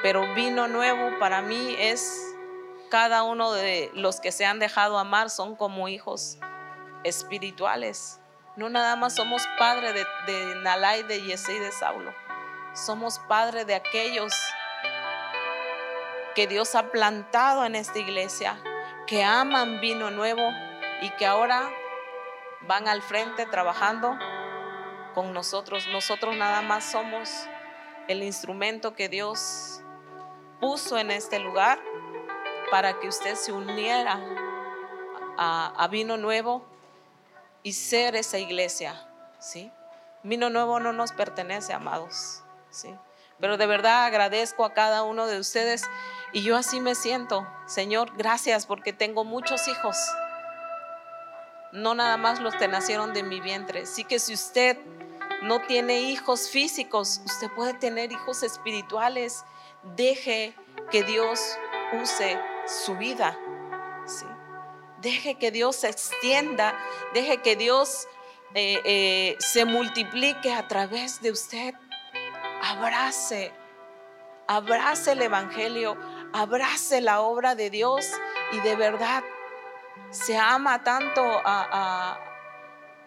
pero 0.02 0.34
vino 0.34 0.68
nuevo 0.68 1.20
para 1.20 1.44
mí 1.44 1.76
es 1.78 2.34
cada 2.90 3.22
uno 3.22 3.52
de 3.52 3.92
los 3.94 4.20
que 4.20 4.32
se 4.32 4.48
han 4.48 4.58
dejado 4.58 4.98
amar 4.98 5.30
son 5.30 5.56
como 5.56 5.88
hijos 5.88 6.40
espirituales. 7.04 8.20
No 8.56 8.68
nada 8.68 8.96
más 8.96 9.14
somos 9.14 9.44
padre 9.60 9.94
de, 9.94 10.04
de 10.26 10.56
Nalai, 10.64 11.04
de 11.04 11.22
Yesé 11.22 11.58
y 11.58 11.60
de 11.60 11.72
Saulo. 11.74 12.12
Somos 12.74 13.20
padre 13.28 13.66
de 13.66 13.76
aquellos 13.76 14.34
que 16.34 16.48
Dios 16.48 16.74
ha 16.74 16.90
plantado 16.90 17.66
en 17.66 17.76
esta 17.76 18.00
iglesia, 18.00 18.60
que 19.06 19.24
aman 19.24 19.80
vino 19.80 20.10
nuevo 20.10 20.42
y 21.02 21.10
que 21.12 21.26
ahora 21.26 21.70
van 22.62 22.88
al 22.88 23.02
frente 23.02 23.46
trabajando 23.46 24.18
con 25.14 25.34
nosotros. 25.34 25.88
Nosotros 25.88 26.36
nada 26.36 26.62
más 26.62 26.84
somos 26.84 27.30
el 28.08 28.24
instrumento 28.24 28.94
que 28.94 29.10
Dios 29.10 29.82
puso 30.60 30.98
en 30.98 31.12
este 31.12 31.40
lugar 31.40 31.80
para 32.72 33.00
que 33.00 33.08
usted 33.08 33.36
se 33.36 33.52
uniera 33.52 34.20
a, 35.38 35.88
vino 35.90 36.18
nuevo 36.18 36.66
y 37.64 37.74
ser 37.74 38.16
esa 38.16 38.40
iglesia, 38.40 39.08
¿sí? 39.40 39.72
Vino 40.24 40.50
nuevo 40.50 40.80
no 40.80 40.94
nos 40.94 41.12
pertenece, 41.12 41.74
amados, 41.74 42.44
¿sí? 42.70 42.94
Pero 43.40 43.58
de 43.58 43.68
verdad 43.68 44.06
agradezco 44.06 44.66
a 44.66 44.74
cada 44.74 45.04
uno 45.04 45.28
de 45.28 45.40
ustedes 45.40 45.84
y 46.34 46.44
yo 46.44 46.58
así 46.58 46.80
me 46.80 46.96
siento. 46.96 47.48
Señor, 47.68 48.16
gracias 48.18 48.66
porque 48.66 48.94
tengo 48.94 49.24
muchos 49.24 49.68
hijos. 49.68 49.98
No 51.72 51.96
nada 51.96 52.18
más 52.18 52.40
los 52.40 52.56
que 52.56 52.68
nacieron 52.68 53.14
de 53.14 53.24
mi 53.24 53.40
vientre. 53.40 53.86
Sí 53.86 54.04
que 54.04 54.20
si 54.20 54.34
usted 54.34 54.78
no 55.44 55.62
tiene 55.62 56.02
hijos 56.02 56.50
físicos, 56.50 57.22
usted 57.26 57.50
puede 57.56 57.74
tener 57.74 58.12
hijos 58.12 58.44
espirituales. 58.44 59.44
Deje 59.96 60.56
que 60.92 61.04
Dios 61.04 61.58
use 62.02 62.40
su 62.66 62.96
vida. 62.96 63.38
¿sí? 64.06 64.26
Deje 65.02 65.36
que 65.36 65.52
Dios 65.52 65.76
se 65.76 65.90
extienda, 65.90 66.78
deje 67.14 67.38
que 67.38 67.56
Dios 67.56 68.08
eh, 68.56 68.82
eh, 68.86 69.36
se 69.40 69.66
multiplique 69.66 70.54
a 70.54 70.68
través 70.68 71.22
de 71.22 71.32
usted. 71.32 71.76
Abrace, 72.64 73.54
abrace 74.48 75.12
el 75.12 75.22
Evangelio, 75.22 75.98
abrace 76.34 77.02
la 77.02 77.22
obra 77.22 77.54
de 77.54 77.70
Dios 77.70 78.06
y 78.52 78.60
de 78.62 78.76
verdad 78.76 79.24
se 80.12 80.38
ama 80.38 80.84
tanto 80.84 81.22
a, 81.24 82.20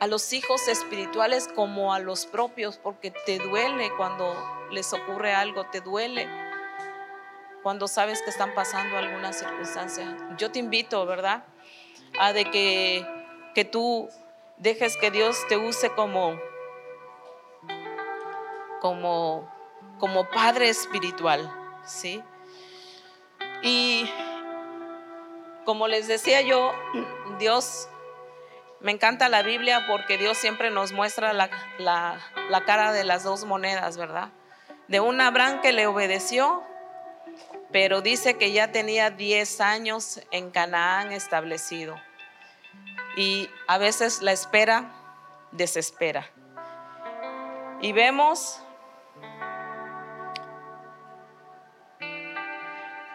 a 0.01 0.07
los 0.07 0.33
hijos 0.33 0.67
espirituales 0.67 1.49
como 1.55 1.93
a 1.93 1.99
los 1.99 2.25
propios, 2.27 2.79
porque 2.79 3.11
te 3.11 3.39
duele 3.39 3.91
cuando 3.97 4.35
les 4.71 4.93
ocurre 4.95 5.35
algo, 5.35 5.67
te 5.67 5.83
duele 5.83 6.27
cuando 7.63 7.87
sabes 7.87 8.23
que 8.23 8.31
están 8.31 8.55
pasando 8.55 8.97
alguna 8.97 9.35
circunstancia. 9.35 10.17
Yo 10.39 10.51
te 10.51 10.59
invito, 10.59 11.05
¿verdad? 11.05 11.45
A 12.19 12.33
de 12.33 12.47
que, 12.51 13.07
que 13.55 13.65
tú 13.67 14.09
dejes 14.57 14.97
que 14.97 15.11
Dios 15.11 15.37
te 15.49 15.59
use 15.59 15.91
como, 15.91 16.39
como, 18.81 19.51
como 19.99 20.29
padre 20.31 20.71
espiritual, 20.71 21.53
¿sí? 21.85 22.23
Y 23.63 24.09
como 25.65 25.89
les 25.89 26.09
decía 26.09 26.41
yo, 26.41 26.73
Dios 27.39 27.89
me 28.81 28.93
encanta 28.93 29.29
la 29.29 29.43
Biblia 29.43 29.85
porque 29.87 30.17
Dios 30.17 30.39
siempre 30.39 30.71
nos 30.71 30.93
muestra 30.93 31.33
la, 31.33 31.51
cara 32.67 32.93
de 32.93 33.05
las 33.05 33.25
dos 33.25 33.45
monedas, 33.45 33.97
¿verdad? 33.97 34.31
De 34.89 35.01
un 35.01 35.21
Abraham 35.21 35.61
que 35.61 35.73
le 35.73 35.87
obedeció, 35.87 36.63
pero 37.71 38.01
dice 38.01 38.37
que 38.37 38.53
ya 38.53 38.73
tenía 38.73 39.11
10 39.11 39.61
años 39.61 40.21
en 40.31 40.51
Canaán 40.51 41.13
establecido. 41.13 42.01
Y 43.17 43.51
a 43.67 43.79
veces 43.79 44.23
la 44.23 44.33
espera 44.33 44.93
desespera. 45.53 46.31
Y 47.83 47.93
vemos 47.93 48.61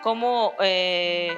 cómo... 0.04 0.54
Eh, 0.60 1.36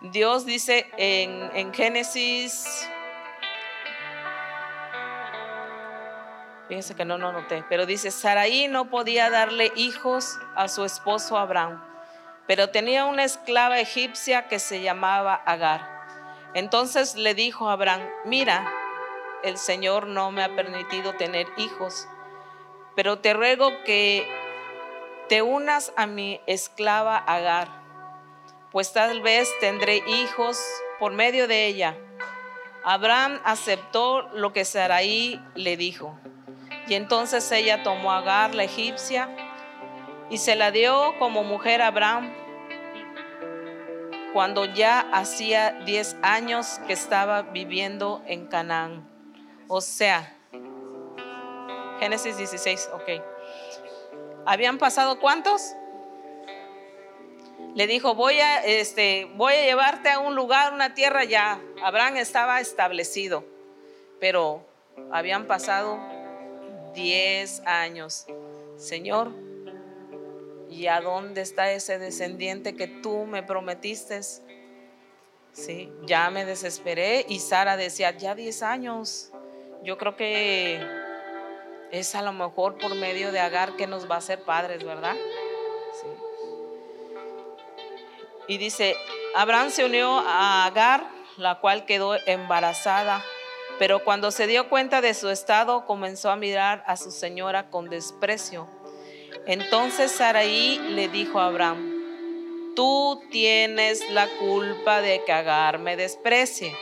Dios 0.00 0.46
dice 0.46 0.88
en, 0.96 1.74
Génesis, 1.74 2.88
fíjense 6.68 6.94
que 6.94 7.04
no 7.04 7.18
lo 7.18 7.32
noté, 7.32 7.64
pero 7.68 7.84
dice, 7.84 8.12
Saraí 8.12 8.68
no 8.68 8.90
podía 8.90 9.28
darle 9.28 9.72
hijos 9.74 10.38
a 10.54 10.68
su 10.68 10.84
esposo 10.84 11.36
Abraham, 11.36 11.84
pero 12.46 12.70
tenía 12.70 13.06
una 13.06 13.24
esclava 13.24 13.80
egipcia 13.80 14.46
que 14.46 14.60
se 14.60 14.82
llamaba 14.82 15.34
Agar. 15.34 15.98
Entonces 16.54 17.16
le 17.16 17.34
dijo 17.34 17.68
a 17.68 17.72
Abraham, 17.72 18.08
mira, 18.24 18.72
el 19.42 19.58
Señor 19.58 20.06
no 20.06 20.30
me 20.30 20.44
ha 20.44 20.54
permitido 20.54 21.14
tener 21.14 21.48
hijos, 21.56 22.06
pero 22.94 23.18
te 23.18 23.34
ruego 23.34 23.72
que 23.84 24.32
te 25.28 25.42
unas 25.42 25.92
a 25.96 26.06
mi 26.06 26.40
esclava 26.46 27.16
Agar 27.18 27.77
pues 28.72 28.92
tal 28.92 29.22
vez 29.22 29.48
tendré 29.60 30.02
hijos 30.06 30.60
por 30.98 31.12
medio 31.12 31.48
de 31.48 31.66
ella. 31.66 31.96
Abraham 32.84 33.40
aceptó 33.44 34.22
lo 34.34 34.52
que 34.52 34.64
Sarai 34.64 35.40
le 35.54 35.76
dijo. 35.76 36.18
Y 36.86 36.94
entonces 36.94 37.50
ella 37.52 37.82
tomó 37.82 38.12
a 38.12 38.18
Agar, 38.18 38.54
la 38.54 38.64
egipcia, 38.64 39.28
y 40.30 40.38
se 40.38 40.56
la 40.56 40.70
dio 40.70 41.14
como 41.18 41.42
mujer 41.44 41.82
a 41.82 41.88
Abraham 41.88 42.32
cuando 44.32 44.64
ya 44.66 45.00
hacía 45.12 45.72
10 45.84 46.16
años 46.22 46.80
que 46.86 46.92
estaba 46.92 47.42
viviendo 47.42 48.22
en 48.26 48.46
Canaán. 48.46 49.08
O 49.68 49.80
sea, 49.80 50.34
Génesis 51.98 52.36
16, 52.36 52.90
ok. 52.94 53.22
¿Habían 54.46 54.78
pasado 54.78 55.18
cuántos? 55.18 55.74
Le 57.74 57.86
dijo, 57.86 58.14
voy 58.14 58.40
a, 58.40 58.64
este, 58.64 59.30
voy 59.36 59.54
a 59.54 59.62
llevarte 59.62 60.10
a 60.10 60.18
un 60.18 60.34
lugar, 60.34 60.72
una 60.72 60.94
tierra 60.94 61.24
ya. 61.24 61.60
Abraham 61.82 62.16
estaba 62.16 62.60
establecido, 62.60 63.44
pero 64.20 64.66
habían 65.12 65.46
pasado 65.46 65.98
10 66.94 67.60
años. 67.66 68.26
Señor, 68.76 69.32
¿y 70.68 70.86
a 70.86 71.00
dónde 71.00 71.40
está 71.42 71.70
ese 71.70 71.98
descendiente 71.98 72.74
que 72.74 72.88
tú 72.88 73.26
me 73.26 73.42
prometiste? 73.42 74.20
Sí, 75.52 75.92
ya 76.04 76.30
me 76.30 76.44
desesperé 76.44 77.26
y 77.28 77.40
Sara 77.40 77.76
decía, 77.76 78.16
ya 78.16 78.34
10 78.34 78.62
años. 78.62 79.32
Yo 79.82 79.98
creo 79.98 80.16
que 80.16 80.80
es 81.92 82.14
a 82.14 82.22
lo 82.22 82.32
mejor 82.32 82.78
por 82.78 82.94
medio 82.94 83.32
de 83.32 83.40
Agar 83.40 83.76
que 83.76 83.86
nos 83.86 84.10
va 84.10 84.16
a 84.16 84.18
hacer 84.18 84.42
padres, 84.42 84.84
¿verdad? 84.84 85.16
Y 88.48 88.56
dice, 88.56 88.96
Abraham 89.34 89.70
se 89.70 89.84
unió 89.84 90.18
a 90.26 90.64
Agar, 90.64 91.06
la 91.36 91.60
cual 91.60 91.84
quedó 91.84 92.16
embarazada, 92.26 93.22
pero 93.78 94.02
cuando 94.02 94.30
se 94.30 94.46
dio 94.46 94.68
cuenta 94.68 95.00
de 95.00 95.14
su 95.14 95.28
estado 95.28 95.86
comenzó 95.86 96.30
a 96.30 96.36
mirar 96.36 96.82
a 96.86 96.96
su 96.96 97.10
señora 97.10 97.70
con 97.70 97.90
desprecio. 97.90 98.66
Entonces 99.46 100.10
Saraí 100.10 100.78
le 100.90 101.08
dijo 101.08 101.38
a 101.38 101.46
Abraham, 101.46 102.72
tú 102.74 103.22
tienes 103.30 104.08
la 104.10 104.26
culpa 104.38 105.02
de 105.02 105.22
que 105.24 105.32
Agar 105.32 105.78
me 105.78 105.96
desprecie. 105.96 106.74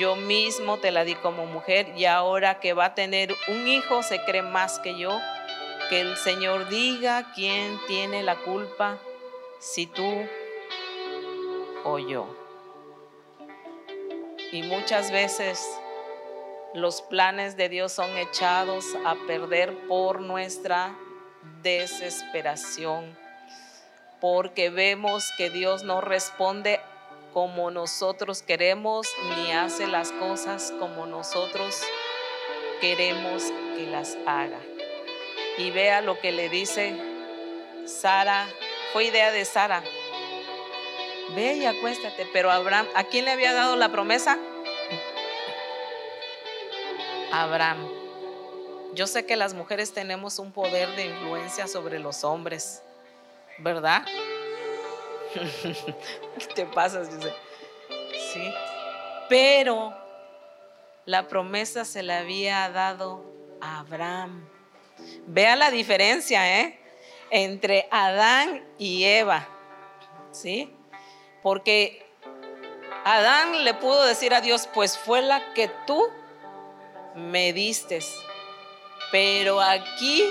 Yo 0.00 0.16
mismo 0.16 0.78
te 0.78 0.90
la 0.90 1.04
di 1.04 1.14
como 1.14 1.46
mujer 1.46 1.92
y 1.96 2.06
ahora 2.06 2.60
que 2.60 2.72
va 2.72 2.86
a 2.86 2.94
tener 2.94 3.34
un 3.48 3.68
hijo 3.68 4.02
se 4.02 4.22
cree 4.24 4.42
más 4.42 4.78
que 4.80 4.98
yo. 4.98 5.18
Que 5.88 6.00
el 6.00 6.16
Señor 6.16 6.68
diga 6.68 7.32
quién 7.34 7.78
tiene 7.86 8.22
la 8.22 8.36
culpa, 8.36 8.98
si 9.58 9.86
tú 9.86 10.26
o 11.84 11.98
yo. 11.98 12.26
Y 14.52 14.62
muchas 14.62 15.10
veces 15.10 15.60
los 16.74 17.02
planes 17.02 17.56
de 17.56 17.68
Dios 17.68 17.92
son 17.92 18.16
echados 18.16 18.84
a 19.04 19.14
perder 19.26 19.76
por 19.88 20.20
nuestra 20.20 20.96
desesperación, 21.62 23.16
porque 24.20 24.70
vemos 24.70 25.30
que 25.36 25.50
Dios 25.50 25.82
no 25.82 26.00
responde 26.00 26.80
como 27.32 27.70
nosotros 27.70 28.42
queremos, 28.42 29.06
ni 29.36 29.52
hace 29.52 29.86
las 29.86 30.12
cosas 30.12 30.72
como 30.78 31.06
nosotros 31.06 31.80
queremos 32.80 33.44
que 33.76 33.86
las 33.86 34.16
haga. 34.26 34.60
Y 35.58 35.70
vea 35.70 36.00
lo 36.00 36.18
que 36.20 36.32
le 36.32 36.48
dice 36.48 36.96
Sara, 37.86 38.46
fue 38.92 39.04
idea 39.04 39.30
de 39.30 39.44
Sara, 39.44 39.82
ve 41.34 41.54
y 41.54 41.66
acuéstate. 41.66 42.26
Pero 42.32 42.50
Abraham, 42.50 42.86
¿a 42.94 43.04
quién 43.04 43.24
le 43.24 43.32
había 43.32 43.52
dado 43.52 43.76
la 43.76 43.90
promesa? 43.90 44.38
Abraham. 47.32 47.88
Yo 48.94 49.06
sé 49.06 49.26
que 49.26 49.36
las 49.36 49.54
mujeres 49.54 49.92
tenemos 49.92 50.38
un 50.38 50.52
poder 50.52 50.88
de 50.96 51.06
influencia 51.06 51.68
sobre 51.68 51.98
los 51.98 52.24
hombres, 52.24 52.82
¿verdad? 53.58 54.02
¿Qué 56.38 56.46
te 56.54 56.66
pasa, 56.66 57.02
Sí. 58.32 58.52
Pero 59.28 59.94
la 61.04 61.28
promesa 61.28 61.84
se 61.84 62.02
le 62.02 62.14
había 62.14 62.68
dado 62.70 63.24
a 63.60 63.80
Abraham. 63.80 64.48
Vea 65.26 65.56
la 65.56 65.70
diferencia, 65.70 66.60
¿eh? 66.60 66.78
Entre 67.30 67.86
Adán 67.90 68.66
y 68.78 69.04
Eva. 69.04 69.46
¿Sí? 70.32 70.74
Porque 71.48 72.04
Adán 73.06 73.64
le 73.64 73.72
pudo 73.72 74.04
decir 74.04 74.34
a 74.34 74.42
Dios, 74.42 74.68
pues 74.74 74.98
fue 74.98 75.22
la 75.22 75.54
que 75.54 75.68
tú 75.86 76.06
me 77.14 77.54
diste. 77.54 78.00
Pero 79.10 79.58
aquí 79.58 80.28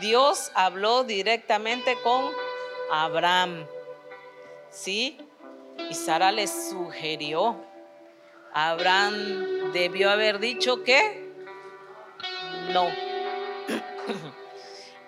Dios 0.00 0.52
habló 0.54 1.02
directamente 1.02 1.96
con 2.04 2.30
Abraham. 2.92 3.66
¿Sí? 4.70 5.18
Y 5.90 5.94
Sara 5.94 6.30
le 6.30 6.46
sugirió. 6.46 7.56
Abraham 8.54 9.72
debió 9.72 10.12
haber 10.12 10.38
dicho 10.38 10.84
que 10.84 11.28
no. 12.68 12.86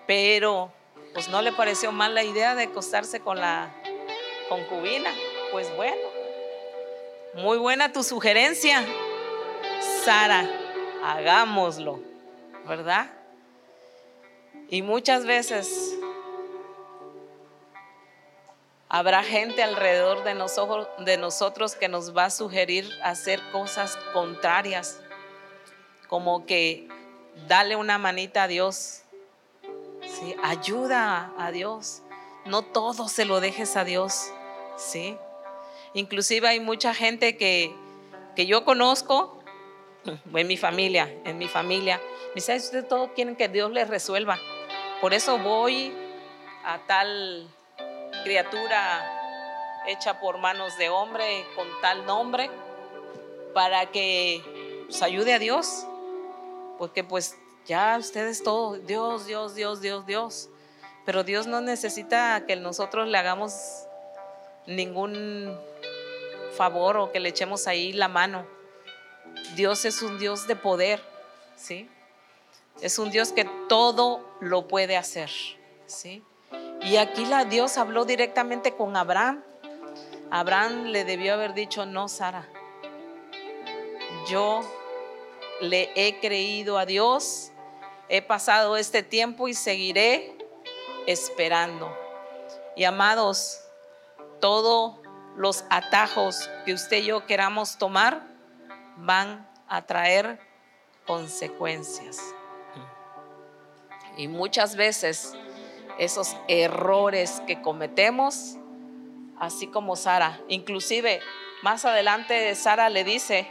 Pero 0.09 0.73
pues 1.15 1.29
no 1.29 1.41
le 1.43 1.53
pareció 1.53 1.93
mal 1.93 2.13
la 2.13 2.25
idea 2.25 2.57
de 2.57 2.65
acostarse 2.65 3.21
con 3.21 3.39
la 3.39 3.73
concubina. 4.53 5.11
Pues 5.51 5.75
bueno, 5.77 6.03
muy 7.35 7.57
buena 7.57 7.91
tu 7.93 8.03
sugerencia, 8.03 8.85
Sara, 10.05 10.47
hagámoslo, 11.03 12.01
¿verdad? 12.67 13.11
Y 14.69 14.83
muchas 14.83 15.25
veces 15.25 15.97
Habrá 18.95 19.23
gente 19.23 19.63
alrededor 19.63 20.23
de 20.23 20.35
nosotros, 20.35 20.87
de 20.99 21.17
nosotros 21.17 21.77
que 21.77 21.89
nos 21.89 22.15
va 22.15 22.27
a 22.27 22.31
sugerir 22.31 22.87
hacer 23.03 23.41
cosas 23.51 23.97
contrarias, 24.13 25.01
como 26.09 26.45
que 26.45 26.89
dale 27.49 27.75
una 27.75 27.97
manita 27.97 28.43
a 28.43 28.49
Dios, 28.49 29.01
¿sí? 30.03 30.37
ayuda 30.43 31.33
a 31.39 31.51
Dios, 31.53 32.03
no 32.45 32.61
todo 32.61 33.09
se 33.09 33.25
lo 33.25 33.41
dejes 33.41 33.77
a 33.77 33.85
Dios, 33.85 34.31
¿sí? 34.77 35.17
Inclusive 35.95 36.49
hay 36.49 36.61
mucha 36.61 36.95
gente 36.95 37.37
que, 37.37 37.75
que 38.35 38.47
yo 38.47 38.65
conozco 38.65 39.43
en 40.05 40.47
mi 40.47 40.57
familia, 40.57 41.13
en 41.25 41.39
mi 41.39 41.49
familia, 41.49 42.01
me 42.29 42.37
dice, 42.37 42.57
ustedes 42.57 42.89
todos 42.89 43.11
quieren 43.15 43.37
que 43.37 43.49
Dios 43.49 43.71
les 43.71 43.89
resuelva. 43.89 44.39
Por 45.01 45.15
eso 45.15 45.39
voy 45.39 45.93
a 46.65 46.79
tal 46.87 47.49
criatura 48.25 49.19
hecha 49.87 50.21
por 50.21 50.39
manos 50.39 50.79
de 50.79 50.89
hombre 50.89 51.45
con 51.57 51.67
tal 51.81 52.07
nombre 52.07 52.51
para 53.53 53.87
que 53.87 54.43
pues, 54.87 55.03
ayude 55.03 55.35
a 55.35 55.39
Dios. 55.39 55.87
Porque 56.79 57.05
pues 57.05 57.37
ya 57.67 57.97
ustedes 57.99 58.43
todo, 58.43 58.79
Dios, 58.79 59.27
Dios, 59.27 59.55
Dios, 59.55 59.81
Dios, 59.81 60.07
Dios. 60.07 60.49
Pero 61.05 61.25
Dios 61.25 61.47
no 61.47 61.61
necesita 61.61 62.45
que 62.47 62.57
nosotros 62.57 63.09
le 63.09 63.19
hagamos 63.19 63.87
ningún 64.67 65.59
favor 66.57 66.97
o 66.97 67.13
que 67.13 67.21
le 67.21 67.31
echemos 67.31 67.67
ahí 67.67 67.93
la 67.93 68.09
mano. 68.09 68.47
Dios 69.57 69.85
es 69.85 70.03
un 70.03 70.19
Dios 70.19 70.47
de 70.47 70.57
poder, 70.57 71.03
¿sí? 71.57 71.89
Es 72.81 72.99
un 72.99 73.11
Dios 73.11 73.33
que 73.33 73.45
todo 73.69 74.37
lo 74.41 74.69
puede 74.69 74.97
hacer, 74.97 75.31
¿sí? 75.87 76.25
Y 76.83 76.97
aquí 76.97 77.27
la 77.27 77.45
Dios 77.45 77.79
habló 77.79 78.05
directamente 78.05 78.73
con 78.75 78.97
Abraham. 78.97 79.45
Abraham 80.31 80.87
le 80.87 81.05
debió 81.05 81.35
haber 81.35 81.55
dicho, 81.55 81.87
no, 81.87 82.09
Sara, 82.09 82.49
yo 84.29 84.61
le 85.61 85.91
he 85.95 86.19
creído 86.21 86.79
a 86.79 86.87
Dios, 86.87 87.53
he 88.09 88.23
pasado 88.23 88.77
este 88.77 89.03
tiempo 89.03 89.49
y 89.49 89.55
seguiré 89.55 90.37
esperando. 91.07 91.95
Y 92.75 92.85
amados, 92.85 93.62
todos 94.43 94.97
los 95.37 95.65
atajos 95.71 96.51
que 96.67 96.75
usted 96.75 96.99
y 96.99 97.07
yo 97.07 97.27
queramos 97.27 97.79
tomar 97.79 98.27
van 98.97 99.49
a 99.69 99.87
traer 99.87 100.41
consecuencias. 101.07 102.21
Y 104.17 104.27
muchas 104.27 104.75
veces 104.77 105.35
esos 105.97 106.37
errores 106.49 107.41
que 107.47 107.63
cometemos, 107.63 108.57
así 109.39 109.69
como 109.69 109.95
Sara, 109.95 110.41
inclusive 110.49 111.21
más 111.63 111.85
adelante 111.85 112.55
Sara 112.57 112.91
le 112.91 113.05
dice 113.05 113.49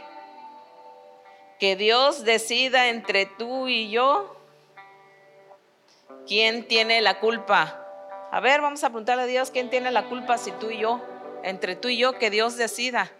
que 1.58 1.74
Dios 1.74 2.24
decida 2.24 2.88
entre 2.88 3.24
tú 3.24 3.66
y 3.66 3.90
yo 3.90 4.36
quién 6.26 6.68
tiene 6.68 7.00
la 7.00 7.18
culpa. 7.18 7.81
A 8.32 8.40
ver, 8.40 8.62
vamos 8.62 8.82
a 8.82 8.88
preguntarle 8.88 9.24
a 9.24 9.26
Dios 9.26 9.50
quién 9.50 9.68
tiene 9.68 9.90
la 9.90 10.08
culpa 10.08 10.38
si 10.38 10.52
tú 10.52 10.70
y 10.70 10.78
yo, 10.78 11.02
entre 11.42 11.76
tú 11.76 11.88
y 11.88 11.98
yo, 11.98 12.18
que 12.18 12.30
Dios 12.30 12.56
decida. 12.56 13.12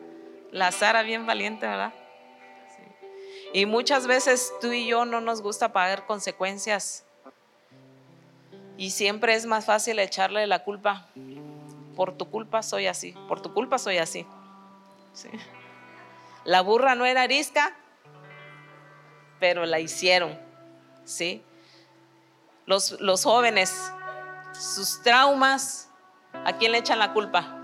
La 0.51 0.73
Sara 0.73 1.03
bien 1.03 1.27
valiente, 1.27 1.67
¿verdad? 1.67 1.93
Y 3.53 3.67
muchas 3.67 4.07
veces 4.07 4.51
tú 4.63 4.73
y 4.73 4.87
yo 4.87 5.05
no 5.05 5.21
nos 5.21 5.43
gusta 5.43 5.75
pagar 5.75 6.07
consecuencias 6.07 7.05
y 8.79 8.93
siempre 8.93 9.35
es 9.35 9.45
más 9.45 9.67
fácil 9.67 9.99
echarle 9.99 10.47
la 10.47 10.65
culpa. 10.65 11.09
Por 11.95 12.17
tu 12.17 12.31
culpa 12.31 12.63
soy 12.63 12.87
así, 12.87 13.13
por 13.29 13.43
tu 13.43 13.53
culpa 13.53 13.77
soy 13.79 13.99
así. 13.99 14.27
La 16.45 16.63
burra 16.63 16.95
no 16.95 17.05
era 17.05 17.21
arisca, 17.21 17.77
pero 19.39 19.67
la 19.67 19.79
hicieron. 19.79 20.41
¿sí? 21.05 21.43
Los, 22.65 22.99
los 23.01 23.25
jóvenes, 23.25 23.93
sus 24.53 25.03
traumas, 25.03 25.89
¿a 26.45 26.53
quién 26.55 26.73
le 26.73 26.79
echan 26.79 26.99
la 26.99 27.13
culpa? 27.13 27.59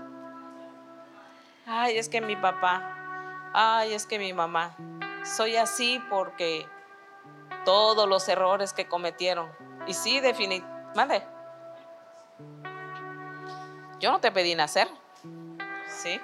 Ay, 1.65 1.97
es 1.97 2.09
que 2.09 2.21
mi 2.21 2.35
papá, 2.35 3.51
ay, 3.53 3.93
es 3.93 4.05
que 4.05 4.17
mi 4.17 4.33
mamá. 4.33 4.75
Soy 5.23 5.55
así 5.55 6.01
porque 6.09 6.67
todos 7.65 8.07
los 8.07 8.27
errores 8.27 8.73
que 8.73 8.87
cometieron. 8.87 9.51
Y 9.87 9.93
sí, 9.93 10.19
definitivamente. 10.19 11.27
Yo 13.99 14.11
no 14.11 14.19
te 14.19 14.31
pedí 14.31 14.55
nacer. 14.55 14.87
¿Sí? 15.87 16.19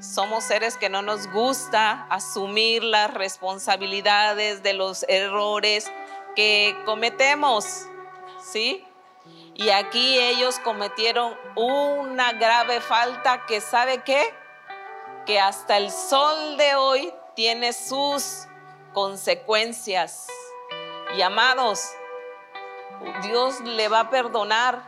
Somos 0.00 0.44
seres 0.44 0.76
que 0.76 0.88
no 0.88 1.02
nos 1.02 1.30
gusta 1.30 2.06
asumir 2.10 2.82
las 2.82 3.12
responsabilidades 3.12 4.62
de 4.62 4.72
los 4.72 5.04
errores 5.08 5.90
que 6.34 6.76
cometemos. 6.84 7.86
¿Sí? 8.40 8.86
Y 9.56 9.70
aquí 9.70 10.18
ellos 10.18 10.58
cometieron 10.58 11.38
una 11.54 12.32
grave 12.32 12.80
falta 12.80 13.46
que 13.46 13.60
sabe 13.60 14.02
qué? 14.02 14.34
Que 15.26 15.38
hasta 15.38 15.76
el 15.76 15.92
sol 15.92 16.56
de 16.56 16.74
hoy 16.74 17.14
tiene 17.36 17.72
sus 17.72 18.48
consecuencias. 18.92 20.26
Y 21.16 21.22
amados, 21.22 21.92
Dios 23.22 23.60
le 23.60 23.86
va 23.86 24.00
a 24.00 24.10
perdonar, 24.10 24.82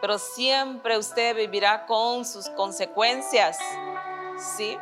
pero 0.00 0.18
siempre 0.18 0.96
usted 0.96 1.36
vivirá 1.36 1.84
con 1.84 2.24
sus 2.24 2.48
consecuencias. 2.48 3.58
¿Sí? 4.38 4.78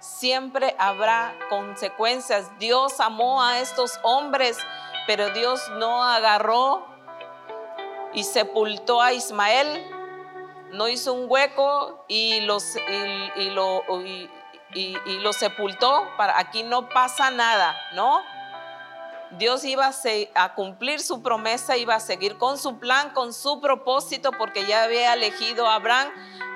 Siempre 0.00 0.74
habrá 0.80 1.32
consecuencias. 1.48 2.50
Dios 2.58 2.98
amó 2.98 3.40
a 3.40 3.60
estos 3.60 4.00
hombres, 4.02 4.58
pero 5.06 5.30
Dios 5.30 5.62
no 5.76 6.02
agarró 6.02 6.91
y 8.14 8.24
sepultó 8.24 9.00
a 9.00 9.12
Ismael. 9.12 9.86
No 10.72 10.88
hizo 10.88 11.12
un 11.12 11.26
hueco 11.28 12.04
y, 12.08 12.34
y, 12.34 12.40
lo, 12.40 13.82
y 14.74 15.18
lo 15.20 15.32
sepultó. 15.32 16.08
Para, 16.16 16.38
aquí 16.38 16.62
no 16.62 16.88
pasa 16.88 17.30
nada, 17.30 17.76
¿no? 17.94 18.22
Dios 19.38 19.64
iba 19.64 19.90
a, 20.34 20.54
cumplir 20.54 21.00
su 21.00 21.22
promesa, 21.22 21.78
iba 21.78 21.94
a 21.94 22.00
seguir 22.00 22.36
con 22.36 22.58
su 22.58 22.78
plan, 22.78 23.10
con 23.10 23.32
su 23.32 23.62
propósito, 23.62 24.30
porque 24.32 24.66
ya 24.66 24.82
había 24.82 25.14
elegido 25.14 25.66
a 25.66 25.76
Abraham 25.76 26.10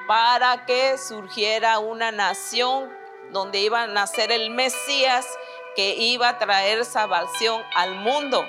para 0.07 0.67
que 0.67 0.99
surgiera 0.99 1.79
una 1.79 2.13
nación 2.13 2.93
donde 3.33 3.61
iba 3.61 3.83
a 3.83 3.87
nacer 3.87 4.31
el 4.31 4.51
Mesías 4.51 5.27
que 5.75 5.95
iba 5.97 6.29
a 6.29 6.39
traer 6.39 6.85
salvación 6.85 7.63
al 7.75 7.95
mundo. 7.95 8.45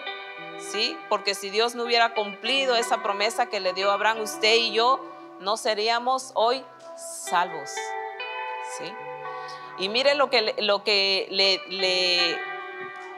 ¿Sí? 0.59 0.97
Porque 1.09 1.35
si 1.35 1.49
Dios 1.49 1.75
no 1.75 1.83
hubiera 1.83 2.13
cumplido 2.13 2.75
esa 2.75 3.03
promesa 3.03 3.47
que 3.47 3.59
le 3.59 3.73
dio 3.73 3.91
a 3.91 3.93
Abraham, 3.93 4.21
usted 4.21 4.55
y 4.55 4.71
yo 4.71 5.03
no 5.39 5.57
seríamos 5.57 6.31
hoy 6.33 6.63
salvos. 6.95 7.71
¿Sí? 8.77 8.91
Y 9.79 9.89
mire 9.89 10.15
lo 10.15 10.29
que, 10.29 10.55
lo 10.59 10.83
que 10.83 11.27
le, 11.29 11.61
le 11.69 12.37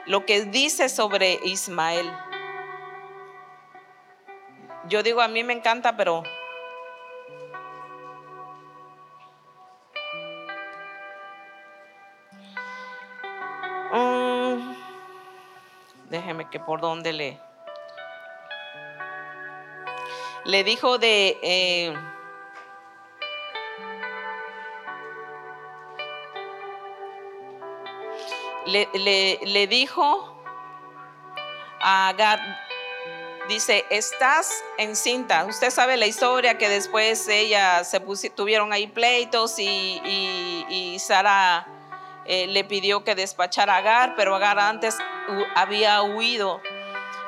lo 0.06 0.26
que 0.26 0.44
dice 0.44 0.88
sobre 0.88 1.40
Ismael. 1.44 2.10
Yo 4.88 5.02
digo, 5.02 5.20
a 5.20 5.28
mí 5.28 5.44
me 5.44 5.52
encanta, 5.52 5.96
pero 5.96 6.22
que 16.50 16.60
por 16.60 16.80
dónde 16.80 17.12
le 17.12 17.40
le 20.44 20.64
dijo 20.64 20.98
de 20.98 21.38
eh, 21.42 21.94
le, 28.66 29.66
dijo 29.66 30.42
a 31.80 32.08
Agar, 32.08 32.40
dice, 33.48 33.84
estás 33.90 34.62
encinta. 34.78 35.44
Usted 35.46 35.70
sabe 35.70 35.96
la 35.96 36.06
historia 36.06 36.58
que 36.58 36.68
después 36.68 37.26
ella 37.28 37.84
se 37.84 38.00
tuvieron 38.30 38.72
ahí 38.72 38.86
pleitos 38.86 39.58
y, 39.58 40.96
Sara 41.00 41.66
eh, 42.26 42.46
le 42.46 42.64
pidió 42.64 43.02
que 43.02 43.14
despachara 43.14 43.74
a 43.74 43.78
Agar, 43.78 44.14
pero 44.16 44.34
Agar 44.34 44.58
antes 44.58 44.96
había 45.54 46.02
huido. 46.02 46.60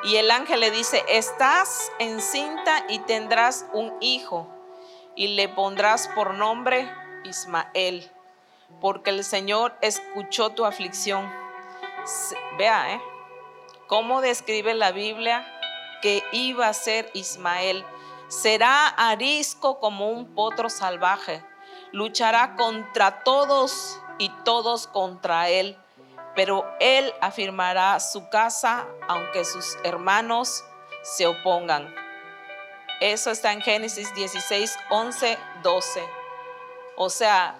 Y 0.04 0.16
el 0.16 0.30
ángel 0.30 0.60
le 0.60 0.70
dice, 0.70 1.04
estás 1.08 1.92
encinta 1.98 2.84
y 2.88 2.98
tendrás 3.00 3.66
un 3.72 3.92
hijo 4.00 4.48
y 5.14 5.28
le 5.28 5.48
pondrás 5.48 6.08
por 6.08 6.34
nombre 6.34 6.92
Ismael 7.24 8.10
porque 8.80 9.10
el 9.10 9.24
Señor 9.24 9.76
escuchó 9.80 10.50
tu 10.50 10.64
aflicción. 10.64 11.30
Vea, 12.58 12.94
¿eh? 12.94 13.02
¿Cómo 13.86 14.20
describe 14.20 14.74
la 14.74 14.92
Biblia 14.92 15.46
que 16.00 16.22
iba 16.32 16.68
a 16.68 16.72
ser 16.72 17.10
Ismael? 17.14 17.84
Será 18.28 18.88
arisco 18.88 19.78
como 19.78 20.10
un 20.10 20.34
potro 20.34 20.70
salvaje. 20.70 21.44
Luchará 21.92 22.56
contra 22.56 23.22
todos 23.22 24.00
y 24.18 24.30
todos 24.44 24.86
contra 24.86 25.48
él. 25.48 25.78
Pero 26.34 26.64
él 26.80 27.12
afirmará 27.20 27.98
su 28.00 28.28
casa 28.28 28.86
aunque 29.08 29.44
sus 29.44 29.76
hermanos 29.84 30.64
se 31.02 31.26
opongan. 31.26 31.94
Eso 33.00 33.30
está 33.30 33.52
en 33.52 33.60
Génesis 33.60 34.14
16, 34.14 34.78
11, 34.90 35.38
12. 35.62 36.08
O 36.96 37.10
sea, 37.10 37.56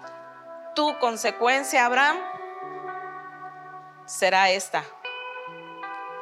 tu 0.74 0.98
consecuencia, 0.98 1.84
Abraham, 1.84 2.16
será 4.06 4.50
esta. 4.50 4.84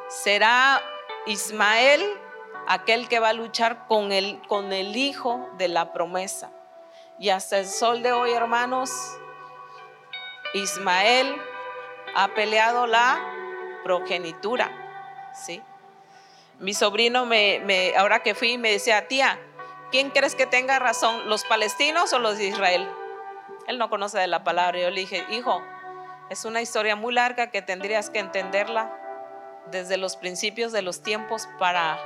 Será 0.09 0.81
Ismael 1.25 2.03
aquel 2.67 3.07
que 3.07 3.19
va 3.19 3.29
a 3.29 3.33
luchar 3.33 3.87
con 3.87 4.11
el, 4.11 4.41
con 4.47 4.73
el 4.73 4.95
hijo 4.95 5.49
de 5.57 5.67
la 5.67 5.93
promesa. 5.93 6.51
Y 7.19 7.29
hasta 7.29 7.59
el 7.59 7.67
sol 7.67 8.01
de 8.01 8.11
hoy, 8.11 8.31
hermanos, 8.31 8.91
Ismael 10.53 11.39
ha 12.15 12.29
peleado 12.33 12.87
la 12.87 13.19
progenitura, 13.83 14.71
¿sí? 15.33 15.61
Mi 16.59 16.73
sobrino 16.73 17.25
me, 17.25 17.59
me, 17.65 17.95
ahora 17.97 18.21
que 18.21 18.35
fui 18.35 18.57
me 18.57 18.71
decía, 18.71 19.07
tía, 19.07 19.39
¿quién 19.91 20.11
crees 20.11 20.35
que 20.35 20.45
tenga 20.45 20.77
razón, 20.79 21.27
los 21.27 21.43
palestinos 21.45 22.13
o 22.13 22.19
los 22.19 22.37
de 22.37 22.47
Israel? 22.47 22.87
Él 23.67 23.77
no 23.77 23.89
conoce 23.89 24.19
de 24.19 24.27
la 24.27 24.43
palabra. 24.43 24.79
Yo 24.79 24.89
le 24.89 25.01
dije, 25.01 25.25
hijo, 25.31 25.63
es 26.29 26.45
una 26.45 26.61
historia 26.61 26.95
muy 26.95 27.13
larga 27.13 27.51
que 27.51 27.61
tendrías 27.61 28.09
que 28.09 28.19
entenderla 28.19 28.97
desde 29.69 29.97
los 29.97 30.15
principios 30.17 30.71
de 30.71 30.81
los 30.81 31.03
tiempos 31.03 31.47
para, 31.59 31.99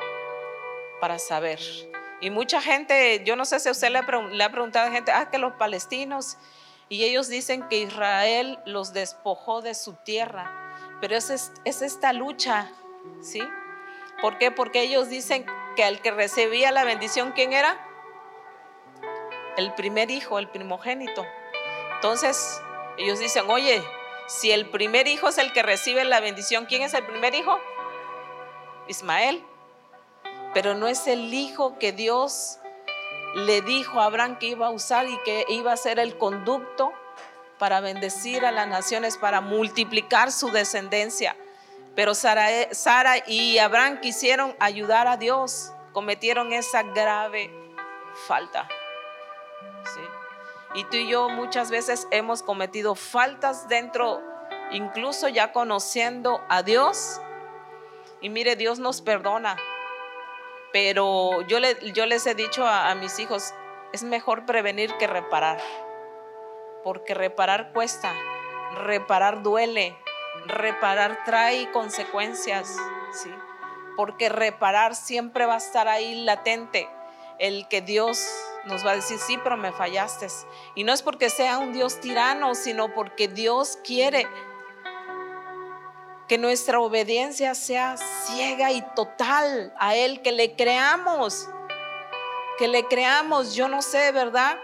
para 0.99 1.19
saber. 1.19 1.59
Y 2.21 2.29
mucha 2.29 2.61
gente, 2.61 3.23
yo 3.25 3.35
no 3.35 3.45
sé 3.45 3.59
si 3.59 3.69
usted 3.69 3.89
le 3.89 3.99
ha, 3.99 4.05
preguntado 4.51 4.87
a 4.87 4.91
gente, 4.91 5.11
ah, 5.11 5.29
que 5.29 5.37
los 5.37 5.53
palestinos, 5.53 6.37
y 6.89 7.03
ellos 7.03 7.27
dicen 7.27 7.67
que 7.67 7.77
Israel 7.79 8.59
los 8.65 8.93
despojó 8.93 9.61
de 9.61 9.73
su 9.73 9.93
tierra, 9.93 10.97
pero 11.01 11.15
es, 11.15 11.29
es 11.63 11.81
esta 11.81 12.13
lucha, 12.13 12.71
¿sí? 13.21 13.41
¿Por 14.21 14.37
qué? 14.37 14.51
Porque 14.51 14.81
ellos 14.81 15.09
dicen 15.09 15.45
que 15.75 15.87
el 15.87 16.01
que 16.01 16.11
recibía 16.11 16.71
la 16.71 16.83
bendición, 16.83 17.33
¿quién 17.33 17.53
era? 17.53 17.77
El 19.57 19.73
primer 19.73 20.11
hijo, 20.11 20.39
el 20.39 20.47
primogénito. 20.47 21.25
Entonces, 21.95 22.61
ellos 22.97 23.19
dicen, 23.19 23.49
oye, 23.49 23.83
si 24.27 24.51
el 24.51 24.69
primer 24.69 25.07
hijo 25.07 25.27
es 25.29 25.37
el 25.37 25.53
que 25.53 25.63
recibe 25.63 26.03
la 26.05 26.19
bendición, 26.19 26.65
¿quién 26.65 26.81
es 26.81 26.93
el 26.93 27.05
primer 27.05 27.35
hijo? 27.35 27.59
Ismael. 28.87 29.43
Pero 30.53 30.73
no 30.73 30.87
es 30.87 31.07
el 31.07 31.33
hijo 31.33 31.77
que 31.77 31.91
Dios 31.91 32.59
le 33.35 33.61
dijo 33.61 33.99
a 33.99 34.05
Abraham 34.05 34.39
que 34.39 34.47
iba 34.47 34.67
a 34.67 34.71
usar 34.71 35.07
y 35.07 35.17
que 35.25 35.45
iba 35.49 35.73
a 35.73 35.77
ser 35.77 35.99
el 35.99 36.17
conducto 36.17 36.93
para 37.59 37.81
bendecir 37.81 38.45
a 38.45 38.51
las 38.51 38.67
naciones, 38.67 39.17
para 39.17 39.41
multiplicar 39.41 40.31
su 40.31 40.51
descendencia. 40.51 41.35
Pero 41.95 42.13
Sara, 42.13 42.47
y 43.27 43.57
Abraham 43.57 43.99
quisieron 43.99 44.55
ayudar 44.59 45.07
a 45.07 45.17
Dios, 45.17 45.73
cometieron 45.91 46.53
esa 46.53 46.83
grave 46.83 47.51
falta. 48.25 48.67
Y 50.73 50.83
tú 50.85 50.97
y 50.97 51.09
yo 51.09 51.29
muchas 51.29 51.71
veces 51.71 52.07
hemos 52.11 52.41
cometido 52.41 52.95
faltas 52.95 53.67
dentro, 53.69 54.21
incluso 54.71 55.29
ya 55.29 55.51
conociendo 55.51 56.41
a 56.49 56.63
Dios. 56.63 57.21
Y 58.21 58.29
mire, 58.29 58.55
Dios 58.55 58.79
nos 58.79 59.01
perdona. 59.01 59.55
Pero 60.75 61.41
yo, 61.43 61.61
le, 61.61 61.77
yo 61.93 62.05
les 62.05 62.27
he 62.27 62.35
dicho 62.35 62.67
a, 62.67 62.91
a 62.91 62.95
mis 62.95 63.17
hijos, 63.19 63.53
es 63.93 64.03
mejor 64.03 64.45
prevenir 64.45 64.93
que 64.97 65.07
reparar. 65.07 65.57
Porque 66.83 67.13
reparar 67.13 67.71
cuesta, 67.71 68.11
reparar 68.83 69.41
duele, 69.41 69.97
reparar 70.47 71.23
trae 71.23 71.71
consecuencias, 71.71 72.75
¿sí? 73.13 73.33
Porque 73.95 74.27
reparar 74.27 74.95
siempre 74.95 75.45
va 75.45 75.53
a 75.53 75.59
estar 75.59 75.87
ahí 75.87 76.25
latente 76.25 76.89
el 77.39 77.69
que 77.69 77.79
Dios 77.79 78.21
nos 78.65 78.85
va 78.85 78.91
a 78.91 78.95
decir, 78.95 79.17
sí, 79.17 79.39
pero 79.41 79.55
me 79.55 79.71
fallaste. 79.71 80.27
Y 80.75 80.83
no 80.83 80.91
es 80.91 81.01
porque 81.03 81.29
sea 81.29 81.57
un 81.57 81.71
Dios 81.71 82.01
tirano, 82.01 82.53
sino 82.53 82.93
porque 82.93 83.29
Dios 83.29 83.79
quiere 83.81 84.27
que 86.27 86.37
nuestra 86.37 86.79
obediencia 86.79 87.55
sea 87.55 87.97
ciega 87.97 88.71
y 88.71 88.81
total 88.95 89.73
a 89.77 89.95
Él, 89.95 90.21
que 90.21 90.31
le 90.31 90.55
creamos, 90.55 91.47
que 92.57 92.67
le 92.67 92.85
creamos. 92.87 93.53
Yo 93.55 93.67
no 93.67 93.81
sé, 93.81 94.11
¿verdad? 94.11 94.57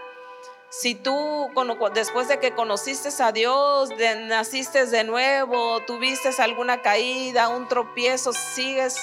Si 0.70 0.94
tú 0.94 1.50
después 1.94 2.28
de 2.28 2.40
que 2.40 2.54
conociste 2.54 3.10
a 3.22 3.30
Dios, 3.30 3.90
naciste 4.26 4.86
de 4.86 5.04
nuevo, 5.04 5.80
tuviste 5.86 6.30
alguna 6.38 6.80
caída, 6.80 7.48
un 7.48 7.68
tropiezo, 7.68 8.32
sigues 8.32 8.96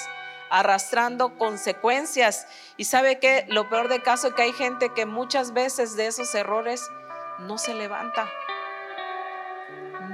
arrastrando 0.50 1.38
consecuencias. 1.38 2.46
Y 2.76 2.84
sabe 2.84 3.20
que 3.20 3.46
lo 3.48 3.68
peor 3.68 3.88
de 3.88 4.02
caso 4.02 4.28
es 4.28 4.34
que 4.34 4.42
hay 4.42 4.52
gente 4.52 4.92
que 4.92 5.06
muchas 5.06 5.52
veces 5.52 5.96
de 5.96 6.08
esos 6.08 6.34
errores 6.34 6.90
no 7.38 7.56
se 7.56 7.72
levanta. 7.72 8.28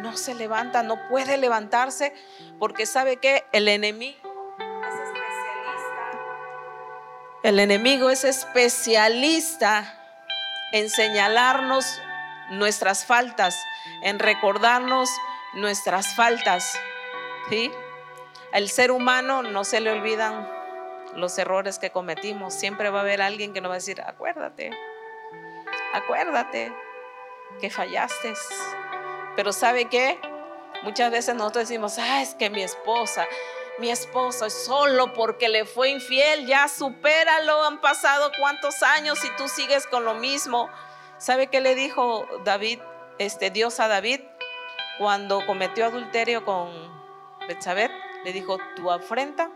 No 0.06 0.16
se 0.16 0.36
levanta, 0.36 0.84
no 0.84 1.08
puede 1.08 1.36
levantarse 1.36 2.14
porque 2.60 2.86
sabe 2.86 3.16
que 3.16 3.44
el 3.50 3.66
enemigo 3.66 4.16
es 4.86 4.94
especialista. 5.00 6.20
El 7.42 7.58
enemigo 7.58 8.08
es 8.08 8.22
especialista 8.22 9.98
en 10.70 10.88
señalarnos 10.88 12.00
nuestras 12.50 13.04
faltas, 13.04 13.60
en 14.04 14.20
recordarnos 14.20 15.10
nuestras 15.54 16.14
faltas. 16.14 16.78
¿Sí? 17.50 17.72
El 18.52 18.68
ser 18.68 18.92
humano 18.92 19.42
no 19.42 19.64
se 19.64 19.80
le 19.80 19.90
olvidan 19.90 20.48
los 21.16 21.36
errores 21.36 21.80
que 21.80 21.90
cometimos. 21.90 22.54
Siempre 22.54 22.90
va 22.90 23.00
a 23.00 23.02
haber 23.02 23.22
alguien 23.22 23.52
que 23.52 23.60
nos 23.60 23.70
va 23.70 23.74
a 23.74 23.78
decir, 23.78 24.00
acuérdate, 24.02 24.70
acuérdate 25.92 26.72
que 27.60 27.70
fallaste. 27.70 28.34
Pero 29.36 29.52
¿sabe 29.52 29.84
qué? 29.86 30.18
Muchas 30.82 31.10
veces 31.10 31.34
nosotros 31.34 31.68
decimos, 31.68 31.98
ah, 31.98 32.22
es 32.22 32.34
que 32.34 32.50
mi 32.50 32.62
esposa, 32.62 33.26
mi 33.78 33.90
esposo 33.90 34.46
es 34.46 34.64
solo 34.64 35.12
porque 35.12 35.48
le 35.48 35.64
fue 35.64 35.90
infiel, 35.90 36.46
ya 36.46 36.68
supéralo, 36.68 37.62
han 37.64 37.80
pasado 37.80 38.30
cuántos 38.38 38.82
años 38.82 39.22
y 39.24 39.28
tú 39.36 39.48
sigues 39.48 39.86
con 39.86 40.04
lo 40.04 40.14
mismo. 40.14 40.68
¿Sabe 41.18 41.48
qué 41.48 41.60
le 41.60 41.74
dijo 41.74 42.26
David, 42.44 42.80
este 43.18 43.50
Dios 43.50 43.80
a 43.80 43.88
David 43.88 44.20
cuando 44.98 45.44
cometió 45.46 45.86
adulterio 45.86 46.44
con 46.44 46.70
Betsabé? 47.46 47.90
Le 48.24 48.32
dijo, 48.32 48.58
tu 48.76 48.90
afrenta 48.90 49.50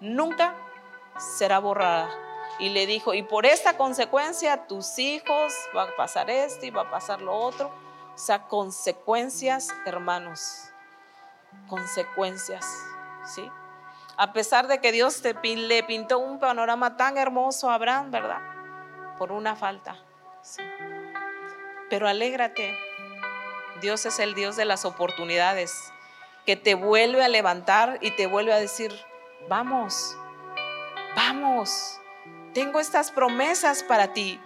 nunca 0.00 0.54
será 1.18 1.58
borrada. 1.58 2.10
Y 2.58 2.70
le 2.70 2.86
dijo, 2.86 3.14
y 3.14 3.22
por 3.22 3.46
esta 3.46 3.76
consecuencia 3.76 4.66
tus 4.66 4.98
hijos 4.98 5.54
va 5.74 5.84
a 5.84 5.96
pasar 5.96 6.28
esto 6.28 6.66
y 6.66 6.70
va 6.70 6.82
a 6.82 6.90
pasar 6.90 7.22
lo 7.22 7.34
otro. 7.34 7.70
O 8.14 8.18
sea, 8.18 8.48
consecuencias, 8.48 9.68
hermanos. 9.86 10.70
Consecuencias, 11.68 12.66
¿sí? 13.24 13.50
A 14.16 14.32
pesar 14.32 14.66
de 14.66 14.80
que 14.80 14.92
Dios 14.92 15.22
te, 15.22 15.34
le 15.34 15.82
pintó 15.82 16.18
un 16.18 16.38
panorama 16.38 16.96
tan 16.96 17.16
hermoso 17.16 17.70
a 17.70 17.74
Abraham, 17.74 18.10
¿verdad? 18.10 18.40
Por 19.18 19.32
una 19.32 19.56
falta. 19.56 19.96
Pero 21.88 22.06
alégrate. 22.06 22.76
Dios 23.80 24.04
es 24.04 24.18
el 24.18 24.34
Dios 24.34 24.56
de 24.56 24.66
las 24.66 24.84
oportunidades 24.84 25.92
que 26.44 26.56
te 26.56 26.74
vuelve 26.74 27.24
a 27.24 27.28
levantar 27.28 27.98
y 28.00 28.10
te 28.12 28.26
vuelve 28.26 28.52
a 28.52 28.58
decir, 28.58 28.92
vamos, 29.48 30.16
vamos, 31.16 32.00
tengo 32.54 32.80
estas 32.80 33.10
promesas 33.10 33.82
para 33.82 34.12
ti, 34.12 34.40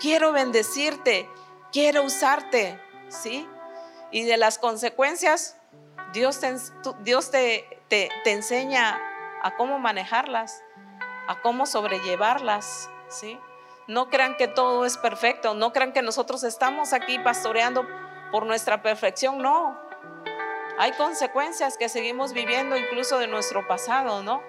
quiero 0.00 0.32
bendecirte, 0.32 1.28
quiero 1.72 2.04
usarte, 2.04 2.80
¿sí? 3.08 3.48
Y 4.10 4.24
de 4.24 4.36
las 4.36 4.58
consecuencias, 4.58 5.56
Dios 6.12 6.40
te, 6.40 6.54
Dios 7.00 7.30
te, 7.30 7.80
te, 7.88 8.10
enseña 8.24 8.98
a 9.42 9.56
cómo 9.56 9.78
manejarlas, 9.78 10.62
a 11.28 11.40
cómo 11.42 11.66
sobrellevarlas, 11.66 12.88
¿sí? 13.08 13.38
No 13.88 14.08
crean 14.08 14.36
que 14.36 14.48
todo 14.48 14.84
es 14.84 14.96
perfecto, 14.96 15.54
no 15.54 15.72
crean 15.72 15.92
que 15.92 16.02
nosotros 16.02 16.42
estamos 16.44 16.92
aquí 16.92 17.18
pastoreando 17.18 17.86
por 18.30 18.46
nuestra 18.46 18.82
perfección, 18.82 19.38
no. 19.38 19.78
Hay 20.78 20.92
consecuencias 20.92 21.76
que 21.78 21.88
seguimos 21.88 22.32
viviendo 22.32 22.76
incluso 22.76 23.18
de 23.18 23.26
nuestro 23.26 23.66
pasado, 23.66 24.22
¿no? 24.22 24.42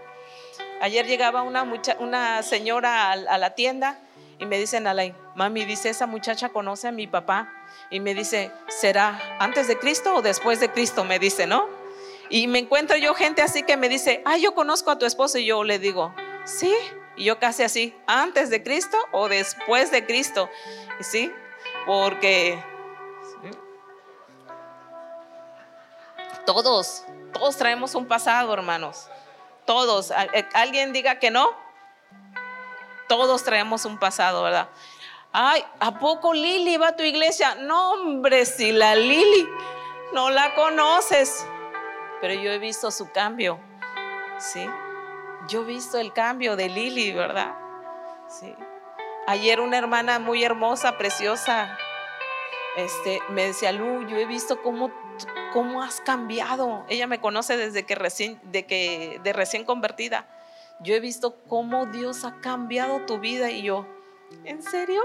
Ayer 0.82 1.08
llegaba 1.08 1.41
una, 1.41 1.64
una 1.99 2.43
señora 2.43 3.12
a, 3.12 3.38
la 3.38 3.55
tienda 3.55 3.99
y 4.39 4.45
me 4.45 4.60
dicen, 4.60 4.86
Alain, 4.88 5.16
mami, 5.36 5.66
dice, 5.66 5.89
esa 5.89 6.05
muchacha 6.05 6.49
conoce 6.49 6.88
a 6.88 6.91
mi 6.91 7.08
papá. 7.08 7.51
Y 7.89 7.99
me 7.99 8.13
dice, 8.13 8.51
¿será 8.68 9.20
antes 9.39 9.68
de 9.68 9.78
Cristo 9.78 10.15
o 10.15 10.22
después 10.22 10.59
de 10.59 10.72
Cristo? 10.72 11.03
Me 11.03 11.20
dice, 11.20 11.47
¿no? 11.47 11.68
Y 12.30 12.47
me 12.47 12.59
encuentro 12.59 12.97
yo 12.97 13.13
gente 13.13 13.41
así 13.41 13.63
que 13.63 13.78
me 13.78 13.89
dice, 13.89 14.22
ah, 14.26 14.38
yo 14.38 14.53
conozco 14.53 14.91
a 14.91 14.99
tu 14.99 15.05
esposo. 15.05 15.38
Y 15.38 15.45
yo 15.45 15.63
le 15.63 15.80
digo, 15.80 16.13
sí, 16.45 16.74
Y 17.15 17.26
yo 17.26 17.39
casi 17.39 17.63
así, 17.63 17.95
antes 18.05 18.51
de 18.51 18.61
Cristo 18.61 18.97
o 19.11 19.28
después 19.28 19.89
de 19.91 20.05
Cristo. 20.05 20.49
¿Sí? 20.99 21.32
Porque 21.86 22.61
todos, 26.47 27.03
todos 27.34 27.57
traemos 27.57 27.93
un 27.93 28.07
pasado, 28.07 28.53
hermanos. 28.53 29.09
Todos. 29.65 30.11
Eh, 30.11 30.45
¿Alguien 30.53 30.93
diga 30.93 31.20
que 31.20 31.30
no? 31.30 31.49
Todos 33.09 33.43
traemos 33.43 33.86
un 33.86 33.99
pasado, 33.99 34.43
¿verdad? 34.43 34.70
Ay, 35.40 35.64
¿a 35.80 36.00
poco 36.00 36.34
Lili 36.34 36.78
va 36.78 36.88
a 36.88 36.96
tu 36.96 37.04
iglesia? 37.04 37.54
No, 37.54 37.92
hombre, 37.92 38.44
si 38.44 38.72
la 38.72 38.96
Lili 38.96 39.48
no 40.12 40.32
la 40.32 40.56
conoces. 40.56 41.46
Pero 42.20 42.34
yo 42.34 42.50
he 42.50 42.58
visto 42.58 42.90
su 42.90 43.12
cambio, 43.12 43.60
¿sí? 44.40 44.68
Yo 45.48 45.62
he 45.62 45.66
visto 45.66 46.00
el 46.00 46.12
cambio 46.12 46.56
de 46.56 46.70
Lili, 46.70 47.14
¿verdad? 47.14 47.56
Sí. 48.28 48.52
Ayer 49.28 49.60
una 49.60 49.78
hermana 49.78 50.18
muy 50.18 50.44
hermosa, 50.44 50.98
preciosa, 50.98 51.78
este, 52.76 53.22
me 53.30 53.46
decía, 53.46 53.72
Lu, 53.72 54.08
yo 54.08 54.18
he 54.18 54.26
visto 54.26 54.64
cómo, 54.64 54.92
cómo 55.54 55.84
has 55.84 56.02
cambiado. 56.02 56.84
Ella 56.90 57.06
me 57.06 57.22
conoce 57.22 57.58
desde 57.58 57.86
que 57.86 57.94
recién, 57.94 58.40
de 58.42 58.66
que, 58.66 59.22
de 59.24 59.34
recién 59.34 59.66
convertida. 59.66 60.26
Yo 60.80 60.96
he 60.96 61.00
visto 61.00 61.36
cómo 61.48 61.86
Dios 61.86 62.26
ha 62.26 62.42
cambiado 62.42 63.06
tu 63.06 63.20
vida 63.20 63.52
y 63.52 63.62
yo, 63.62 63.86
¿en 64.44 64.64
serio? 64.64 65.04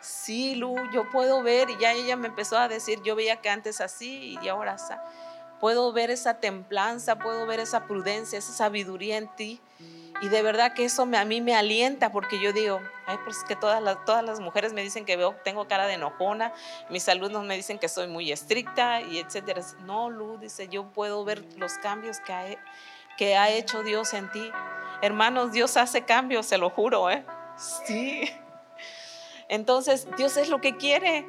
Sí, 0.00 0.54
Lu, 0.54 0.74
yo 0.92 1.08
puedo 1.10 1.42
ver, 1.42 1.70
y 1.70 1.78
ya 1.78 1.92
ella 1.92 2.16
me 2.16 2.28
empezó 2.28 2.58
a 2.58 2.68
decir, 2.68 3.02
yo 3.02 3.16
veía 3.16 3.36
que 3.36 3.50
antes 3.50 3.80
así 3.80 4.38
y 4.42 4.48
ahora 4.48 4.72
así. 4.72 4.94
Puedo 5.60 5.92
ver 5.92 6.10
esa 6.10 6.34
templanza, 6.34 7.18
puedo 7.18 7.46
ver 7.46 7.60
esa 7.60 7.84
prudencia, 7.84 8.38
esa 8.38 8.52
sabiduría 8.52 9.18
en 9.18 9.28
ti. 9.36 9.60
Y 10.22 10.28
de 10.28 10.42
verdad 10.42 10.74
que 10.74 10.84
eso 10.84 11.06
me, 11.06 11.16
a 11.16 11.24
mí 11.24 11.40
me 11.40 11.54
alienta 11.54 12.12
porque 12.12 12.40
yo 12.40 12.52
digo, 12.52 12.80
ay, 13.06 13.18
pues 13.24 13.42
que 13.44 13.56
todas 13.56 13.82
las, 13.82 14.40
mujeres 14.40 14.72
me 14.72 14.82
dicen 14.82 15.04
que 15.04 15.16
veo, 15.16 15.34
tengo 15.44 15.66
cara 15.66 15.86
de 15.86 15.94
enojona, 15.94 16.52
mis 16.90 17.08
alumnos 17.08 17.44
me 17.44 17.56
dicen 17.56 17.78
que 17.78 17.88
soy 17.88 18.06
muy 18.06 18.30
estricta 18.30 19.00
y 19.00 19.18
etcétera. 19.18 19.62
No, 19.84 20.10
Lu, 20.10 20.38
dice, 20.38 20.68
yo 20.68 20.84
puedo 20.92 21.24
ver 21.24 21.44
los 21.56 21.74
cambios 21.74 22.18
que 23.16 23.36
ha 23.36 23.50
hecho 23.50 23.82
Dios 23.82 24.12
en 24.12 24.30
ti. 24.30 24.50
Hermanos, 25.02 25.52
Dios 25.52 25.78
hace 25.78 26.02
cambios, 26.04 26.44
se 26.46 26.58
lo 26.58 26.68
juro, 26.68 27.10
¿eh? 27.10 27.24
Sí. 27.86 28.30
Entonces, 29.50 30.06
Dios 30.16 30.36
es 30.36 30.48
lo 30.48 30.60
que 30.60 30.76
quiere. 30.76 31.26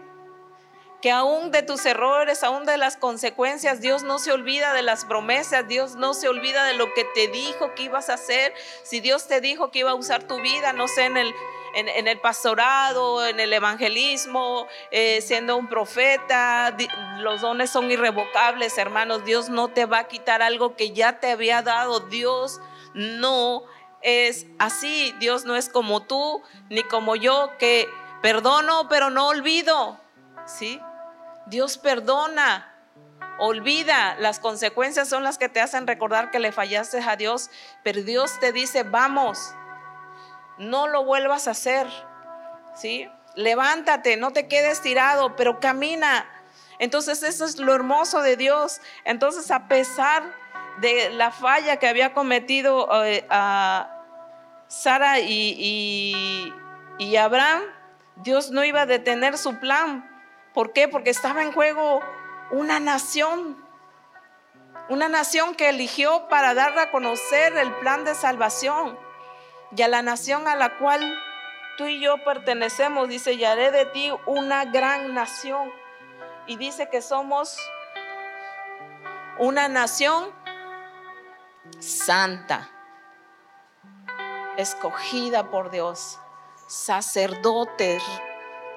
Que 1.02 1.10
aún 1.10 1.50
de 1.50 1.64
tus 1.64 1.84
errores, 1.88 2.44
aún 2.44 2.66
de 2.66 2.78
las 2.78 2.96
consecuencias, 2.96 3.82
Dios 3.82 4.04
no 4.04 4.20
se 4.20 4.32
olvida 4.32 4.74
de 4.74 4.84
las 4.84 5.06
promesas, 5.06 5.68
Dios 5.68 5.96
no 5.96 6.14
se 6.14 6.30
olvida 6.30 6.64
de 6.64 6.76
lo 6.76 6.94
que 6.94 7.04
te 7.04 7.28
dijo 7.28 7.74
que 7.74 7.84
ibas 7.84 8.12
a 8.12 8.14
hacer. 8.14 8.54
Si 8.84 9.00
Dios 9.00 9.28
te 9.28 9.42
dijo 9.42 9.72
que 9.72 9.80
iba 9.80 9.90
a 9.90 9.96
usar 9.96 10.28
tu 10.28 10.40
vida, 10.40 10.72
no 10.72 10.88
sé, 10.88 11.06
en 11.06 11.18
el, 11.18 11.34
en, 11.74 12.08
el 12.08 12.20
pastorado, 12.20 13.26
en 13.26 13.40
el 13.40 13.52
evangelismo, 13.54 14.68
eh, 14.92 15.22
siendo 15.22 15.58
un 15.58 15.68
profeta, 15.68 16.78
los 17.18 17.42
dones 17.42 17.72
son 17.72 17.90
irrevocables, 17.90 18.78
hermanos. 18.78 19.26
Dios 19.26 19.50
no 19.50 19.70
te 19.70 19.88
va 19.88 19.98
a 19.98 20.08
quitar 20.08 20.44
algo 20.44 20.76
que 20.76 20.92
ya 20.92 21.20
te 21.20 21.32
había 21.32 21.64
dado. 21.64 22.02
Dios 22.02 22.62
no 22.94 23.64
es 24.04 24.46
así. 24.60 25.16
Dios 25.20 25.46
no 25.46 25.56
es 25.56 25.70
como 25.70 26.04
tú 26.04 26.44
ni 26.70 26.84
como 26.84 27.16
yo 27.16 27.50
que 27.58 27.90
Perdono, 28.22 28.88
pero 28.88 29.10
no 29.10 29.28
olvido. 29.28 30.00
¿Sí? 30.46 30.80
Dios 31.48 31.78
perdona, 31.78 32.74
olvida. 33.40 34.16
Las 34.20 34.40
consecuencias 34.40 35.10
son 35.10 35.24
las 35.24 35.38
que 35.38 35.50
te 35.50 35.60
hacen 35.60 35.88
recordar 35.88 36.32
que 36.32 36.40
le 36.40 36.52
fallaste 36.52 37.00
a 37.02 37.16
Dios. 37.16 37.50
Pero 37.84 38.04
Dios 38.04 38.40
te 38.40 38.52
dice, 38.52 38.84
vamos, 38.84 39.54
no 40.58 40.88
lo 40.88 41.04
vuelvas 41.04 41.48
a 41.48 41.52
hacer. 41.52 41.88
¿Sí? 42.76 43.10
Levántate, 43.36 44.18
no 44.18 44.32
te 44.32 44.48
quedes 44.48 44.82
tirado, 44.82 45.36
pero 45.36 45.60
camina. 45.60 46.26
Entonces 46.80 47.24
eso 47.24 47.46
es 47.46 47.58
lo 47.60 47.74
hermoso 47.74 48.22
de 48.22 48.38
Dios. 48.38 48.82
Entonces 49.04 49.52
a 49.52 49.68
pesar 49.68 50.24
de 50.80 51.10
la 51.12 51.32
falla 51.32 51.78
que 51.78 51.88
había 51.88 52.14
cometido 52.14 53.04
eh, 53.04 53.26
a 53.30 54.04
Sara 54.68 55.20
y, 55.20 56.54
y 56.98 57.16
Abraham, 57.18 57.62
Dios 58.24 58.52
no 58.52 58.64
iba 58.64 58.82
a 58.82 58.86
detener 58.86 59.38
su 59.38 59.60
plan. 59.60 60.08
¿Por 60.54 60.74
qué? 60.74 60.88
Porque 60.88 61.10
estaba 61.10 61.42
en 61.42 61.54
juego 61.54 62.02
una 62.52 62.80
nación. 62.80 63.58
Una 64.90 65.10
nación 65.10 65.56
que 65.56 65.70
eligió 65.70 66.28
para 66.28 66.54
dar 66.54 66.78
a 66.78 66.92
conocer 66.92 67.58
el 67.58 67.74
plan 67.76 68.04
de 68.06 68.14
salvación. 68.14 68.98
Y 69.76 69.82
a 69.82 69.88
la 69.88 70.04
nación 70.04 70.48
a 70.48 70.56
la 70.56 70.78
cual 70.78 71.02
tú 71.78 71.86
y 71.86 72.00
yo 72.00 72.24
pertenecemos, 72.24 73.10
dice, 73.10 73.34
y 73.34 73.44
haré 73.44 73.72
de 73.72 73.86
ti 73.86 74.12
una 74.28 74.66
gran 74.66 75.16
nación. 75.16 75.72
Y 76.46 76.58
dice 76.58 76.90
que 76.90 77.02
somos 77.02 77.58
una 79.40 79.68
nación 79.68 80.30
santa, 81.80 82.70
escogida 84.58 85.50
por 85.50 85.72
Dios 85.72 86.20
sacerdotes, 86.72 88.02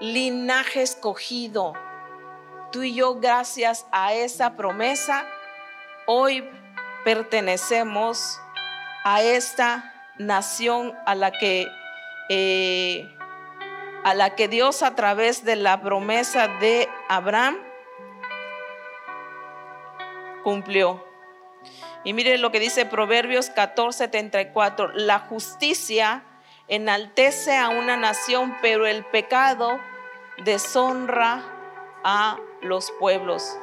linaje 0.01 0.83
escogido. 0.83 1.75
Tú 2.73 2.83
y 2.83 2.93
yo, 2.93 3.21
gracias 3.21 3.87
a 3.93 4.13
esa 4.15 4.57
promesa, 4.57 5.25
hoy 6.07 6.45
pertenecemos 7.05 8.41
a 9.05 9.23
esta 9.23 9.95
nación 10.19 10.93
a 11.07 11.15
la 11.15 11.31
que 11.31 11.69
eh, 12.31 13.09
a 14.03 14.15
la 14.15 14.35
que 14.35 14.49
Dios 14.49 14.83
a 14.83 14.97
través 14.97 15.45
de 15.45 15.55
la 15.55 15.81
promesa 15.81 16.49
de 16.49 16.89
Abraham 17.09 17.57
cumplió. 20.43 21.07
Y 22.03 22.13
mire 22.13 22.39
lo 22.39 22.51
que 22.51 22.59
dice 22.59 22.87
Proverbios 22.87 23.53
14:34, 23.55 24.91
la 24.95 25.21
justicia 25.21 26.25
enaltece 26.69 27.57
a 27.57 27.69
una 27.69 27.97
nación, 27.97 28.57
pero 28.63 28.87
el 28.87 29.05
pecado 29.05 29.79
deshonra 30.45 31.43
a 32.03 32.39
los 32.63 32.91
pueblos. 32.99 33.57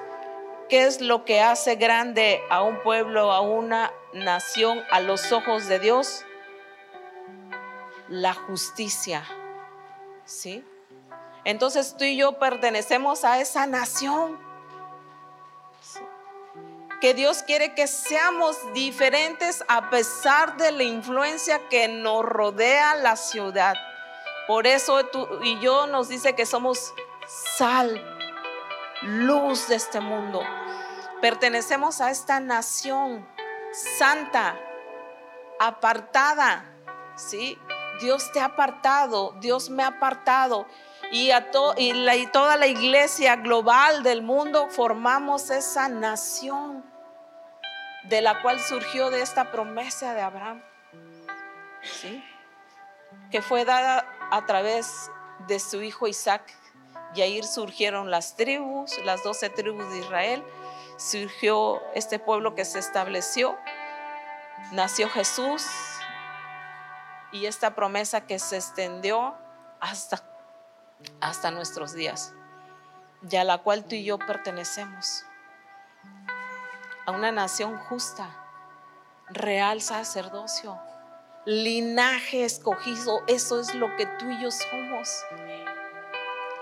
¿Qué 0.69 0.83
es 0.85 1.01
lo 1.01 1.25
que 1.25 1.41
hace 1.41 1.75
grande 1.75 2.41
a 2.49 2.63
un 2.63 2.81
pueblo, 2.81 3.31
a 3.31 3.41
una 3.41 3.91
nación, 4.13 4.81
a 4.91 4.99
los 4.99 5.31
ojos 5.31 5.67
de 5.67 5.79
Dios? 5.79 6.25
La 8.07 8.33
justicia. 8.33 9.23
¿Sí? 10.23 10.63
Entonces 11.43 11.95
tú 11.97 12.05
y 12.05 12.15
yo 12.15 12.39
pertenecemos 12.39 13.25
a 13.25 13.41
esa 13.41 13.65
nación 13.67 14.39
que 17.01 17.15
Dios 17.15 17.41
quiere 17.41 17.73
que 17.73 17.87
seamos 17.87 18.55
diferentes 18.73 19.65
a 19.67 19.89
pesar 19.89 20.55
de 20.57 20.71
la 20.71 20.83
influencia 20.83 21.67
que 21.67 21.87
nos 21.87 22.23
rodea 22.23 22.93
la 22.93 23.15
ciudad. 23.15 23.75
Por 24.47 24.67
eso 24.67 25.03
tú 25.07 25.27
y 25.43 25.59
yo 25.59 25.87
nos 25.87 26.09
dice 26.09 26.35
que 26.35 26.45
somos 26.45 26.93
sal, 27.57 27.99
luz 29.01 29.67
de 29.67 29.75
este 29.75 29.99
mundo. 29.99 30.41
Pertenecemos 31.21 32.01
a 32.01 32.11
esta 32.11 32.39
nación 32.39 33.27
santa, 33.97 34.59
apartada, 35.59 36.65
¿sí? 37.15 37.57
Dios 37.99 38.31
te 38.31 38.39
ha 38.39 38.45
apartado, 38.45 39.33
Dios 39.39 39.71
me 39.71 39.81
ha 39.83 39.87
apartado. 39.87 40.67
Y, 41.11 41.31
a 41.31 41.49
y, 41.77 41.91
y 41.91 42.27
toda 42.27 42.57
la 42.57 42.67
iglesia 42.67 43.37
global 43.37 44.03
del 44.03 44.21
mundo 44.21 44.69
formamos 44.69 45.49
esa 45.49 45.89
nación 45.89 46.90
de 48.03 48.21
la 48.21 48.41
cual 48.41 48.59
surgió 48.59 49.09
de 49.09 49.21
esta 49.21 49.51
promesa 49.51 50.13
de 50.13 50.21
Abraham, 50.21 50.61
que 53.29 53.41
fue 53.41 53.65
dada 53.65 54.05
a 54.31 54.45
través 54.45 55.11
de 55.47 55.59
su 55.59 55.81
hijo 55.81 56.07
Isaac. 56.07 56.55
Y 57.13 57.21
ahí 57.21 57.43
surgieron 57.43 58.09
las 58.09 58.35
tribus, 58.35 58.97
las 59.03 59.23
doce 59.23 59.49
tribus 59.49 59.91
de 59.91 59.99
Israel, 59.99 60.43
surgió 60.97 61.81
este 61.93 62.19
pueblo 62.19 62.55
que 62.55 62.63
se 62.63 62.79
estableció, 62.79 63.57
nació 64.71 65.09
Jesús. 65.09 65.65
Y 67.33 67.45
esta 67.45 67.75
promesa 67.75 68.21
que 68.21 68.39
se 68.39 68.57
extendió 68.57 69.35
hasta, 69.79 70.21
hasta 71.21 71.51
nuestros 71.51 71.93
días, 71.93 72.33
y 73.29 73.35
a 73.37 73.43
la 73.43 73.59
cual 73.59 73.85
tú 73.85 73.95
y 73.95 74.03
yo 74.03 74.17
pertenecemos 74.19 75.23
a 77.05 77.11
una 77.11 77.31
nación 77.31 77.77
justa, 77.77 78.29
real 79.29 79.81
sacerdocio, 79.81 80.79
linaje 81.45 82.43
escogido. 82.45 83.21
Eso 83.27 83.59
es 83.59 83.73
lo 83.75 83.95
que 83.95 84.05
tú 84.05 84.29
y 84.29 84.41
yo 84.41 84.51
somos. 84.51 85.23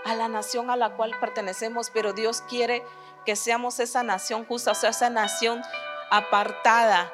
A 0.05 0.15
la 0.15 0.27
nación 0.27 0.69
a 0.69 0.75
la 0.75 0.95
cual 0.95 1.13
pertenecemos, 1.19 1.89
pero 1.89 2.13
Dios 2.13 2.41
quiere 2.49 2.83
que 3.25 3.35
seamos 3.35 3.79
esa 3.79 4.03
nación 4.03 4.45
justa, 4.45 4.71
o 4.71 4.75
sea, 4.75 4.91
esa 4.91 5.09
nación 5.09 5.61
apartada, 6.09 7.11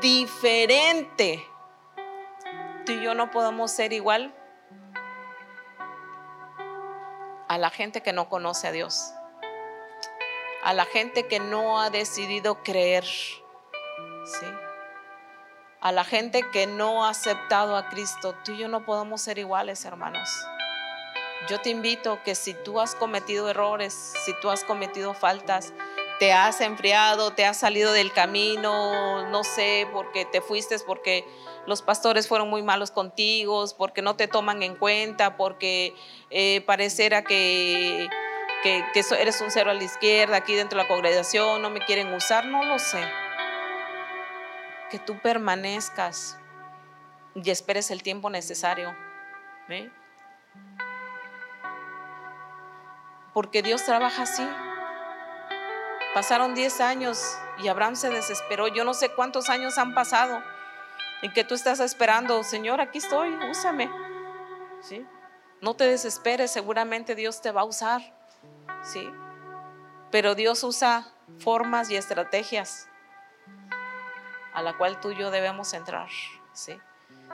diferente 0.00 1.46
tú 2.86 2.92
y 2.92 3.02
yo 3.02 3.14
no 3.14 3.30
podemos 3.30 3.70
ser 3.70 3.92
igual 3.92 4.32
a 7.48 7.58
la 7.58 7.68
gente 7.68 8.00
que 8.00 8.12
no 8.12 8.28
conoce 8.28 8.68
a 8.68 8.72
Dios, 8.72 9.12
a 10.66 10.72
la 10.72 10.84
gente 10.84 11.28
que 11.28 11.38
no 11.38 11.80
ha 11.80 11.90
decidido 11.90 12.64
creer, 12.64 13.04
¿sí? 13.04 14.46
a 15.80 15.92
la 15.92 16.02
gente 16.02 16.42
que 16.52 16.66
no 16.66 17.04
ha 17.04 17.10
aceptado 17.10 17.76
a 17.76 17.88
Cristo. 17.88 18.34
Tú 18.44 18.50
y 18.50 18.58
yo 18.58 18.66
no 18.66 18.84
podemos 18.84 19.20
ser 19.20 19.38
iguales, 19.38 19.84
hermanos. 19.84 20.28
Yo 21.48 21.60
te 21.60 21.70
invito 21.70 22.18
que 22.24 22.34
si 22.34 22.52
tú 22.52 22.80
has 22.80 22.96
cometido 22.96 23.48
errores, 23.48 23.94
si 24.24 24.32
tú 24.40 24.50
has 24.50 24.64
cometido 24.64 25.14
faltas, 25.14 25.72
te 26.18 26.32
has 26.32 26.60
enfriado, 26.60 27.32
te 27.32 27.44
has 27.44 27.58
salido 27.58 27.92
del 27.92 28.12
camino, 28.12 29.24
no 29.28 29.44
sé, 29.44 29.86
porque 29.92 30.24
te 30.24 30.40
fuiste, 30.40 30.76
porque 30.80 31.24
los 31.68 31.80
pastores 31.80 32.26
fueron 32.26 32.50
muy 32.50 32.64
malos 32.64 32.90
contigo, 32.90 33.64
porque 33.78 34.02
no 34.02 34.16
te 34.16 34.26
toman 34.26 34.64
en 34.64 34.74
cuenta, 34.74 35.36
porque 35.36 35.94
eh, 36.30 36.64
parecerá 36.66 37.22
que, 37.22 38.08
que, 38.62 38.84
que 38.92 39.02
eres 39.18 39.40
un 39.40 39.50
cero 39.50 39.70
a 39.70 39.74
la 39.74 39.84
izquierda 39.84 40.36
aquí 40.36 40.54
dentro 40.54 40.78
de 40.78 40.84
la 40.84 40.88
congregación, 40.88 41.62
no 41.62 41.70
me 41.70 41.80
quieren 41.80 42.12
usar, 42.12 42.46
no 42.46 42.64
lo 42.64 42.78
sé. 42.78 43.02
Que 44.90 44.98
tú 44.98 45.18
permanezcas 45.18 46.38
y 47.34 47.50
esperes 47.50 47.90
el 47.90 48.02
tiempo 48.02 48.30
necesario. 48.30 48.94
Porque 53.34 53.62
Dios 53.62 53.84
trabaja 53.84 54.22
así. 54.22 54.48
Pasaron 56.14 56.54
10 56.54 56.80
años 56.80 57.38
y 57.58 57.68
Abraham 57.68 57.96
se 57.96 58.08
desesperó. 58.08 58.68
Yo 58.68 58.84
no 58.84 58.94
sé 58.94 59.10
cuántos 59.10 59.50
años 59.50 59.76
han 59.76 59.94
pasado 59.94 60.42
y 61.22 61.30
que 61.30 61.44
tú 61.44 61.54
estás 61.54 61.80
esperando, 61.80 62.42
Señor, 62.42 62.80
aquí 62.80 62.98
estoy, 62.98 63.34
úsame. 63.50 63.90
¿Sí? 64.80 65.06
No 65.60 65.74
te 65.74 65.84
desesperes, 65.84 66.50
seguramente 66.50 67.14
Dios 67.14 67.40
te 67.42 67.50
va 67.50 67.62
a 67.62 67.64
usar. 67.64 68.15
¿Sí? 68.82 69.10
Pero 70.10 70.34
Dios 70.34 70.64
usa 70.64 71.12
formas 71.38 71.90
y 71.90 71.96
estrategias 71.96 72.88
a 74.52 74.62
la 74.62 74.76
cual 74.78 75.00
tú 75.00 75.10
y 75.10 75.16
yo 75.16 75.30
debemos 75.30 75.74
entrar. 75.74 76.08
¿Sí? 76.52 76.78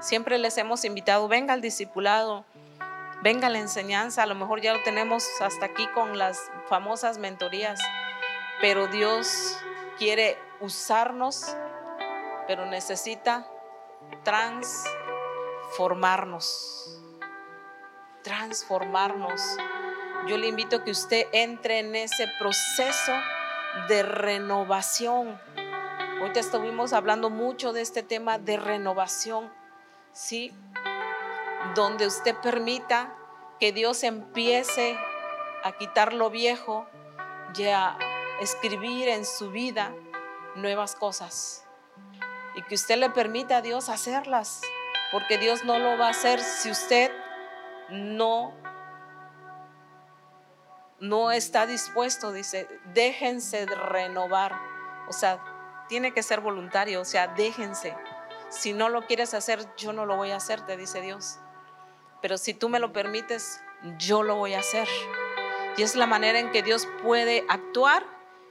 Siempre 0.01 0.39
les 0.39 0.59
hemos 0.59 0.85
invitado, 0.85 1.29
venga 1.29 1.55
al 1.55 1.61
discipulado, 1.61 2.45
venga 3.23 3.49
la 3.49 3.61
enseñanza, 3.61 4.25
a 4.25 4.27
lo 4.27 4.35
mejor 4.35 4.61
ya 4.61 4.75
lo 4.75 4.83
tenemos 4.83 5.25
hasta 5.41 5.67
aquí 5.67 5.87
con 5.89 6.19
las 6.19 6.51
famosas 6.69 7.19
mentorías, 7.19 7.79
pero 8.61 8.89
Dios 8.89 9.57
quiere 9.99 10.37
usarnos, 10.61 11.57
pero 12.49 12.67
necesita 12.67 13.47
transformarnos. 14.25 16.99
Transformarnos. 18.25 19.41
Yo 20.29 20.37
le 20.37 20.47
invito 20.47 20.77
a 20.77 20.85
que 20.85 20.93
usted 20.93 21.27
entre 21.33 21.81
en 21.81 21.97
ese 21.97 22.29
proceso 22.39 23.13
de 23.89 24.03
renovación. 24.03 25.41
Te 26.33 26.41
estuvimos 26.41 26.93
hablando 26.93 27.29
mucho 27.29 27.73
de 27.73 27.83
este 27.83 28.03
tema 28.03 28.39
de 28.39 28.57
renovación, 28.57 29.53
¿sí? 30.13 30.55
Donde 31.75 32.07
usted 32.07 32.37
permita 32.37 33.15
que 33.59 33.73
Dios 33.73 34.03
empiece 34.05 34.97
a 35.65 35.73
quitar 35.73 36.13
lo 36.13 36.31
viejo 36.31 36.87
y 37.57 37.65
a 37.65 37.99
escribir 38.41 39.09
en 39.09 39.27
su 39.27 39.51
vida 39.51 39.93
nuevas 40.55 40.95
cosas 40.95 41.67
y 42.55 42.63
que 42.63 42.77
usted 42.77 42.97
le 42.97 43.11
permita 43.11 43.59
a 43.59 43.61
Dios 43.61 43.89
hacerlas, 43.89 44.63
porque 45.11 45.37
Dios 45.39 45.65
no 45.65 45.79
lo 45.79 45.99
va 45.99 46.07
a 46.07 46.11
hacer 46.11 46.41
si 46.41 46.71
usted 46.71 47.11
no 47.91 48.62
no 51.03 51.33
está 51.33 51.67
dispuesto, 51.67 52.31
dice, 52.31 52.69
déjense 52.95 53.67
renovar. 53.67 54.55
O 55.09 55.13
sea, 55.13 55.43
tiene 55.89 56.15
que 56.15 56.23
ser 56.23 56.41
voluntario, 56.41 57.01
o 57.01 57.05
sea, 57.05 57.27
déjense. 57.27 57.97
Si 58.51 58.73
no 58.73 58.89
lo 58.89 59.05
quieres 59.07 59.35
hacer, 59.35 59.67
yo 59.77 59.93
no 59.93 60.07
lo 60.07 60.17
voy 60.17 60.31
a 60.31 60.37
hacer, 60.37 60.65
te 60.65 60.77
dice 60.77 61.01
Dios. 61.01 61.41
Pero 62.21 62.39
si 62.39 62.55
tú 62.55 62.69
me 62.69 62.79
lo 62.79 62.93
permites, 62.93 63.61
yo 63.99 64.23
lo 64.23 64.37
voy 64.37 64.55
a 64.55 64.61
hacer. 64.61 64.87
Y 65.77 65.83
es 65.83 65.97
la 65.97 66.07
manera 66.07 66.39
en 66.39 66.53
que 66.53 66.63
Dios 66.63 66.87
puede 67.03 67.45
actuar 67.49 68.07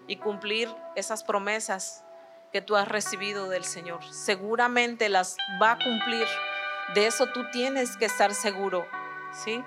y 0.07 0.17
cumplir 0.17 0.67
esas 0.97 1.23
promesas 1.23 2.03
que 2.51 2.61
tú 2.61 2.75
has 2.75 2.89
recibido 2.89 3.47
del 3.47 3.63
Señor. 3.63 4.03
Seguramente 4.11 5.07
las 5.07 5.37
va 5.61 5.71
a 5.71 5.77
cumplir. 5.77 6.27
De 6.95 7.07
eso 7.07 7.27
tú 7.27 7.49
tienes 7.51 7.95
que 7.95 8.05
estar 8.05 8.33
seguro. 8.33 8.85
¿Sí? 9.31 9.63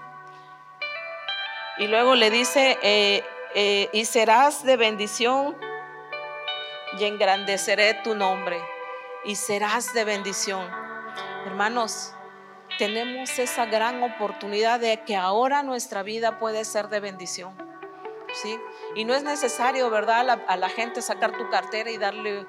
Y 1.76 1.88
luego 1.88 2.14
le 2.14 2.30
dice, 2.30 2.78
eh, 2.82 3.24
eh, 3.54 3.88
y 3.92 4.04
serás 4.04 4.64
de 4.64 4.76
bendición 4.76 5.56
y 6.98 7.04
engrandeceré 7.04 7.94
tu 8.04 8.14
nombre. 8.14 8.60
Y 9.24 9.34
serás 9.34 9.92
de 9.92 10.04
bendición. 10.04 10.68
Hermanos, 11.46 12.12
tenemos 12.78 13.38
esa 13.38 13.66
gran 13.66 14.02
oportunidad 14.02 14.78
de 14.78 15.02
que 15.02 15.16
ahora 15.16 15.62
nuestra 15.62 16.02
vida 16.02 16.38
puede 16.38 16.64
ser 16.64 16.88
de 16.88 17.00
bendición. 17.00 17.56
¿Sí? 18.34 18.58
Y 18.96 19.04
no 19.04 19.14
es 19.14 19.22
necesario, 19.22 19.90
¿verdad? 19.90 20.20
A 20.20 20.24
la, 20.24 20.32
a 20.48 20.56
la 20.56 20.68
gente 20.68 21.02
sacar 21.02 21.36
tu 21.36 21.48
cartera 21.50 21.90
y 21.90 21.98
darle 21.98 22.46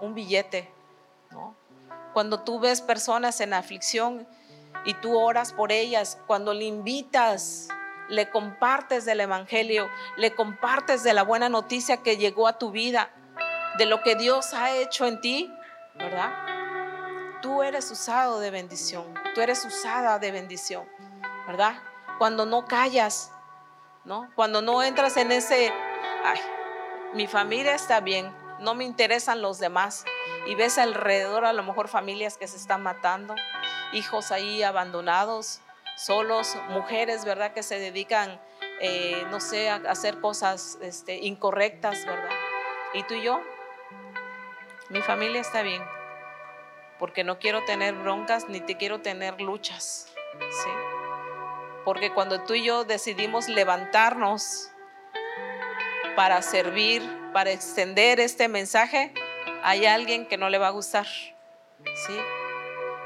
un 0.00 0.14
billete. 0.14 0.70
¿no? 1.30 1.54
Cuando 2.12 2.40
tú 2.40 2.60
ves 2.60 2.80
personas 2.82 3.40
en 3.40 3.54
aflicción 3.54 4.26
y 4.84 4.94
tú 4.94 5.18
oras 5.18 5.52
por 5.52 5.72
ellas, 5.72 6.18
cuando 6.26 6.52
le 6.52 6.64
invitas, 6.64 7.68
le 8.08 8.30
compartes 8.30 9.04
del 9.04 9.20
Evangelio, 9.20 9.88
le 10.16 10.34
compartes 10.34 11.02
de 11.02 11.14
la 11.14 11.22
buena 11.22 11.48
noticia 11.48 11.98
que 11.98 12.16
llegó 12.16 12.48
a 12.48 12.58
tu 12.58 12.70
vida, 12.70 13.10
de 13.78 13.86
lo 13.86 14.02
que 14.02 14.16
Dios 14.16 14.52
ha 14.54 14.72
hecho 14.76 15.06
en 15.06 15.20
ti, 15.20 15.52
¿verdad? 15.94 16.32
Tú 17.40 17.62
eres 17.62 17.90
usado 17.90 18.38
de 18.40 18.50
bendición, 18.50 19.14
tú 19.34 19.40
eres 19.40 19.64
usada 19.64 20.18
de 20.18 20.30
bendición, 20.30 20.88
¿verdad? 21.46 21.74
Cuando 22.18 22.46
no 22.46 22.66
callas, 22.66 23.32
¿no? 24.04 24.30
Cuando 24.34 24.62
no 24.62 24.82
entras 24.82 25.16
en 25.16 25.32
ese, 25.32 25.72
ay, 26.24 26.40
mi 27.14 27.26
familia 27.26 27.74
está 27.74 28.00
bien, 28.00 28.32
no 28.60 28.74
me 28.74 28.84
interesan 28.84 29.42
los 29.42 29.58
demás. 29.58 30.04
Y 30.46 30.54
ves 30.54 30.78
alrededor 30.78 31.44
a 31.44 31.52
lo 31.52 31.62
mejor 31.62 31.88
familias 31.88 32.36
que 32.36 32.48
se 32.48 32.56
están 32.56 32.82
matando, 32.82 33.34
hijos 33.92 34.32
ahí 34.32 34.62
abandonados, 34.62 35.60
solos, 35.96 36.56
mujeres, 36.70 37.24
¿verdad? 37.24 37.52
Que 37.52 37.62
se 37.62 37.78
dedican, 37.78 38.40
eh, 38.80 39.24
no 39.30 39.40
sé, 39.40 39.70
a 39.70 39.76
hacer 39.88 40.20
cosas 40.20 40.78
este, 40.82 41.16
incorrectas, 41.18 42.04
¿verdad? 42.06 42.34
Y 42.94 43.02
tú 43.04 43.14
y 43.14 43.22
yo, 43.22 43.40
mi 44.90 45.00
familia 45.00 45.40
está 45.40 45.62
bien, 45.62 45.82
porque 46.98 47.24
no 47.24 47.38
quiero 47.38 47.64
tener 47.64 47.94
broncas 47.94 48.48
ni 48.48 48.60
te 48.60 48.76
quiero 48.76 49.00
tener 49.00 49.40
luchas, 49.40 50.12
¿sí? 50.38 50.70
Porque 51.84 52.12
cuando 52.12 52.44
tú 52.44 52.54
y 52.54 52.64
yo 52.64 52.84
decidimos 52.84 53.48
levantarnos 53.48 54.70
para 56.14 56.42
servir, 56.42 57.02
para 57.32 57.50
extender 57.50 58.20
este 58.20 58.48
mensaje, 58.48 59.12
hay 59.62 59.86
alguien 59.86 60.26
que 60.26 60.36
no 60.36 60.48
le 60.48 60.58
va 60.58 60.68
a 60.68 60.70
gustar. 60.70 61.06
¿sí? 61.06 62.16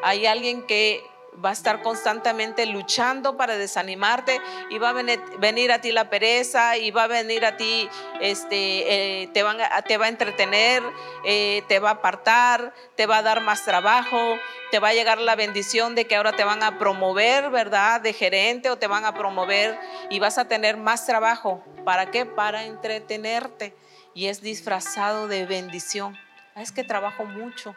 Hay 0.02 0.26
alguien 0.26 0.66
que 0.66 1.02
va 1.44 1.50
a 1.50 1.52
estar 1.52 1.82
constantemente 1.82 2.66
luchando 2.66 3.36
para 3.36 3.56
desanimarte 3.56 4.40
y 4.70 4.78
va 4.78 4.90
a 4.90 4.92
venir, 4.92 5.72
a 5.72 5.80
ti 5.80 5.92
la 5.92 6.08
pereza 6.10 6.76
y 6.76 6.90
va 6.90 7.04
a 7.04 7.06
venir 7.06 7.44
a 7.44 7.56
ti, 7.56 7.88
este, 8.20 9.22
eh, 9.22 9.28
te, 9.28 9.42
van 9.42 9.60
a, 9.60 9.68
va 9.98 10.04
a 10.06 10.08
entretener, 10.08 10.82
eh, 11.24 11.62
te 11.68 11.78
va 11.78 11.90
a 11.90 11.92
apartar, 11.92 12.74
te 12.96 13.06
va 13.06 13.18
a 13.18 13.22
dar 13.22 13.40
más 13.40 13.64
trabajo, 13.64 14.38
te 14.70 14.78
va 14.78 14.88
a 14.88 14.94
llegar 14.94 15.18
la 15.18 15.36
bendición 15.36 15.94
de 15.94 16.06
que 16.06 16.16
ahora 16.16 16.32
te 16.32 16.44
van 16.44 16.62
a 16.62 16.78
promover, 16.78 17.50
¿verdad? 17.50 18.00
De 18.00 18.12
gerente 18.12 18.70
o 18.70 18.76
te 18.76 18.86
van 18.86 19.04
a 19.04 19.14
promover 19.14 19.78
y 20.10 20.18
vas 20.18 20.38
a 20.38 20.48
tener 20.48 20.76
más 20.76 21.06
trabajo. 21.06 21.62
¿Para 21.84 22.10
qué? 22.10 22.26
Para 22.26 22.64
entretenerte 22.64 23.74
y 24.14 24.26
es 24.26 24.40
disfrazado 24.40 25.28
de 25.28 25.46
bendición. 25.46 26.16
Ah, 26.54 26.62
es 26.62 26.72
que 26.72 26.84
trabajo 26.84 27.24
mucho. 27.24 27.74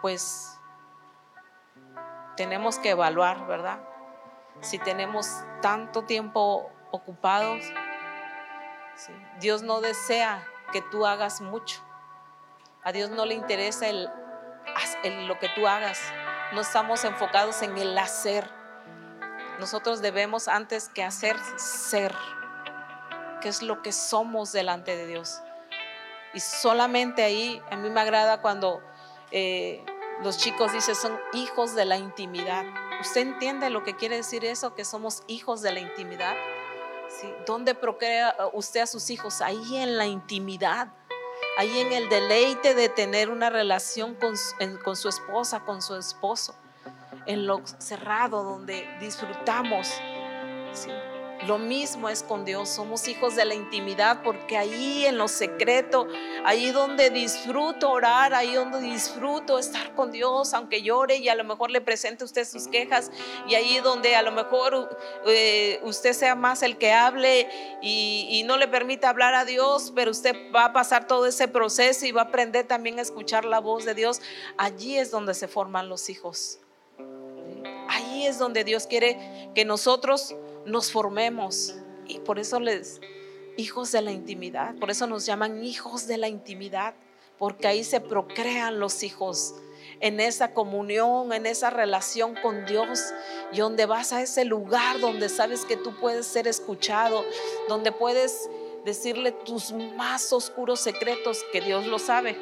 Pues 0.00 0.59
tenemos 2.40 2.78
que 2.78 2.88
evaluar, 2.88 3.46
¿verdad? 3.46 3.80
Si 4.62 4.78
tenemos 4.78 5.28
tanto 5.60 6.04
tiempo 6.06 6.70
ocupados, 6.90 7.62
Dios 9.40 9.60
no 9.62 9.82
desea 9.82 10.42
que 10.72 10.80
tú 10.80 11.04
hagas 11.04 11.42
mucho. 11.42 11.82
A 12.82 12.92
Dios 12.92 13.10
no 13.10 13.26
le 13.26 13.34
interesa 13.34 13.92
lo 13.92 15.38
que 15.38 15.50
tú 15.50 15.68
hagas. 15.68 16.00
No 16.54 16.62
estamos 16.62 17.04
enfocados 17.04 17.60
en 17.60 17.76
el 17.76 17.98
hacer. 17.98 18.50
Nosotros 19.58 20.00
debemos 20.00 20.48
antes 20.48 20.88
que 20.88 21.04
hacer, 21.04 21.36
ser. 21.58 22.14
¿Qué 23.42 23.50
es 23.50 23.60
lo 23.60 23.82
que 23.82 23.92
somos 23.92 24.50
delante 24.50 24.96
de 24.96 25.06
Dios? 25.06 25.42
Y 26.32 26.40
solamente 26.40 27.22
ahí, 27.22 27.62
a 27.70 27.76
mí 27.76 27.90
me 27.90 28.00
agrada 28.00 28.40
cuando 28.40 28.80
eh, 29.30 29.84
los 30.22 30.38
chicos 30.38 30.72
dicen 30.72 30.94
son 30.94 31.18
hijos 31.32 31.74
de 31.74 31.84
la 31.84 31.96
intimidad. 31.96 32.64
¿Usted 33.00 33.22
entiende 33.22 33.70
lo 33.70 33.82
que 33.84 33.96
quiere 33.96 34.16
decir 34.16 34.44
eso? 34.44 34.74
Que 34.74 34.84
somos 34.84 35.22
hijos 35.26 35.62
de 35.62 35.72
la 35.72 35.80
intimidad. 35.80 36.34
¿Sí? 37.08 37.32
¿Dónde 37.46 37.74
procrea 37.74 38.36
usted 38.52 38.80
a 38.80 38.86
sus 38.86 39.10
hijos? 39.10 39.40
Ahí 39.40 39.76
en 39.76 39.96
la 39.96 40.06
intimidad 40.06 40.88
ahí 41.56 41.80
en 41.80 41.92
el 41.92 42.08
deleite 42.08 42.74
de 42.74 42.88
tener 42.88 43.30
una 43.30 43.50
relación 43.50 44.14
con, 44.14 44.34
con 44.82 44.96
su 44.96 45.08
esposa, 45.08 45.60
con 45.60 45.82
su 45.82 45.94
esposo, 45.96 46.54
en 47.26 47.46
lo 47.46 47.60
cerrado 47.78 48.42
donde 48.42 48.88
disfrutamos. 49.00 49.88
¿sí? 50.72 50.90
Lo 51.46 51.58
mismo 51.58 52.10
es 52.10 52.22
con 52.22 52.44
Dios, 52.44 52.68
somos 52.68 53.08
hijos 53.08 53.34
de 53.34 53.46
la 53.46 53.54
intimidad 53.54 54.22
porque 54.22 54.58
ahí 54.58 55.06
en 55.06 55.16
lo 55.16 55.26
secreto, 55.26 56.06
ahí 56.44 56.70
donde 56.70 57.08
disfruto 57.08 57.90
orar, 57.90 58.34
ahí 58.34 58.54
donde 58.54 58.78
disfruto 58.80 59.58
estar 59.58 59.94
con 59.94 60.12
Dios, 60.12 60.52
aunque 60.52 60.82
llore 60.82 61.16
y 61.16 61.30
a 61.30 61.34
lo 61.34 61.44
mejor 61.44 61.70
le 61.70 61.80
presente 61.80 62.24
usted 62.24 62.46
sus 62.46 62.68
quejas 62.68 63.10
y 63.48 63.54
ahí 63.54 63.80
donde 63.80 64.16
a 64.16 64.22
lo 64.22 64.32
mejor 64.32 64.96
eh, 65.26 65.80
usted 65.82 66.12
sea 66.12 66.34
más 66.34 66.62
el 66.62 66.76
que 66.76 66.92
hable 66.92 67.48
y, 67.80 68.42
no 68.50 68.56
le 68.56 68.66
permita 68.66 69.10
hablar 69.10 69.34
a 69.34 69.44
Dios, 69.44 69.92
pero 69.94 70.10
usted 70.10 70.34
va 70.52 70.64
a 70.64 70.72
pasar 70.72 71.06
todo 71.06 71.26
ese 71.26 71.46
proceso 71.46 72.04
y 72.06 72.10
va 72.10 72.22
a 72.22 72.24
aprender 72.24 72.66
también 72.66 72.98
a 72.98 73.02
escuchar 73.02 73.44
la 73.44 73.60
voz 73.60 73.84
de 73.84 73.94
Dios. 73.94 74.20
Allí 74.56 74.98
es 74.98 75.10
donde 75.10 75.34
se 75.34 75.46
forman 75.46 75.88
los 75.88 76.08
hijos. 76.10 76.58
Ahí 77.88 78.26
es 78.26 78.38
donde 78.38 78.64
Dios 78.64 78.86
quiere 78.86 79.50
que 79.54 79.64
nosotros 79.64 80.34
nos 80.66 80.90
formemos. 80.92 81.74
Y 82.06 82.18
por 82.20 82.38
eso 82.38 82.60
les, 82.60 83.00
hijos 83.56 83.92
de 83.92 84.02
la 84.02 84.12
intimidad, 84.12 84.74
por 84.76 84.90
eso 84.90 85.06
nos 85.06 85.26
llaman 85.26 85.62
hijos 85.64 86.06
de 86.06 86.18
la 86.18 86.28
intimidad, 86.28 86.94
porque 87.38 87.68
ahí 87.68 87.84
se 87.84 88.00
procrean 88.00 88.80
los 88.80 89.02
hijos 89.02 89.54
en 90.00 90.20
esa 90.20 90.52
comunión, 90.52 91.32
en 91.32 91.46
esa 91.46 91.70
relación 91.70 92.34
con 92.42 92.64
Dios, 92.66 93.00
y 93.52 93.58
donde 93.58 93.86
vas 93.86 94.12
a 94.12 94.22
ese 94.22 94.44
lugar 94.44 95.00
donde 95.00 95.28
sabes 95.28 95.64
que 95.64 95.76
tú 95.76 95.94
puedes 96.00 96.26
ser 96.26 96.48
escuchado, 96.48 97.24
donde 97.68 97.92
puedes 97.92 98.48
decirle 98.84 99.32
tus 99.32 99.72
más 99.72 100.32
oscuros 100.32 100.80
secretos, 100.80 101.44
que 101.52 101.60
Dios 101.60 101.86
lo 101.86 101.98
sabe, 101.98 102.36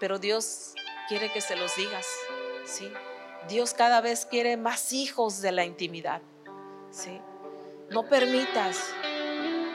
pero 0.00 0.18
Dios 0.18 0.74
quiere 1.08 1.32
que 1.32 1.40
se 1.40 1.56
los 1.56 1.74
digas, 1.76 2.06
¿sí? 2.64 2.90
Dios 3.48 3.72
cada 3.72 4.00
vez 4.00 4.26
quiere 4.26 4.56
más 4.56 4.92
hijos 4.92 5.40
de 5.40 5.52
la 5.52 5.64
intimidad. 5.64 6.20
¿Sí? 6.90 7.20
No 7.90 8.08
permitas, 8.08 8.78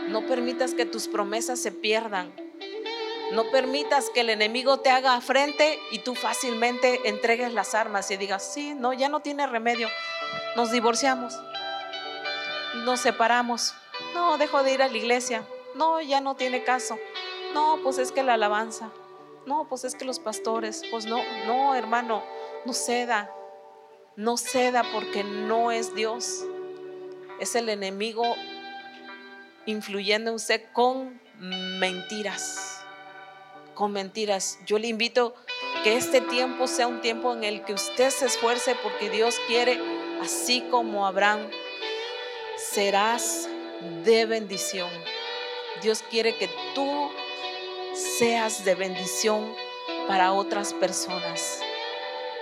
no 0.08 0.26
permitas 0.28 0.74
que 0.74 0.86
tus 0.86 1.08
promesas 1.08 1.60
se 1.60 1.72
pierdan. 1.72 2.34
No 3.32 3.50
permitas 3.50 4.12
que 4.14 4.22
el 4.22 4.30
enemigo 4.30 4.82
te 4.82 4.92
haga 4.92 5.20
frente 5.22 5.80
y 5.90 6.00
tú 6.00 6.14
fácilmente 6.14 7.10
entregues 7.10 7.52
las 7.54 7.74
armas 7.74 8.12
y 8.12 8.18
digas, 8.18 8.54
sí, 8.54 8.76
no, 8.76 8.94
ya 8.94 9.10
no 9.10 9.22
tiene 9.22 9.48
remedio. 9.48 9.88
Nos 10.56 10.72
divorciamos, 10.72 11.34
nos 12.86 13.00
separamos. 13.00 13.74
No, 14.14 14.38
dejo 14.38 14.62
de 14.62 14.74
ir 14.74 14.84
a 14.84 14.88
la 14.88 14.98
iglesia. 14.98 15.44
No, 15.74 16.00
ya 16.02 16.22
no 16.22 16.36
tiene 16.36 16.64
caso. 16.64 17.00
No, 17.56 17.80
pues 17.82 17.98
es 17.98 18.12
que 18.12 18.22
la 18.22 18.36
alabanza. 18.36 18.92
No, 19.48 19.68
pues 19.68 19.84
es 19.84 19.96
que 19.96 20.06
los 20.06 20.20
pastores. 20.20 20.84
Pues 20.92 21.06
no, 21.06 21.18
no, 21.48 21.74
hermano, 21.74 22.24
no 22.66 22.74
ceda. 22.74 23.34
No 24.16 24.38
ceda 24.38 24.84
porque 24.92 25.24
no 25.24 25.72
es 25.72 25.96
Dios 25.96 26.46
es 27.40 27.56
el 27.56 27.70
enemigo 27.70 28.24
influyendo 29.66 30.30
en 30.30 30.36
usted 30.36 30.62
con 30.74 31.20
mentiras. 31.40 32.84
Con 33.74 33.92
mentiras. 33.92 34.60
Yo 34.66 34.78
le 34.78 34.88
invito 34.88 35.36
que 35.84 35.98
este 35.98 36.22
tiempo 36.22 36.68
sea 36.68 36.88
un 36.88 37.02
tiempo 37.02 37.34
en 37.34 37.44
el 37.44 37.64
que 37.64 37.74
usted 37.74 38.10
se 38.10 38.26
esfuerce 38.26 38.76
porque 38.84 39.10
Dios 39.10 39.36
quiere, 39.48 39.80
así 40.22 40.62
como 40.70 41.08
Abraham, 41.08 41.50
serás 42.58 43.50
de 44.06 44.26
bendición. 44.26 44.90
Dios 45.82 46.04
quiere 46.10 46.36
que 46.36 46.50
tú 46.76 47.10
seas 47.94 48.64
de 48.64 48.76
bendición 48.76 49.54
para 50.08 50.34
otras 50.34 50.74
personas. 50.74 51.60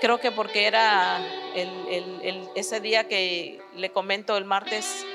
Creo 0.02 0.20
que 0.20 0.32
porque 0.32 0.66
era 0.66 1.24
ese 2.56 2.80
día 2.80 3.08
que 3.08 3.62
le 3.76 3.92
comento 3.92 4.36
el 4.36 4.46
martes, 4.46 5.06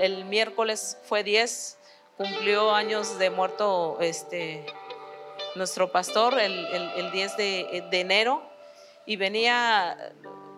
el 0.00 0.24
miércoles 0.24 0.96
fue 1.04 1.22
10, 1.22 1.78
cumplió 2.16 2.74
años 2.74 3.18
de 3.18 3.28
muerto 3.28 3.98
este, 4.00 4.64
nuestro 5.54 5.92
pastor 5.92 6.40
el, 6.40 7.10
10 7.12 7.36
de, 7.36 7.88
enero 7.92 8.42
y 9.04 9.16
venía, 9.16 10.14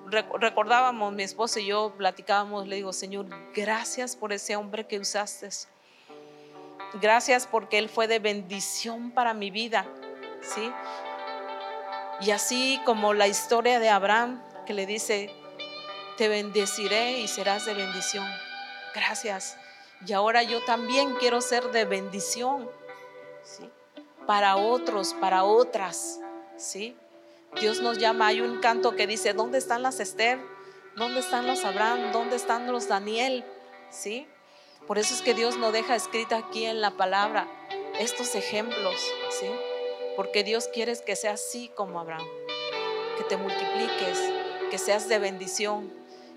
recordábamos, 0.06 1.12
mi 1.12 1.24
esposo 1.24 1.58
y 1.58 1.66
yo 1.66 1.92
platicábamos, 1.98 2.68
le 2.68 2.76
digo, 2.76 2.92
Señor, 2.92 3.26
gracias 3.54 4.14
por 4.14 4.32
ese 4.32 4.54
hombre 4.54 4.86
que 4.86 5.00
usaste. 5.00 5.48
Gracias 7.00 7.46
porque 7.46 7.78
él 7.78 7.88
fue 7.88 8.06
de 8.06 8.20
bendición 8.20 9.10
para 9.10 9.34
mi 9.34 9.50
vida, 9.50 9.84
¿sí? 10.42 10.72
Y 12.20 12.30
así 12.32 12.80
como 12.84 13.14
la 13.14 13.28
historia 13.28 13.78
de 13.78 13.88
Abraham 13.88 14.42
que 14.66 14.74
le 14.74 14.86
dice, 14.86 15.30
te 16.16 16.28
bendeciré 16.28 17.20
y 17.20 17.28
serás 17.28 17.64
de 17.64 17.74
bendición. 17.74 18.26
Gracias. 18.94 19.56
Y 20.06 20.12
ahora 20.12 20.42
yo 20.42 20.64
también 20.64 21.14
quiero 21.14 21.40
ser 21.40 21.70
de 21.70 21.84
bendición, 21.84 22.68
¿sí? 23.42 23.70
Para 24.26 24.56
otros, 24.56 25.14
para 25.14 25.44
otras, 25.44 26.20
¿sí? 26.56 26.96
Dios 27.60 27.80
nos 27.80 27.98
llama, 27.98 28.26
hay 28.26 28.40
un 28.40 28.60
canto 28.60 28.94
que 28.94 29.06
dice, 29.06 29.32
¿dónde 29.32 29.58
están 29.58 29.82
las 29.82 30.00
Esther? 30.00 30.38
¿Dónde 30.96 31.20
están 31.20 31.46
los 31.46 31.64
Abraham? 31.64 32.12
¿Dónde 32.12 32.36
están 32.36 32.70
los 32.70 32.88
Daniel? 32.88 33.44
¿Sí? 33.90 34.28
Por 34.86 34.98
eso 34.98 35.14
es 35.14 35.22
que 35.22 35.34
Dios 35.34 35.56
nos 35.56 35.72
deja 35.72 35.94
escrita 35.96 36.36
aquí 36.36 36.66
en 36.66 36.80
la 36.80 36.90
palabra 36.92 37.48
estos 37.98 38.34
ejemplos, 38.34 38.94
¿sí? 39.30 39.46
Porque 40.18 40.42
Dios 40.42 40.66
quiere 40.66 40.96
que 41.06 41.14
seas 41.14 41.40
así 41.40 41.70
como 41.76 42.00
Abraham, 42.00 42.26
que 43.16 43.22
te 43.22 43.36
multipliques, 43.36 44.18
que 44.68 44.76
seas 44.76 45.08
de 45.08 45.20
bendición. 45.20 45.92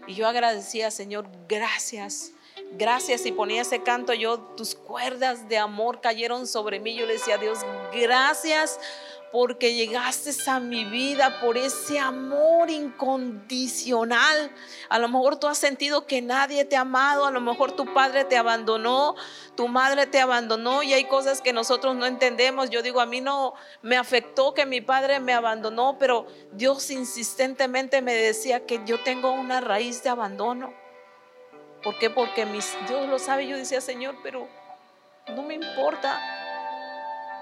Y 0.05 0.13
yo 0.13 0.27
agradecía, 0.27 0.91
Señor, 0.91 1.25
gracias. 1.49 2.29
Gracias 2.73 3.25
y 3.25 3.31
ponía 3.31 3.63
ese 3.63 3.81
canto 3.81 4.13
yo, 4.13 4.37
tus 4.55 4.75
cuerdas 4.75 5.49
de 5.49 5.57
amor 5.57 5.99
cayeron 5.99 6.45
sobre 6.45 6.79
mí. 6.79 6.93
Yo 6.93 7.07
le 7.07 7.13
decía 7.13 7.35
a 7.35 7.37
Dios, 7.39 7.57
gracias 7.91 8.79
porque 9.31 9.73
llegaste 9.73 10.31
a 10.47 10.59
mi 10.59 10.83
vida 10.83 11.39
por 11.39 11.57
ese 11.57 11.99
amor 11.99 12.69
incondicional. 12.69 14.51
A 14.89 14.99
lo 14.99 15.07
mejor 15.07 15.37
tú 15.37 15.47
has 15.47 15.57
sentido 15.57 16.05
que 16.05 16.21
nadie 16.21 16.65
te 16.65 16.75
ha 16.75 16.81
amado, 16.81 17.25
a 17.25 17.31
lo 17.31 17.39
mejor 17.39 17.71
tu 17.71 17.93
padre 17.93 18.25
te 18.25 18.37
abandonó, 18.37 19.15
tu 19.55 19.67
madre 19.67 20.05
te 20.05 20.19
abandonó 20.19 20.83
y 20.83 20.93
hay 20.93 21.05
cosas 21.05 21.41
que 21.41 21.53
nosotros 21.53 21.95
no 21.95 22.05
entendemos. 22.05 22.69
Yo 22.69 22.81
digo, 22.81 22.99
a 22.99 23.05
mí 23.05 23.21
no 23.21 23.53
me 23.81 23.97
afectó 23.97 24.53
que 24.53 24.65
mi 24.65 24.81
padre 24.81 25.19
me 25.19 25.33
abandonó, 25.33 25.97
pero 25.97 26.27
Dios 26.51 26.91
insistentemente 26.91 28.01
me 28.01 28.13
decía 28.13 28.65
que 28.65 28.81
yo 28.85 29.01
tengo 29.03 29.31
una 29.31 29.61
raíz 29.61 30.03
de 30.03 30.09
abandono. 30.09 30.73
¿Por 31.83 31.97
qué? 31.97 32.09
Porque 32.09 32.45
Dios 32.45 33.09
lo 33.09 33.17
sabe. 33.17 33.47
Yo 33.47 33.57
decía, 33.57 33.81
Señor, 33.81 34.15
pero 34.21 34.47
no 35.35 35.41
me 35.41 35.55
importa 35.55 36.40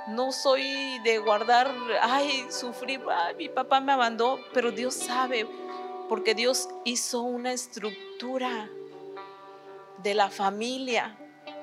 no 0.10 0.32
soy 0.32 1.00
de 1.00 1.20
guardar, 1.20 1.74
ay, 2.02 2.48
sufrí, 2.50 3.00
ay, 3.10 3.36
mi 3.36 3.50
papá 3.50 3.80
me 3.80 3.92
abandonó, 3.92 4.42
pero 4.54 4.72
Dios 4.72 4.94
sabe, 4.94 5.48
porque 6.08 6.36
Dios 6.36 6.68
hizo 6.86 7.22
una 7.22 7.54
estructura 7.54 8.70
de 10.04 10.14
la 10.14 10.30
familia. 10.30 11.18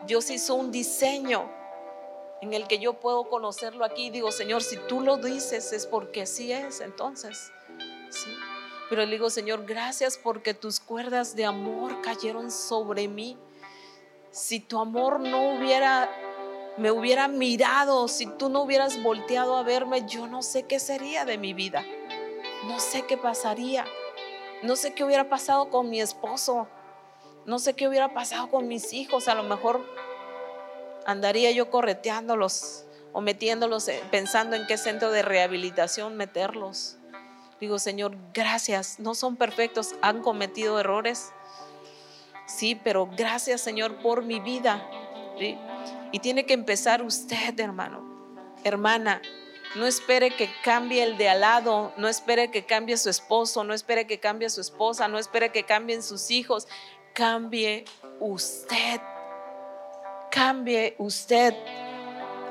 Dios 0.07 0.31
hizo 0.31 0.55
un 0.55 0.71
diseño 0.71 1.51
en 2.41 2.55
el 2.55 2.67
que 2.67 2.79
yo 2.79 2.95
puedo 2.95 3.29
conocerlo 3.29 3.85
aquí. 3.85 4.11
Digo, 4.11 4.31
Señor, 4.31 4.63
si 4.63 4.77
tú 4.89 5.01
lo 5.01 5.17
dices 5.17 5.73
es 5.73 5.87
porque 5.87 6.23
así 6.23 6.53
es, 6.53 6.81
entonces. 6.81 7.51
¿sí? 8.11 8.31
Pero 8.89 9.05
le 9.05 9.13
digo, 9.13 9.31
Señor, 9.31 9.65
gracias 9.67 10.17
porque 10.17 10.55
tus 10.55 10.81
cuerdas 10.81 11.35
de 11.35 11.45
amor 11.45 12.01
cayeron 12.03 12.51
sobre 12.51 13.09
mí. 13.09 13.37
Si 14.31 14.61
tu 14.61 14.79
amor 14.79 15.19
no 15.19 15.57
hubiera 15.57 16.09
me 16.79 16.91
hubiera 16.91 17.29
mirado, 17.29 18.07
si 18.09 18.27
tú 18.27 18.49
no 18.49 18.63
hubieras 18.63 19.03
volteado 19.03 19.57
a 19.57 19.63
verme, 19.63 20.07
yo 20.07 20.27
no 20.27 20.43
sé 20.43 20.65
qué 20.65 20.79
sería 20.79 21.25
de 21.25 21.39
mi 21.39 21.55
vida. 21.55 21.85
No 22.67 22.81
sé 22.81 23.03
qué 23.07 23.17
pasaría. 23.17 23.85
No 24.63 24.77
sé 24.77 24.93
qué 24.95 25.05
hubiera 25.05 25.29
pasado 25.29 25.71
con 25.71 25.89
mi 25.89 26.01
esposo. 26.01 26.69
No 27.47 27.59
sé 27.59 27.75
qué 27.75 27.89
hubiera 27.89 28.13
pasado 28.13 28.51
con 28.51 28.69
mis 28.69 28.93
hijos. 28.93 29.29
A 29.29 29.35
lo 29.35 29.43
mejor 29.43 29.87
andaría 31.07 31.51
yo 31.53 31.71
correteándolos 31.71 32.85
o 33.13 33.21
metiéndolos, 33.23 33.89
eh, 33.89 34.03
pensando 34.11 34.57
en 34.57 34.67
qué 34.67 34.77
centro 34.77 35.11
de 35.11 35.23
rehabilitación 35.23 36.17
meterlos. 36.17 36.99
Digo, 37.61 37.79
Señor, 37.79 38.17
gracias. 38.35 39.01
No 39.01 39.15
son 39.15 39.37
perfectos, 39.37 39.95
han 40.03 40.21
cometido 40.21 40.79
errores. 40.79 41.33
Sí, 42.47 42.75
pero 42.75 43.09
gracias, 43.17 43.63
Señor, 43.63 44.03
por 44.03 44.23
mi 44.23 44.41
vida. 44.41 44.87
¿sí? 45.39 45.57
Y 46.13 46.21
tiene 46.21 46.47
que 46.47 46.55
empezar 46.55 47.03
usted, 47.03 47.59
hermano, 47.59 48.03
hermana. 48.65 49.23
No 49.75 49.87
espere 49.87 50.31
que 50.31 50.49
cambie 50.63 51.03
el 51.03 51.19
de 51.19 51.29
al 51.29 51.41
lado, 51.41 51.93
no 51.97 52.09
espere 52.09 52.51
que 52.51 52.65
cambie 52.65 52.97
su 52.97 53.11
esposo, 53.11 53.65
no 53.65 53.75
espere 53.75 54.07
que 54.07 54.19
cambie 54.19 54.49
su 54.49 54.61
esposa, 54.61 55.09
no 55.09 55.19
espere 55.19 55.51
que 55.51 55.65
cambien 55.65 56.03
sus 56.03 56.31
hijos. 56.31 56.67
Cambie 57.13 57.85
usted. 58.21 59.01
Cambie 60.31 60.95
usted. 60.99 61.55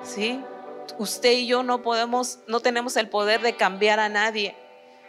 ¿Sí? 0.03 0.41
Usted 0.99 1.32
y 1.32 1.48
yo 1.48 1.64
no 1.64 1.82
podemos, 1.82 2.40
no 2.48 2.60
tenemos 2.60 2.95
el 2.98 3.10
poder 3.10 3.41
de 3.41 3.56
cambiar 3.56 3.99
a 3.99 4.10
nadie, 4.10 4.56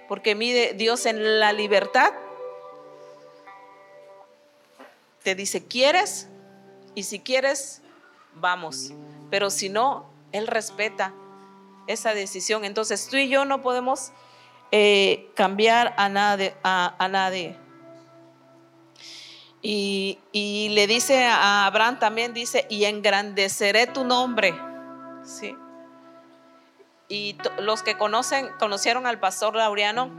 porque 0.09 0.35
mide 0.35 0.73
Dios 0.73 1.05
en 1.07 1.39
la 1.39 1.53
libertad 1.53 2.13
te 5.27 5.35
dice, 5.35 5.65
¿quieres? 5.65 6.29
Y 6.95 7.03
si 7.03 7.19
quieres, 7.19 7.83
vamos. 8.41 8.93
Pero 9.31 9.51
si 9.51 9.69
no, 9.69 10.09
Él 10.33 10.47
respeta 10.47 11.13
esa 11.87 12.15
decisión. 12.15 12.65
Entonces 12.65 13.09
tú 13.09 13.17
y 13.17 13.29
yo 13.29 13.45
no 13.45 13.63
podemos 13.63 14.13
eh, 14.73 15.31
cambiar 15.35 15.95
a 15.97 16.09
nadie. 16.09 17.57
Y, 19.63 20.69
le 20.73 20.87
dice 20.87 21.25
a 21.25 21.67
Abraham 21.67 21.99
también, 21.99 22.33
dice, 22.33 22.67
y 22.69 22.85
engrandeceré 22.85 23.89
tu 23.89 24.05
nombre. 24.05 24.55
¿Sí? 25.25 25.57
Y 27.09 27.37
los 27.59 27.83
que 27.83 27.97
conocen, 27.97 28.49
conocieron 28.59 29.07
al 29.07 29.19
pastor 29.19 29.57
Laureano 29.57 30.15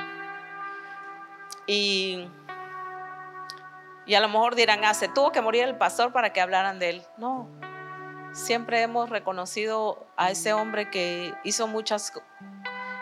y 1.66 2.28
y 4.08 4.16
a 4.16 4.22
lo 4.22 4.30
mejor 4.30 4.56
dirán, 4.56 4.86
ah, 4.86 4.94
se 4.94 5.10
tuvo 5.10 5.34
que 5.34 5.42
morir 5.42 5.64
el 5.64 5.76
pastor 5.78 6.14
para 6.14 6.32
que 6.32 6.40
hablaran 6.40 6.80
de 6.80 6.90
él. 6.92 7.04
No, 7.18 7.50
siempre 8.34 8.82
hemos 8.82 9.10
reconocido 9.10 10.06
a 10.16 10.32
ese 10.32 10.54
hombre 10.54 10.90
que 10.90 11.34
hizo 11.44 11.68
muchas 11.68 12.14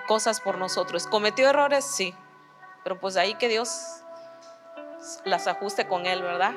cosas 0.08 0.42
por 0.42 0.58
nosotros. 0.58 1.08
¿Cometió 1.08 1.50
errores? 1.50 1.86
Sí, 1.86 2.16
pero 2.84 3.00
pues 3.00 3.18
ahí 3.18 3.36
que 3.36 3.48
Dios 3.48 4.04
las 5.24 5.48
ajuste 5.48 5.88
con 5.88 6.06
él, 6.06 6.22
¿verdad? 6.22 6.54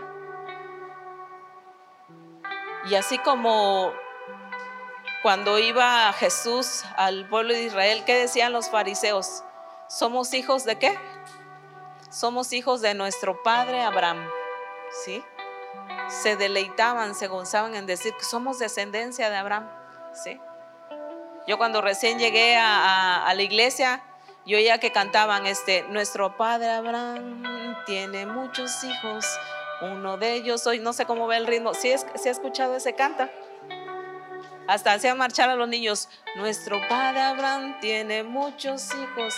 Y 2.90 2.94
así 2.94 3.18
como 3.18 3.92
cuando 5.22 5.58
iba 5.58 6.12
Jesús 6.14 6.84
al 6.96 7.28
pueblo 7.28 7.52
de 7.52 7.64
Israel, 7.64 8.04
¿qué 8.06 8.14
decían 8.14 8.52
los 8.52 8.70
fariseos? 8.70 9.42
¿Somos 9.88 10.32
hijos 10.34 10.64
de 10.64 10.78
qué? 10.78 10.98
Somos 12.10 12.52
hijos 12.52 12.80
de 12.80 12.94
nuestro 12.94 13.42
padre 13.42 13.82
Abraham. 13.82 14.28
¿sí? 14.90 15.22
Se 16.08 16.36
deleitaban, 16.36 17.14
se 17.14 17.28
gozaban 17.28 17.74
en 17.74 17.86
decir 17.86 18.12
que 18.14 18.24
somos 18.24 18.58
descendencia 18.58 19.30
de 19.30 19.36
Abraham, 19.36 19.68
¿sí? 20.12 20.40
Yo 21.46 21.56
cuando 21.56 21.80
recién 21.80 22.18
llegué 22.18 22.56
a, 22.58 23.32
la 23.34 23.42
iglesia, 23.42 24.02
yo 24.44 24.58
oía 24.58 24.78
que 24.78 24.92
cantaban, 24.92 25.46
este, 25.46 25.82
nuestro 25.88 26.36
padre 26.36 26.68
Abraham 26.68 27.76
tiene 27.86 28.26
muchos 28.26 28.84
hijos, 28.84 29.24
uno 29.80 30.18
de 30.18 30.34
ellos 30.34 30.66
hoy, 30.66 30.78
no 30.78 30.92
sé 30.92 31.06
cómo 31.06 31.26
ve 31.26 31.36
el 31.36 31.46
ritmo, 31.46 31.72
si 31.72 31.96
¿Sí, 31.96 32.28
ha 32.28 32.32
escuchado 32.32 32.76
ese 32.76 32.94
canta? 32.94 33.30
Hasta 34.66 34.92
hacían 34.92 35.16
marchar 35.16 35.48
a 35.48 35.54
los 35.54 35.68
niños, 35.68 36.10
nuestro 36.36 36.86
padre 36.86 37.22
Abraham 37.22 37.80
tiene 37.80 38.24
muchos 38.24 38.92
hijos, 38.94 39.34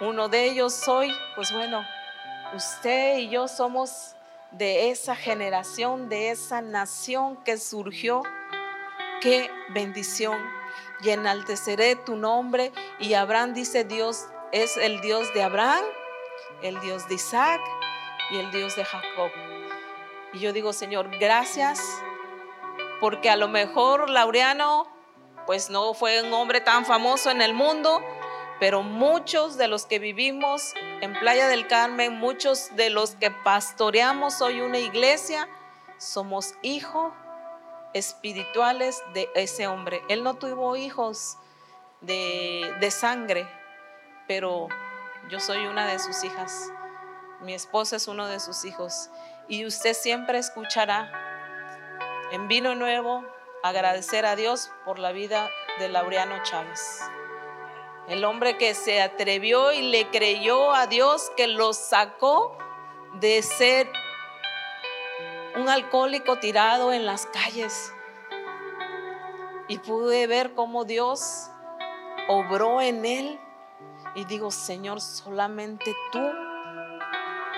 uno 0.00 0.30
de 0.30 0.46
ellos 0.46 0.72
soy, 0.72 1.14
pues 1.34 1.52
bueno, 1.52 1.84
usted 2.54 3.18
y 3.18 3.28
yo 3.28 3.48
somos 3.48 4.16
de 4.58 4.90
esa 4.90 5.16
generación, 5.16 6.08
de 6.08 6.30
esa 6.30 6.60
nación 6.60 7.42
que 7.44 7.58
surgió. 7.58 8.22
Qué 9.20 9.50
bendición. 9.70 10.38
Y 11.02 11.10
enalteceré 11.10 11.96
tu 11.96 12.16
nombre. 12.16 12.72
Y 12.98 13.14
Abraham 13.14 13.54
dice, 13.54 13.84
Dios 13.84 14.26
es 14.52 14.76
el 14.76 15.00
Dios 15.00 15.32
de 15.34 15.42
Abraham, 15.42 15.84
el 16.62 16.80
Dios 16.80 17.08
de 17.08 17.14
Isaac 17.14 17.60
y 18.30 18.38
el 18.38 18.50
Dios 18.52 18.76
de 18.76 18.84
Jacob. 18.84 19.30
Y 20.32 20.38
yo 20.38 20.52
digo, 20.52 20.72
Señor, 20.72 21.10
gracias, 21.18 21.80
porque 23.00 23.30
a 23.30 23.36
lo 23.36 23.48
mejor 23.48 24.10
Laureano, 24.10 24.86
pues 25.46 25.70
no 25.70 25.94
fue 25.94 26.22
un 26.22 26.32
hombre 26.32 26.60
tan 26.60 26.86
famoso 26.86 27.30
en 27.30 27.42
el 27.42 27.54
mundo, 27.54 28.02
pero 28.64 28.82
muchos 28.82 29.58
de 29.58 29.68
los 29.68 29.84
que 29.84 29.98
vivimos 29.98 30.72
en 31.02 31.12
Playa 31.20 31.48
del 31.48 31.66
Carmen, 31.66 32.18
muchos 32.18 32.74
de 32.76 32.88
los 32.88 33.14
que 33.14 33.30
pastoreamos 33.30 34.40
hoy 34.40 34.62
una 34.62 34.78
iglesia, 34.78 35.50
somos 35.98 36.54
hijos 36.62 37.12
espirituales 37.92 39.02
de 39.12 39.28
ese 39.34 39.66
hombre. 39.66 40.00
Él 40.08 40.24
no 40.24 40.36
tuvo 40.36 40.76
hijos 40.76 41.36
de, 42.00 42.88
sangre, 42.90 43.46
pero 44.26 44.68
yo 45.28 45.40
soy 45.40 45.66
una 45.66 45.86
de 45.86 45.98
sus 45.98 46.24
hijas. 46.24 46.70
Mi 47.42 47.52
esposo 47.52 47.96
es 47.96 48.08
uno 48.08 48.28
de 48.28 48.40
sus 48.40 48.64
hijos. 48.64 49.10
Y 49.46 49.66
usted 49.66 49.92
siempre 49.92 50.38
escuchará 50.38 51.12
en 52.32 52.48
vino 52.48 52.74
nuevo 52.74 53.26
agradecer 53.62 54.24
a 54.24 54.36
Dios 54.36 54.70
por 54.86 54.98
la 54.98 55.12
vida 55.12 55.50
de 55.78 55.90
Laureano 55.90 56.42
Chávez. 56.44 57.02
El 58.08 58.24
hombre 58.24 58.58
que 58.58 58.74
se 58.74 59.00
atrevió 59.00 59.72
y 59.72 59.82
le 59.82 60.10
creyó 60.10 60.74
a 60.74 60.86
Dios 60.86 61.32
que 61.36 61.46
lo 61.46 61.72
sacó 61.72 62.56
de 63.14 63.42
ser 63.42 63.90
un 65.56 65.68
alcohólico 65.68 66.38
tirado 66.38 66.92
en 66.92 67.06
las 67.06 67.26
calles. 67.26 67.92
Y 69.68 69.78
pude 69.78 70.26
ver 70.26 70.54
cómo 70.54 70.84
Dios 70.84 71.50
obró 72.28 72.80
en 72.80 73.06
él. 73.06 73.40
Y 74.14 74.24
digo, 74.26 74.50
Señor, 74.50 75.00
solamente 75.00 75.94
tú 76.12 76.20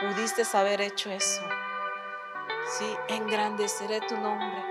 pudiste 0.01 0.43
haber 0.57 0.81
hecho 0.81 1.11
eso. 1.11 1.43
Sí, 2.79 2.87
engrandeceré 3.09 4.01
tu 4.03 4.17
nombre. 4.17 4.66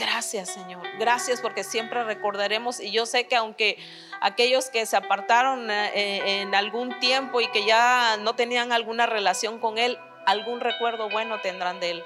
Gracias, 0.00 0.48
Señor. 0.48 0.80
Gracias 0.98 1.42
porque 1.42 1.62
siempre 1.62 2.02
recordaremos 2.04 2.80
y 2.80 2.90
yo 2.90 3.04
sé 3.04 3.26
que 3.26 3.36
aunque 3.36 3.76
aquellos 4.22 4.70
que 4.70 4.86
se 4.86 4.96
apartaron 4.96 5.70
eh, 5.70 5.92
eh, 5.94 6.40
en 6.40 6.54
algún 6.54 6.98
tiempo 7.00 7.42
y 7.42 7.50
que 7.50 7.66
ya 7.66 8.16
no 8.16 8.34
tenían 8.34 8.72
alguna 8.72 9.04
relación 9.04 9.58
con 9.58 9.76
Él, 9.76 9.98
algún 10.24 10.60
recuerdo 10.60 11.10
bueno 11.10 11.42
tendrán 11.42 11.80
de 11.80 11.90
Él, 11.90 12.04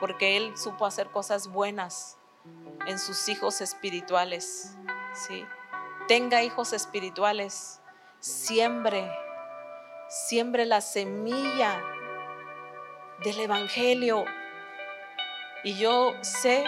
porque 0.00 0.36
Él 0.36 0.58
supo 0.58 0.84
hacer 0.84 1.10
cosas 1.10 1.46
buenas 1.46 2.18
en 2.88 2.98
sus 2.98 3.28
hijos 3.28 3.60
espirituales. 3.60 4.76
¿sí? 5.14 5.46
Tenga 6.08 6.42
hijos 6.42 6.72
espirituales, 6.72 7.80
siembre, 8.18 9.08
siembre 10.08 10.66
la 10.66 10.80
semilla 10.80 11.80
del 13.22 13.38
Evangelio. 13.38 14.24
Y 15.62 15.78
yo 15.78 16.16
sé 16.22 16.64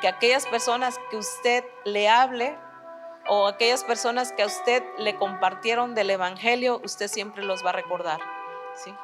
que 0.00 0.08
aquellas 0.08 0.46
personas 0.46 0.98
que 1.10 1.16
usted 1.16 1.64
le 1.84 2.08
hable 2.08 2.56
o 3.28 3.46
aquellas 3.46 3.84
personas 3.84 4.32
que 4.32 4.42
a 4.42 4.46
usted 4.46 4.82
le 4.98 5.16
compartieron 5.16 5.94
del 5.94 6.10
Evangelio, 6.10 6.80
usted 6.84 7.08
siempre 7.08 7.44
los 7.44 7.64
va 7.64 7.70
a 7.70 7.74
recordar. 7.74 8.20
¿sí? 8.74 8.94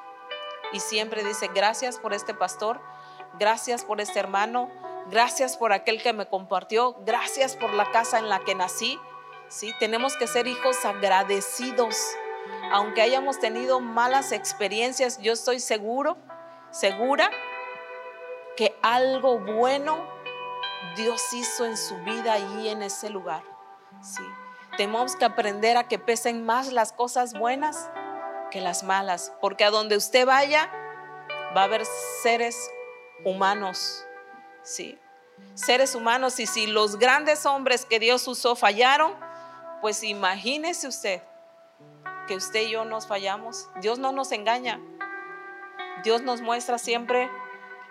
Y 0.73 0.81
siempre 0.81 1.23
dice, 1.23 1.49
gracias 1.55 1.99
por 1.99 2.13
este 2.13 2.35
pastor, 2.35 2.81
gracias 3.39 3.85
por 3.85 4.01
este 4.01 4.19
hermano, 4.19 4.71
gracias 5.11 5.57
por 5.57 5.73
aquel 5.73 6.03
que 6.03 6.13
me 6.13 6.27
compartió, 6.27 6.97
gracias 7.05 7.57
por 7.57 7.73
la 7.75 7.91
casa 7.93 8.19
en 8.19 8.29
la 8.29 8.41
que 8.41 8.55
nací. 8.55 8.99
¿sí? 9.49 9.73
Tenemos 9.79 10.17
que 10.17 10.27
ser 10.27 10.47
hijos 10.47 10.85
agradecidos. 10.85 11.97
Aunque 12.73 13.03
hayamos 13.03 13.39
tenido 13.39 13.81
malas 13.81 14.33
experiencias, 14.33 15.19
yo 15.21 15.33
estoy 15.33 15.61
seguro, 15.61 16.17
segura 16.71 17.31
que 18.57 18.77
algo 18.83 19.39
bueno 19.39 20.16
Dios 20.95 21.33
hizo 21.33 21.65
en 21.65 21.77
su 21.77 21.97
vida 22.05 22.35
ahí 22.35 22.69
en 22.69 22.83
ese 22.83 23.11
lugar. 23.11 23.43
Sí. 24.03 24.23
Tenemos 24.77 25.17
que 25.17 25.25
aprender 25.25 25.77
a 25.77 25.89
que 25.89 25.99
pesen 25.99 26.45
más 26.45 26.73
las 26.73 26.93
cosas 26.93 27.33
buenas 27.33 27.89
que 28.51 28.61
las 28.61 28.83
malas, 28.83 29.33
porque 29.41 29.65
a 29.65 29.71
donde 29.71 29.97
usted 29.97 30.27
vaya 30.27 30.71
va 31.57 31.63
a 31.63 31.65
haber 31.65 31.85
seres 32.23 32.71
humanos. 33.25 34.05
Sí. 34.63 34.99
Seres 35.55 35.95
humanos 35.95 36.39
y 36.41 36.47
si 36.47 36.67
los 36.67 36.99
grandes 36.99 37.47
hombres 37.47 37.85
que 37.85 37.99
Dios 37.99 38.27
usó 38.29 38.57
fallaron, 38.57 39.15
pues 39.81 40.03
imagínese 40.03 40.89
usted 40.89 41.23
que 42.27 42.35
usted 42.37 42.63
y 42.63 42.71
yo 42.71 42.85
nos 42.85 43.07
fallamos. 43.07 43.71
Dios 43.81 43.99
no 43.99 44.13
nos 44.13 44.33
engaña. 44.33 44.81
Dios 46.03 46.23
nos 46.23 46.41
muestra 46.41 46.79
siempre 46.79 47.31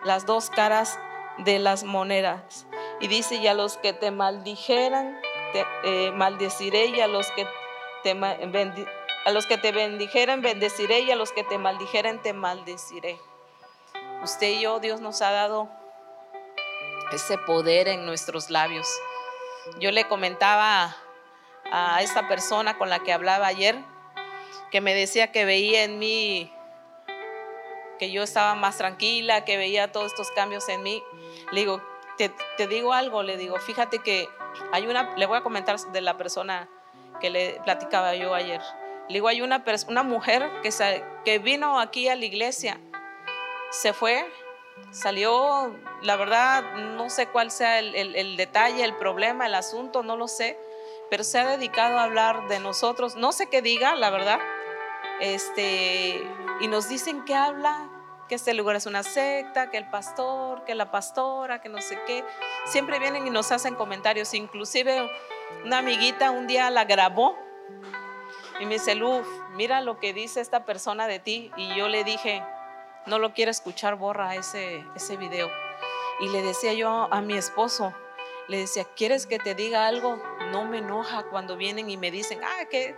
las 0.03 0.26
dos 0.26 0.49
caras 0.49 0.99
de 1.39 1.59
las 1.59 1.84
monedas. 1.84 2.67
Y 2.99 3.07
dice, 3.07 3.35
y 3.35 3.47
a 3.47 3.53
los 3.53 3.77
que 3.77 3.93
te 3.93 4.11
maldijeran, 4.11 5.19
te 5.51 5.65
eh, 5.84 6.11
maldeciré, 6.11 6.88
y 6.88 7.01
a 7.01 7.07
los 7.07 7.30
que 7.31 7.47
te, 8.03 8.11
a 8.11 9.31
los 9.31 9.45
que 9.45 9.57
te 9.57 9.72
bendijeran, 9.72 10.41
bendeciré, 10.41 11.01
y 11.01 11.11
a 11.11 11.15
los 11.15 11.31
que 11.31 11.43
te 11.43 11.57
maldijeren, 11.57 12.22
te 12.22 12.34
maldeciré. 12.34 13.19
Usted 14.23 14.47
y 14.47 14.61
yo, 14.61 14.80
Dios 14.80 15.01
nos 15.01 15.22
ha 15.22 15.31
dado 15.31 15.69
ese 17.11 17.38
poder 17.38 17.88
en 17.88 18.05
nuestros 18.05 18.49
labios. 18.49 18.88
Yo 19.80 19.91
le 19.91 20.07
comentaba 20.07 20.95
a 21.72 22.01
esta 22.01 22.27
persona 22.27 22.77
con 22.77 22.89
la 22.89 22.99
que 22.99 23.13
hablaba 23.13 23.47
ayer, 23.47 23.77
que 24.72 24.81
me 24.81 24.93
decía 24.93 25.31
que 25.31 25.45
veía 25.45 25.84
en 25.84 25.99
mí 25.99 26.51
que 27.97 28.11
yo 28.11 28.23
estaba 28.23 28.55
más 28.55 28.77
tranquila, 28.77 29.45
que 29.45 29.57
veía 29.57 29.91
todos 29.91 30.07
estos 30.07 30.31
cambios 30.31 30.67
en 30.69 30.84
mí. 30.84 31.03
Le 31.51 31.61
digo, 31.61 31.81
te, 32.17 32.67
digo 32.67 32.93
algo, 32.93 33.23
le 33.23 33.37
digo, 33.37 33.57
fíjate 33.57 33.99
que 33.99 34.27
hay 34.71 34.87
una, 34.87 35.15
le 35.15 35.25
voy 35.25 35.37
a 35.37 35.41
comentar 35.41 35.77
de 35.79 36.01
la 36.01 36.17
persona 36.17 36.69
que 37.19 37.29
le 37.29 37.61
platicaba 37.63 38.15
yo 38.15 38.33
ayer. 38.33 38.61
Le 39.07 39.15
digo, 39.15 39.27
hay 39.27 39.41
una, 39.41 39.63
una 39.87 40.03
mujer 40.03 40.49
que, 40.61 40.69
que 41.23 41.39
vino 41.39 41.79
aquí 41.79 42.07
a 42.09 42.15
la 42.15 42.25
iglesia, 42.25 42.79
se 43.71 43.93
fue, 43.93 44.25
salió, 44.91 45.75
la 46.01 46.15
verdad, 46.15 46.63
no 46.95 47.09
sé 47.09 47.27
cuál 47.27 47.51
sea 47.51 47.79
el, 47.79 47.95
el 47.95 48.37
detalle, 48.37 48.83
el 48.83 48.95
problema, 48.95 49.47
el 49.47 49.55
asunto, 49.55 50.03
no 50.03 50.17
lo 50.17 50.27
sé, 50.27 50.57
pero 51.09 51.23
se 51.23 51.39
ha 51.39 51.45
dedicado 51.45 51.99
a 51.99 52.03
hablar 52.03 52.47
de 52.47 52.59
nosotros, 52.59 53.15
no 53.15 53.31
sé 53.31 53.47
qué 53.47 53.61
diga, 53.61 53.95
la 53.95 54.09
verdad, 54.09 54.39
este, 55.19 56.27
y 56.59 56.67
nos 56.67 56.89
dicen 56.89 57.23
que 57.25 57.35
habla, 57.35 57.89
que 58.27 58.35
este 58.35 58.53
lugar 58.53 58.76
es 58.76 58.85
una 58.85 59.03
secta, 59.03 59.69
que 59.69 59.77
el 59.77 59.89
pastor, 59.89 60.64
que 60.65 60.76
la 60.76 60.91
pastora, 60.91 61.61
que 61.61 61.69
no 61.69 61.81
sé 61.81 61.99
qué. 62.07 62.23
Siempre 62.65 62.99
vienen 62.99 63.27
y 63.27 63.30
nos 63.30 63.52
hacen 63.52 63.76
comentarios. 63.76 64.34
Inclusive 64.34 65.10
una 65.64 65.80
amiguita 65.80 66.31
un 66.31 66.47
día 66.47 66.69
la 66.69 66.85
grabó 66.85 67.38
y 68.60 68.65
me 68.65 68.76
dice, 68.76 68.95
Luz, 68.95 69.26
mira 69.52 69.81
lo 69.81 69.99
que 69.99 70.14
dice 70.14 70.41
esta 70.41 70.65
persona 70.65 71.07
de 71.07 71.19
ti. 71.19 71.52
Y 71.57 71.76
yo 71.76 71.88
le 71.88 72.03
dije, 72.03 72.43
no 73.06 73.19
lo 73.19 73.34
quiero 73.34 73.52
escuchar, 73.52 73.95
borra 73.95 74.35
ese, 74.35 74.84
ese 74.95 75.18
video. 75.18 75.49
Y 76.19 76.30
le 76.30 76.41
decía 76.41 76.73
yo 76.73 77.07
a 77.11 77.22
mi 77.22 77.35
esposo, 77.35 77.93
le 78.47 78.57
decía, 78.57 78.85
¿quieres 78.95 79.27
que 79.27 79.38
te 79.38 79.53
diga 79.53 79.88
algo? 79.88 80.22
No 80.51 80.65
me 80.65 80.80
enoja 80.80 81.23
cuando 81.23 81.57
vienen 81.57 81.89
y 81.89 81.97
me 81.97 82.11
dicen, 82.11 82.39
ah, 82.43 82.65
que... 82.69 82.95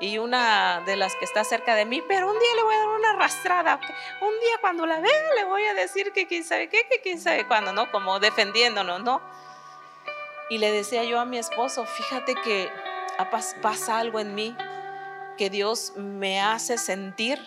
Y 0.00 0.18
una 0.18 0.82
de 0.86 0.96
las 0.96 1.14
que 1.16 1.24
está 1.24 1.44
cerca 1.44 1.74
de 1.74 1.84
mí, 1.84 2.02
pero 2.06 2.28
un 2.30 2.38
día 2.38 2.54
le 2.56 2.62
voy 2.62 2.74
a 2.74 2.78
dar 2.78 2.88
una 2.88 3.10
arrastrada. 3.10 3.80
Un 4.20 4.40
día 4.40 4.58
cuando 4.60 4.86
la 4.86 5.00
vea 5.00 5.34
le 5.36 5.44
voy 5.44 5.64
a 5.64 5.74
decir 5.74 6.12
que 6.12 6.26
quién 6.26 6.44
sabe 6.44 6.68
qué, 6.68 6.86
que 6.90 7.00
quién 7.00 7.20
sabe 7.20 7.46
cuándo, 7.46 7.72
¿no? 7.72 7.90
Como 7.90 8.20
defendiéndonos, 8.20 9.02
¿no? 9.02 9.20
Y 10.50 10.58
le 10.58 10.72
decía 10.72 11.04
yo 11.04 11.20
a 11.20 11.24
mi 11.24 11.38
esposo, 11.38 11.84
fíjate 11.84 12.34
que 12.36 12.70
pasa 13.60 13.98
algo 13.98 14.20
en 14.20 14.34
mí 14.34 14.56
que 15.36 15.50
Dios 15.50 15.92
me 15.96 16.40
hace 16.40 16.78
sentir 16.78 17.38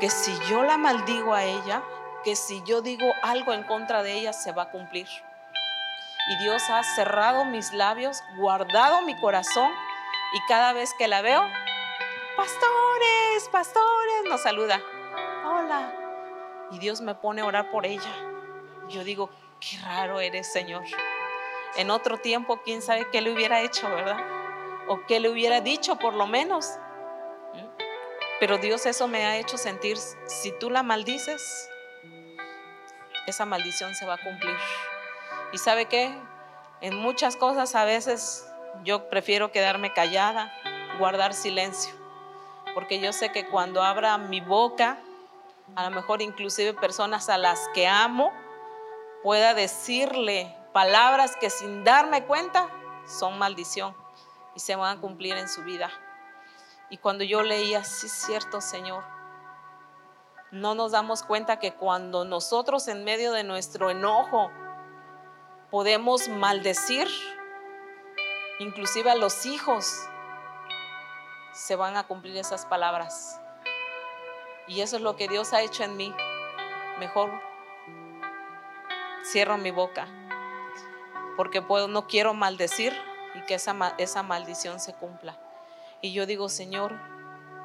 que 0.00 0.10
si 0.10 0.36
yo 0.48 0.62
la 0.62 0.76
maldigo 0.76 1.34
a 1.34 1.44
ella, 1.44 1.82
que 2.24 2.36
si 2.36 2.62
yo 2.64 2.82
digo 2.82 3.06
algo 3.22 3.52
en 3.52 3.62
contra 3.64 4.02
de 4.02 4.12
ella, 4.12 4.32
se 4.32 4.52
va 4.52 4.64
a 4.64 4.70
cumplir 4.70 5.06
y 6.28 6.36
Dios 6.36 6.62
ha 6.70 6.82
cerrado 6.82 7.44
mis 7.44 7.72
labios, 7.72 8.22
guardado 8.36 9.02
mi 9.02 9.18
corazón 9.18 9.72
y 10.34 10.40
cada 10.46 10.72
vez 10.72 10.94
que 10.94 11.08
la 11.08 11.20
veo, 11.20 11.42
pastores, 12.36 13.48
pastores, 13.50 14.24
nos 14.28 14.42
saluda. 14.42 14.80
Hola. 15.44 15.92
Y 16.70 16.78
Dios 16.78 17.00
me 17.00 17.14
pone 17.14 17.42
a 17.42 17.44
orar 17.44 17.70
por 17.70 17.84
ella. 17.84 18.12
Yo 18.88 19.04
digo, 19.04 19.30
qué 19.60 19.76
raro 19.84 20.20
eres, 20.20 20.50
Señor. 20.50 20.84
En 21.76 21.90
otro 21.90 22.18
tiempo, 22.18 22.60
quién 22.64 22.82
sabe 22.82 23.08
qué 23.10 23.20
le 23.20 23.32
hubiera 23.32 23.60
hecho, 23.60 23.88
¿verdad? 23.88 24.18
O 24.88 25.04
qué 25.06 25.20
le 25.20 25.28
hubiera 25.28 25.60
dicho, 25.60 25.96
por 25.96 26.14
lo 26.14 26.26
menos. 26.26 26.68
Pero 28.40 28.58
Dios 28.58 28.86
eso 28.86 29.06
me 29.06 29.24
ha 29.24 29.36
hecho 29.36 29.56
sentir, 29.56 29.96
si 29.98 30.52
tú 30.58 30.70
la 30.70 30.82
maldices, 30.82 31.68
esa 33.26 33.44
maldición 33.44 33.94
se 33.94 34.06
va 34.06 34.14
a 34.14 34.18
cumplir. 34.18 34.56
Y 35.52 35.58
sabe 35.58 35.86
qué? 35.86 36.18
En 36.80 36.96
muchas 36.96 37.36
cosas 37.36 37.74
a 37.74 37.84
veces 37.84 38.46
yo 38.84 39.08
prefiero 39.10 39.52
quedarme 39.52 39.92
callada, 39.92 40.52
guardar 40.98 41.34
silencio, 41.34 41.92
porque 42.74 43.00
yo 43.00 43.12
sé 43.12 43.30
que 43.30 43.46
cuando 43.48 43.82
abra 43.82 44.16
mi 44.18 44.40
boca, 44.40 44.98
a 45.76 45.84
lo 45.84 45.94
mejor 45.94 46.22
inclusive 46.22 46.74
personas 46.74 47.28
a 47.28 47.38
las 47.38 47.68
que 47.74 47.86
amo, 47.86 48.32
pueda 49.22 49.54
decirle 49.54 50.56
palabras 50.72 51.36
que 51.36 51.50
sin 51.50 51.84
darme 51.84 52.24
cuenta 52.24 52.68
son 53.06 53.38
maldición 53.38 53.94
y 54.54 54.60
se 54.60 54.74
van 54.74 54.98
a 54.98 55.00
cumplir 55.00 55.36
en 55.36 55.48
su 55.48 55.62
vida. 55.62 55.90
Y 56.90 56.98
cuando 56.98 57.24
yo 57.24 57.42
leía, 57.42 57.84
sí 57.84 58.06
es 58.06 58.12
cierto, 58.12 58.60
Señor, 58.60 59.04
no 60.50 60.74
nos 60.74 60.92
damos 60.92 61.22
cuenta 61.22 61.58
que 61.58 61.74
cuando 61.74 62.24
nosotros 62.24 62.88
en 62.88 63.04
medio 63.04 63.32
de 63.32 63.44
nuestro 63.44 63.90
enojo, 63.90 64.50
podemos 65.72 66.28
maldecir, 66.28 67.08
inclusive 68.58 69.10
a 69.10 69.14
los 69.14 69.46
hijos, 69.46 70.06
se 71.54 71.76
van 71.76 71.96
a 71.96 72.06
cumplir 72.06 72.36
esas 72.36 72.66
palabras. 72.66 73.40
Y 74.68 74.82
eso 74.82 74.96
es 74.96 75.02
lo 75.02 75.16
que 75.16 75.28
Dios 75.28 75.54
ha 75.54 75.62
hecho 75.62 75.82
en 75.82 75.96
mí. 75.96 76.14
Mejor 76.98 77.32
cierro 79.24 79.56
mi 79.56 79.70
boca, 79.70 80.06
porque 81.38 81.62
puedo, 81.62 81.88
no 81.88 82.06
quiero 82.06 82.34
maldecir 82.34 82.92
y 83.34 83.40
que 83.46 83.54
esa, 83.54 83.94
esa 83.96 84.22
maldición 84.22 84.78
se 84.78 84.92
cumpla. 84.92 85.40
Y 86.02 86.12
yo 86.12 86.26
digo, 86.26 86.50
Señor, 86.50 87.00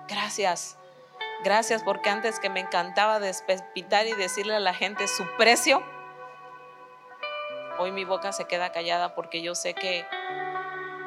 gracias. 0.08 0.78
Gracias 1.44 1.84
porque 1.84 2.10
antes 2.10 2.40
que 2.40 2.50
me 2.50 2.62
encantaba 2.62 3.20
despepitar 3.20 4.08
y 4.08 4.14
decirle 4.14 4.56
a 4.56 4.62
la 4.62 4.74
gente 4.74 5.10
su 5.10 5.26
precio, 5.38 5.84
Hoy 7.80 7.92
mi 7.92 8.06
boca 8.06 8.32
se 8.32 8.46
queda 8.46 8.72
callada 8.72 9.14
porque 9.14 9.44
yo 9.44 9.54
sé 9.54 9.76
que 9.76 10.04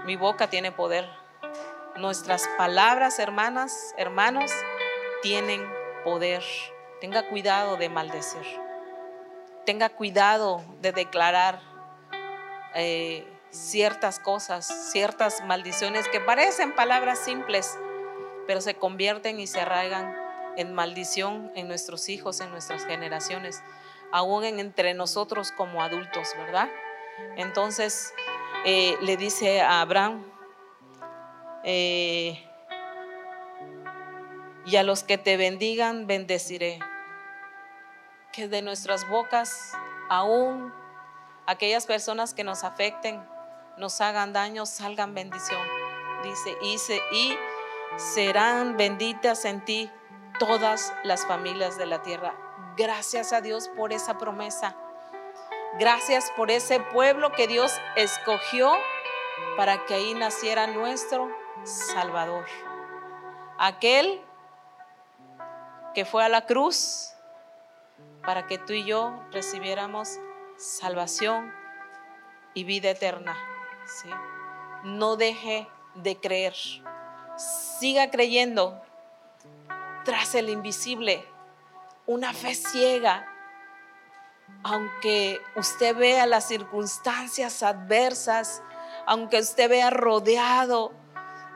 mi 0.05 0.15
boca 0.15 0.49
tiene 0.49 0.71
poder. 0.71 1.09
Nuestras 1.97 2.49
palabras, 2.57 3.19
hermanas, 3.19 3.93
hermanos, 3.97 4.53
tienen 5.21 5.69
poder. 6.05 6.45
Tenga 7.01 7.29
cuidado 7.29 7.77
de 7.77 7.89
maldecir. 7.89 8.47
Tenga 9.67 9.89
cuidado 9.89 10.63
de 10.81 10.93
declarar 10.93 11.61
eh, 12.77 13.27
ciertas 13.51 14.21
cosas, 14.21 14.67
ciertas 14.93 15.45
maldiciones 15.45 16.07
que 16.07 16.21
parecen 16.21 16.77
palabras 16.77 17.19
simples, 17.19 17.77
pero 18.47 18.61
se 18.61 18.75
convierten 18.75 19.41
y 19.41 19.49
se 19.49 19.61
arraigan 19.61 20.17
en 20.57 20.73
maldición 20.73 21.51
en 21.57 21.67
nuestros 21.67 22.09
hijos, 22.09 22.41
en 22.41 22.51
nuestras 22.53 22.85
generaciones 22.85 23.61
aún 24.13 24.45
entre 24.45 24.95
nosotros 24.95 25.53
como 25.53 25.83
adultos, 25.83 26.29
¿verdad? 26.37 26.69
Entonces 27.37 28.13
eh, 28.65 28.97
le 29.01 29.17
dice 29.17 29.61
a 29.61 29.81
Abraham, 29.81 30.25
eh, 31.65 32.47
y 34.65 34.77
a 34.77 34.83
los 34.83 35.03
que 35.03 35.19
te 35.19 35.37
bendigan, 35.37 36.07
bendeciré. 36.07 36.79
Que 38.33 38.49
de 38.49 38.63
nuestras 38.63 39.09
bocas, 39.09 39.73
aún 40.09 40.73
aquellas 41.47 41.87
personas 41.87 42.35
que 42.35 42.45
nos 42.45 42.65
afecten, 42.65 43.21
nos 43.77 44.01
hagan 44.01 44.33
daño, 44.33 44.67
salgan 44.67 45.15
bendición. 45.15 45.61
Dice, 46.23 46.57
y, 46.63 46.77
y 47.17 47.39
serán 47.97 48.77
benditas 48.77 49.45
en 49.45 49.65
ti 49.65 49.91
todas 50.39 50.93
las 51.03 51.27
familias 51.27 51.79
de 51.79 51.87
la 51.87 52.03
tierra. 52.03 52.50
Gracias 52.81 53.35
a 53.35 53.43
Dios 53.43 53.69
por 53.77 53.93
esa 53.93 54.17
promesa. 54.17 54.75
Gracias 55.79 56.33
por 56.35 56.51
ese 56.51 56.81
pueblo 56.81 57.31
que 57.31 57.47
Dios 57.47 57.79
escogió 57.95 58.73
para 59.59 59.85
que 59.85 59.93
ahí 59.93 60.15
naciera 60.15 60.67
nuestro 60.67 61.29
Salvador. 61.63 62.47
Aquel 63.59 64.23
que 65.93 66.07
fue 66.07 66.25
a 66.25 66.31
la 66.31 66.47
cruz 66.47 67.13
para 68.25 68.47
que 68.47 68.57
tú 68.57 68.73
y 68.73 68.87
yo 68.87 69.13
recibiéramos 69.31 70.19
salvación 70.57 71.53
y 72.55 72.65
vida 72.65 72.93
eterna. 72.93 73.37
No 74.85 75.17
deje 75.17 75.69
de 75.97 76.19
creer. 76.19 76.55
Siga 77.37 78.11
creyendo 78.11 78.81
tras 80.07 80.35
el 80.35 80.49
invisible 80.49 81.29
una 82.11 82.35
fe 82.35 82.57
ciega, 82.57 83.25
aunque 84.65 85.41
usted 85.55 85.95
vea 85.95 86.27
las 86.27 86.49
circunstancias 86.49 87.63
adversas, 87.63 88.65
aunque 89.07 89.39
usted 89.39 89.71
vea 89.71 89.91
rodeado 89.91 90.91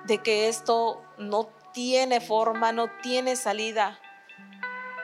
de 0.04 0.18
que 0.18 0.48
esto 0.48 1.02
no 1.18 1.48
tiene 1.72 2.20
forma, 2.20 2.70
no 2.70 2.86
tiene 3.02 3.34
salida, 3.34 3.98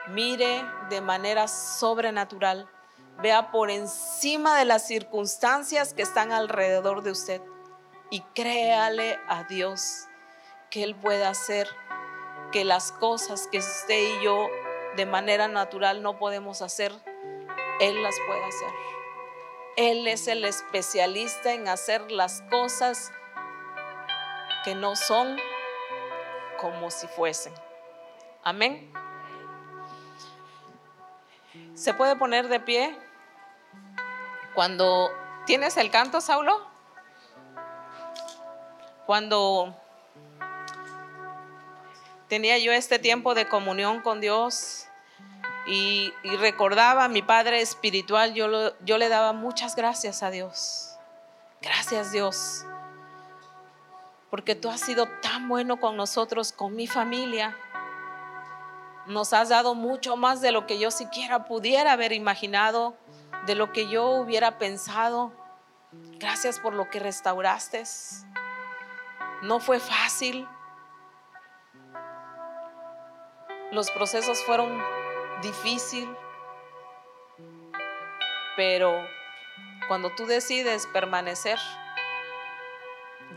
mire 0.07 0.63
de 0.89 1.01
manera 1.01 1.49
sobrenatural, 1.49 2.69
vea 3.21 3.51
por 3.51 3.71
encima 3.71 4.57
de 4.57 4.63
las 4.63 4.87
circunstancias 4.87 5.93
que 5.93 6.03
están 6.03 6.31
alrededor 6.31 7.03
de 7.03 7.11
usted 7.11 7.41
y 8.09 8.21
créale 8.33 9.19
a 9.27 9.43
Dios 9.43 10.05
que 10.69 10.83
Él 10.83 10.95
pueda 10.95 11.27
hacer 11.27 11.67
que 12.53 12.63
las 12.63 12.93
cosas 12.93 13.49
que 13.51 13.57
usted 13.57 13.99
y 13.99 14.23
yo 14.23 14.47
de 14.95 15.05
manera 15.05 15.47
natural 15.47 16.01
no 16.01 16.17
podemos 16.17 16.61
hacer, 16.61 16.91
Él 17.79 18.03
las 18.03 18.15
puede 18.27 18.43
hacer. 18.43 18.69
Él 19.77 20.07
es 20.07 20.27
el 20.27 20.43
especialista 20.43 21.53
en 21.53 21.67
hacer 21.67 22.11
las 22.11 22.41
cosas 22.43 23.11
que 24.63 24.75
no 24.75 24.95
son 24.95 25.37
como 26.59 26.91
si 26.91 27.07
fuesen. 27.07 27.53
Amén. 28.43 28.91
¿Se 31.73 31.93
puede 31.93 32.15
poner 32.15 32.47
de 32.47 32.59
pie? 32.59 32.97
Cuando 34.53 35.09
tienes 35.45 35.77
el 35.77 35.89
canto, 35.89 36.21
Saulo, 36.21 36.65
cuando 39.05 39.80
tenía 42.31 42.57
yo 42.59 42.71
este 42.71 42.97
tiempo 42.97 43.33
de 43.33 43.49
comunión 43.49 43.99
con 43.99 44.21
Dios 44.21 44.87
y, 45.67 46.13
recordaba 46.39 47.03
a 47.03 47.09
mi 47.09 47.21
Padre 47.21 47.59
Espiritual, 47.59 48.33
yo, 48.33 48.73
yo 48.85 48.97
le 48.97 49.09
daba 49.09 49.33
muchas 49.33 49.75
gracias 49.75 50.23
a 50.23 50.31
Dios. 50.31 50.95
Gracias 51.61 52.13
Dios, 52.13 52.65
porque 54.29 54.55
tú 54.55 54.69
has 54.69 54.79
sido 54.79 55.09
tan 55.21 55.49
bueno 55.49 55.81
con 55.81 55.97
nosotros, 55.97 56.53
con 56.53 56.73
mi 56.73 56.87
familia. 56.87 57.53
Nos 59.07 59.33
has 59.33 59.49
dado 59.49 59.75
mucho 59.75 60.15
más 60.15 60.39
de 60.39 60.53
lo 60.53 60.65
que 60.65 60.79
yo 60.79 60.89
siquiera 60.89 61.43
pudiera 61.43 61.91
haber 61.91 62.13
imaginado, 62.13 62.95
de 63.45 63.55
lo 63.55 63.73
que 63.73 63.89
yo 63.89 64.07
hubiera 64.07 64.57
pensado. 64.57 65.33
Gracias 66.17 66.61
por 66.61 66.75
lo 66.75 66.89
que 66.89 67.01
restauraste. 67.01 67.83
No 69.41 69.59
fue 69.59 69.81
fácil. 69.81 70.47
Los 73.71 73.89
procesos 73.91 74.43
fueron 74.43 74.83
difíciles, 75.41 76.09
pero 78.57 79.07
cuando 79.87 80.09
tú 80.15 80.25
decides 80.25 80.87
permanecer, 80.87 81.57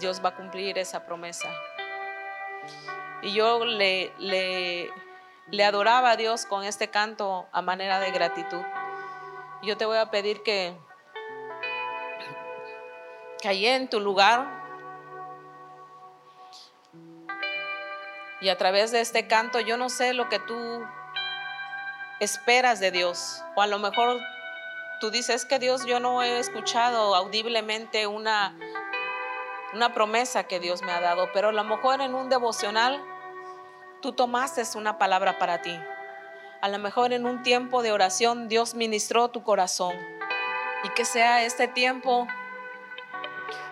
Dios 0.00 0.24
va 0.24 0.30
a 0.30 0.34
cumplir 0.34 0.76
esa 0.76 1.06
promesa. 1.06 1.48
Y 3.22 3.32
yo 3.32 3.64
le, 3.64 4.12
le, 4.18 4.90
le 5.50 5.64
adoraba 5.64 6.10
a 6.10 6.16
Dios 6.16 6.46
con 6.46 6.64
este 6.64 6.90
canto 6.90 7.46
a 7.52 7.62
manera 7.62 8.00
de 8.00 8.10
gratitud. 8.10 8.62
Yo 9.62 9.76
te 9.76 9.86
voy 9.86 9.98
a 9.98 10.10
pedir 10.10 10.42
que, 10.42 10.76
que 13.40 13.74
en 13.74 13.88
tu 13.88 14.00
lugar 14.00 14.63
y 18.44 18.50
a 18.50 18.58
través 18.58 18.92
de 18.92 19.00
este 19.00 19.26
canto 19.26 19.58
yo 19.58 19.78
no 19.78 19.88
sé 19.88 20.12
lo 20.12 20.28
que 20.28 20.38
tú 20.38 20.84
esperas 22.20 22.78
de 22.78 22.90
Dios. 22.90 23.42
O 23.56 23.62
a 23.62 23.66
lo 23.66 23.78
mejor 23.78 24.20
tú 25.00 25.10
dices 25.10 25.46
que 25.46 25.58
Dios 25.58 25.86
yo 25.86 25.98
no 25.98 26.22
he 26.22 26.38
escuchado 26.38 27.14
audiblemente 27.14 28.06
una, 28.06 28.54
una 29.72 29.94
promesa 29.94 30.44
que 30.44 30.60
Dios 30.60 30.82
me 30.82 30.92
ha 30.92 31.00
dado, 31.00 31.30
pero 31.32 31.48
a 31.48 31.52
lo 31.52 31.64
mejor 31.64 32.02
en 32.02 32.14
un 32.14 32.28
devocional 32.28 33.02
tú 34.02 34.12
tomaste 34.12 34.62
una 34.76 34.98
palabra 34.98 35.38
para 35.38 35.62
ti. 35.62 35.80
A 36.60 36.68
lo 36.68 36.78
mejor 36.78 37.14
en 37.14 37.24
un 37.24 37.42
tiempo 37.42 37.82
de 37.82 37.92
oración 37.92 38.48
Dios 38.48 38.74
ministró 38.74 39.28
tu 39.28 39.42
corazón. 39.42 39.94
Y 40.82 40.90
que 40.90 41.06
sea 41.06 41.44
este 41.44 41.66
tiempo 41.66 42.26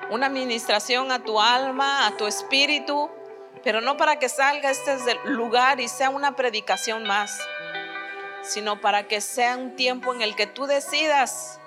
una 0.08 0.28
administración 0.28 1.12
a 1.12 1.18
tu 1.18 1.38
alma, 1.38 2.06
a 2.06 2.16
tu 2.16 2.26
espíritu, 2.26 3.10
pero 3.62 3.80
no 3.80 3.97
para 3.97 4.18
que 4.18 4.28
salga 4.28 4.70
este 4.70 4.97
lugar 5.24 5.80
y 5.80 5.89
sea 5.89 6.10
una 6.10 6.36
predicación 6.36 7.05
más, 7.05 7.39
sino 8.43 8.80
para 8.80 9.06
que 9.06 9.20
sea 9.20 9.56
un 9.56 9.76
tiempo 9.76 10.12
en 10.14 10.22
el 10.22 10.34
que 10.34 10.47
tú 10.47 10.66
decidas 10.66 11.60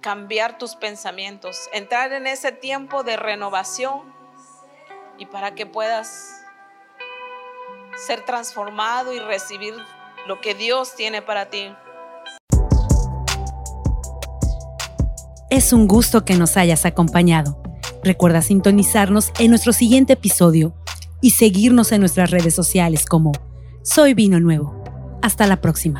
cambiar 0.00 0.58
tus 0.58 0.76
pensamientos, 0.76 1.68
entrar 1.72 2.12
en 2.12 2.26
ese 2.26 2.52
tiempo 2.52 3.02
de 3.02 3.16
renovación 3.16 4.14
y 5.18 5.26
para 5.26 5.54
que 5.54 5.66
puedas 5.66 6.44
ser 7.96 8.24
transformado 8.24 9.12
y 9.12 9.18
recibir 9.18 9.74
lo 10.26 10.40
que 10.40 10.54
Dios 10.54 10.94
tiene 10.94 11.22
para 11.22 11.46
ti. 11.46 11.74
Es 15.50 15.72
un 15.72 15.88
gusto 15.88 16.24
que 16.24 16.34
nos 16.34 16.56
hayas 16.56 16.84
acompañado. 16.84 17.65
Recuerda 18.06 18.40
sintonizarnos 18.40 19.32
en 19.40 19.50
nuestro 19.50 19.72
siguiente 19.72 20.12
episodio 20.12 20.76
y 21.20 21.30
seguirnos 21.30 21.90
en 21.90 21.98
nuestras 21.98 22.30
redes 22.30 22.54
sociales 22.54 23.04
como 23.04 23.32
Soy 23.82 24.14
Vino 24.14 24.38
Nuevo. 24.38 24.80
Hasta 25.22 25.48
la 25.48 25.60
próxima. 25.60 25.98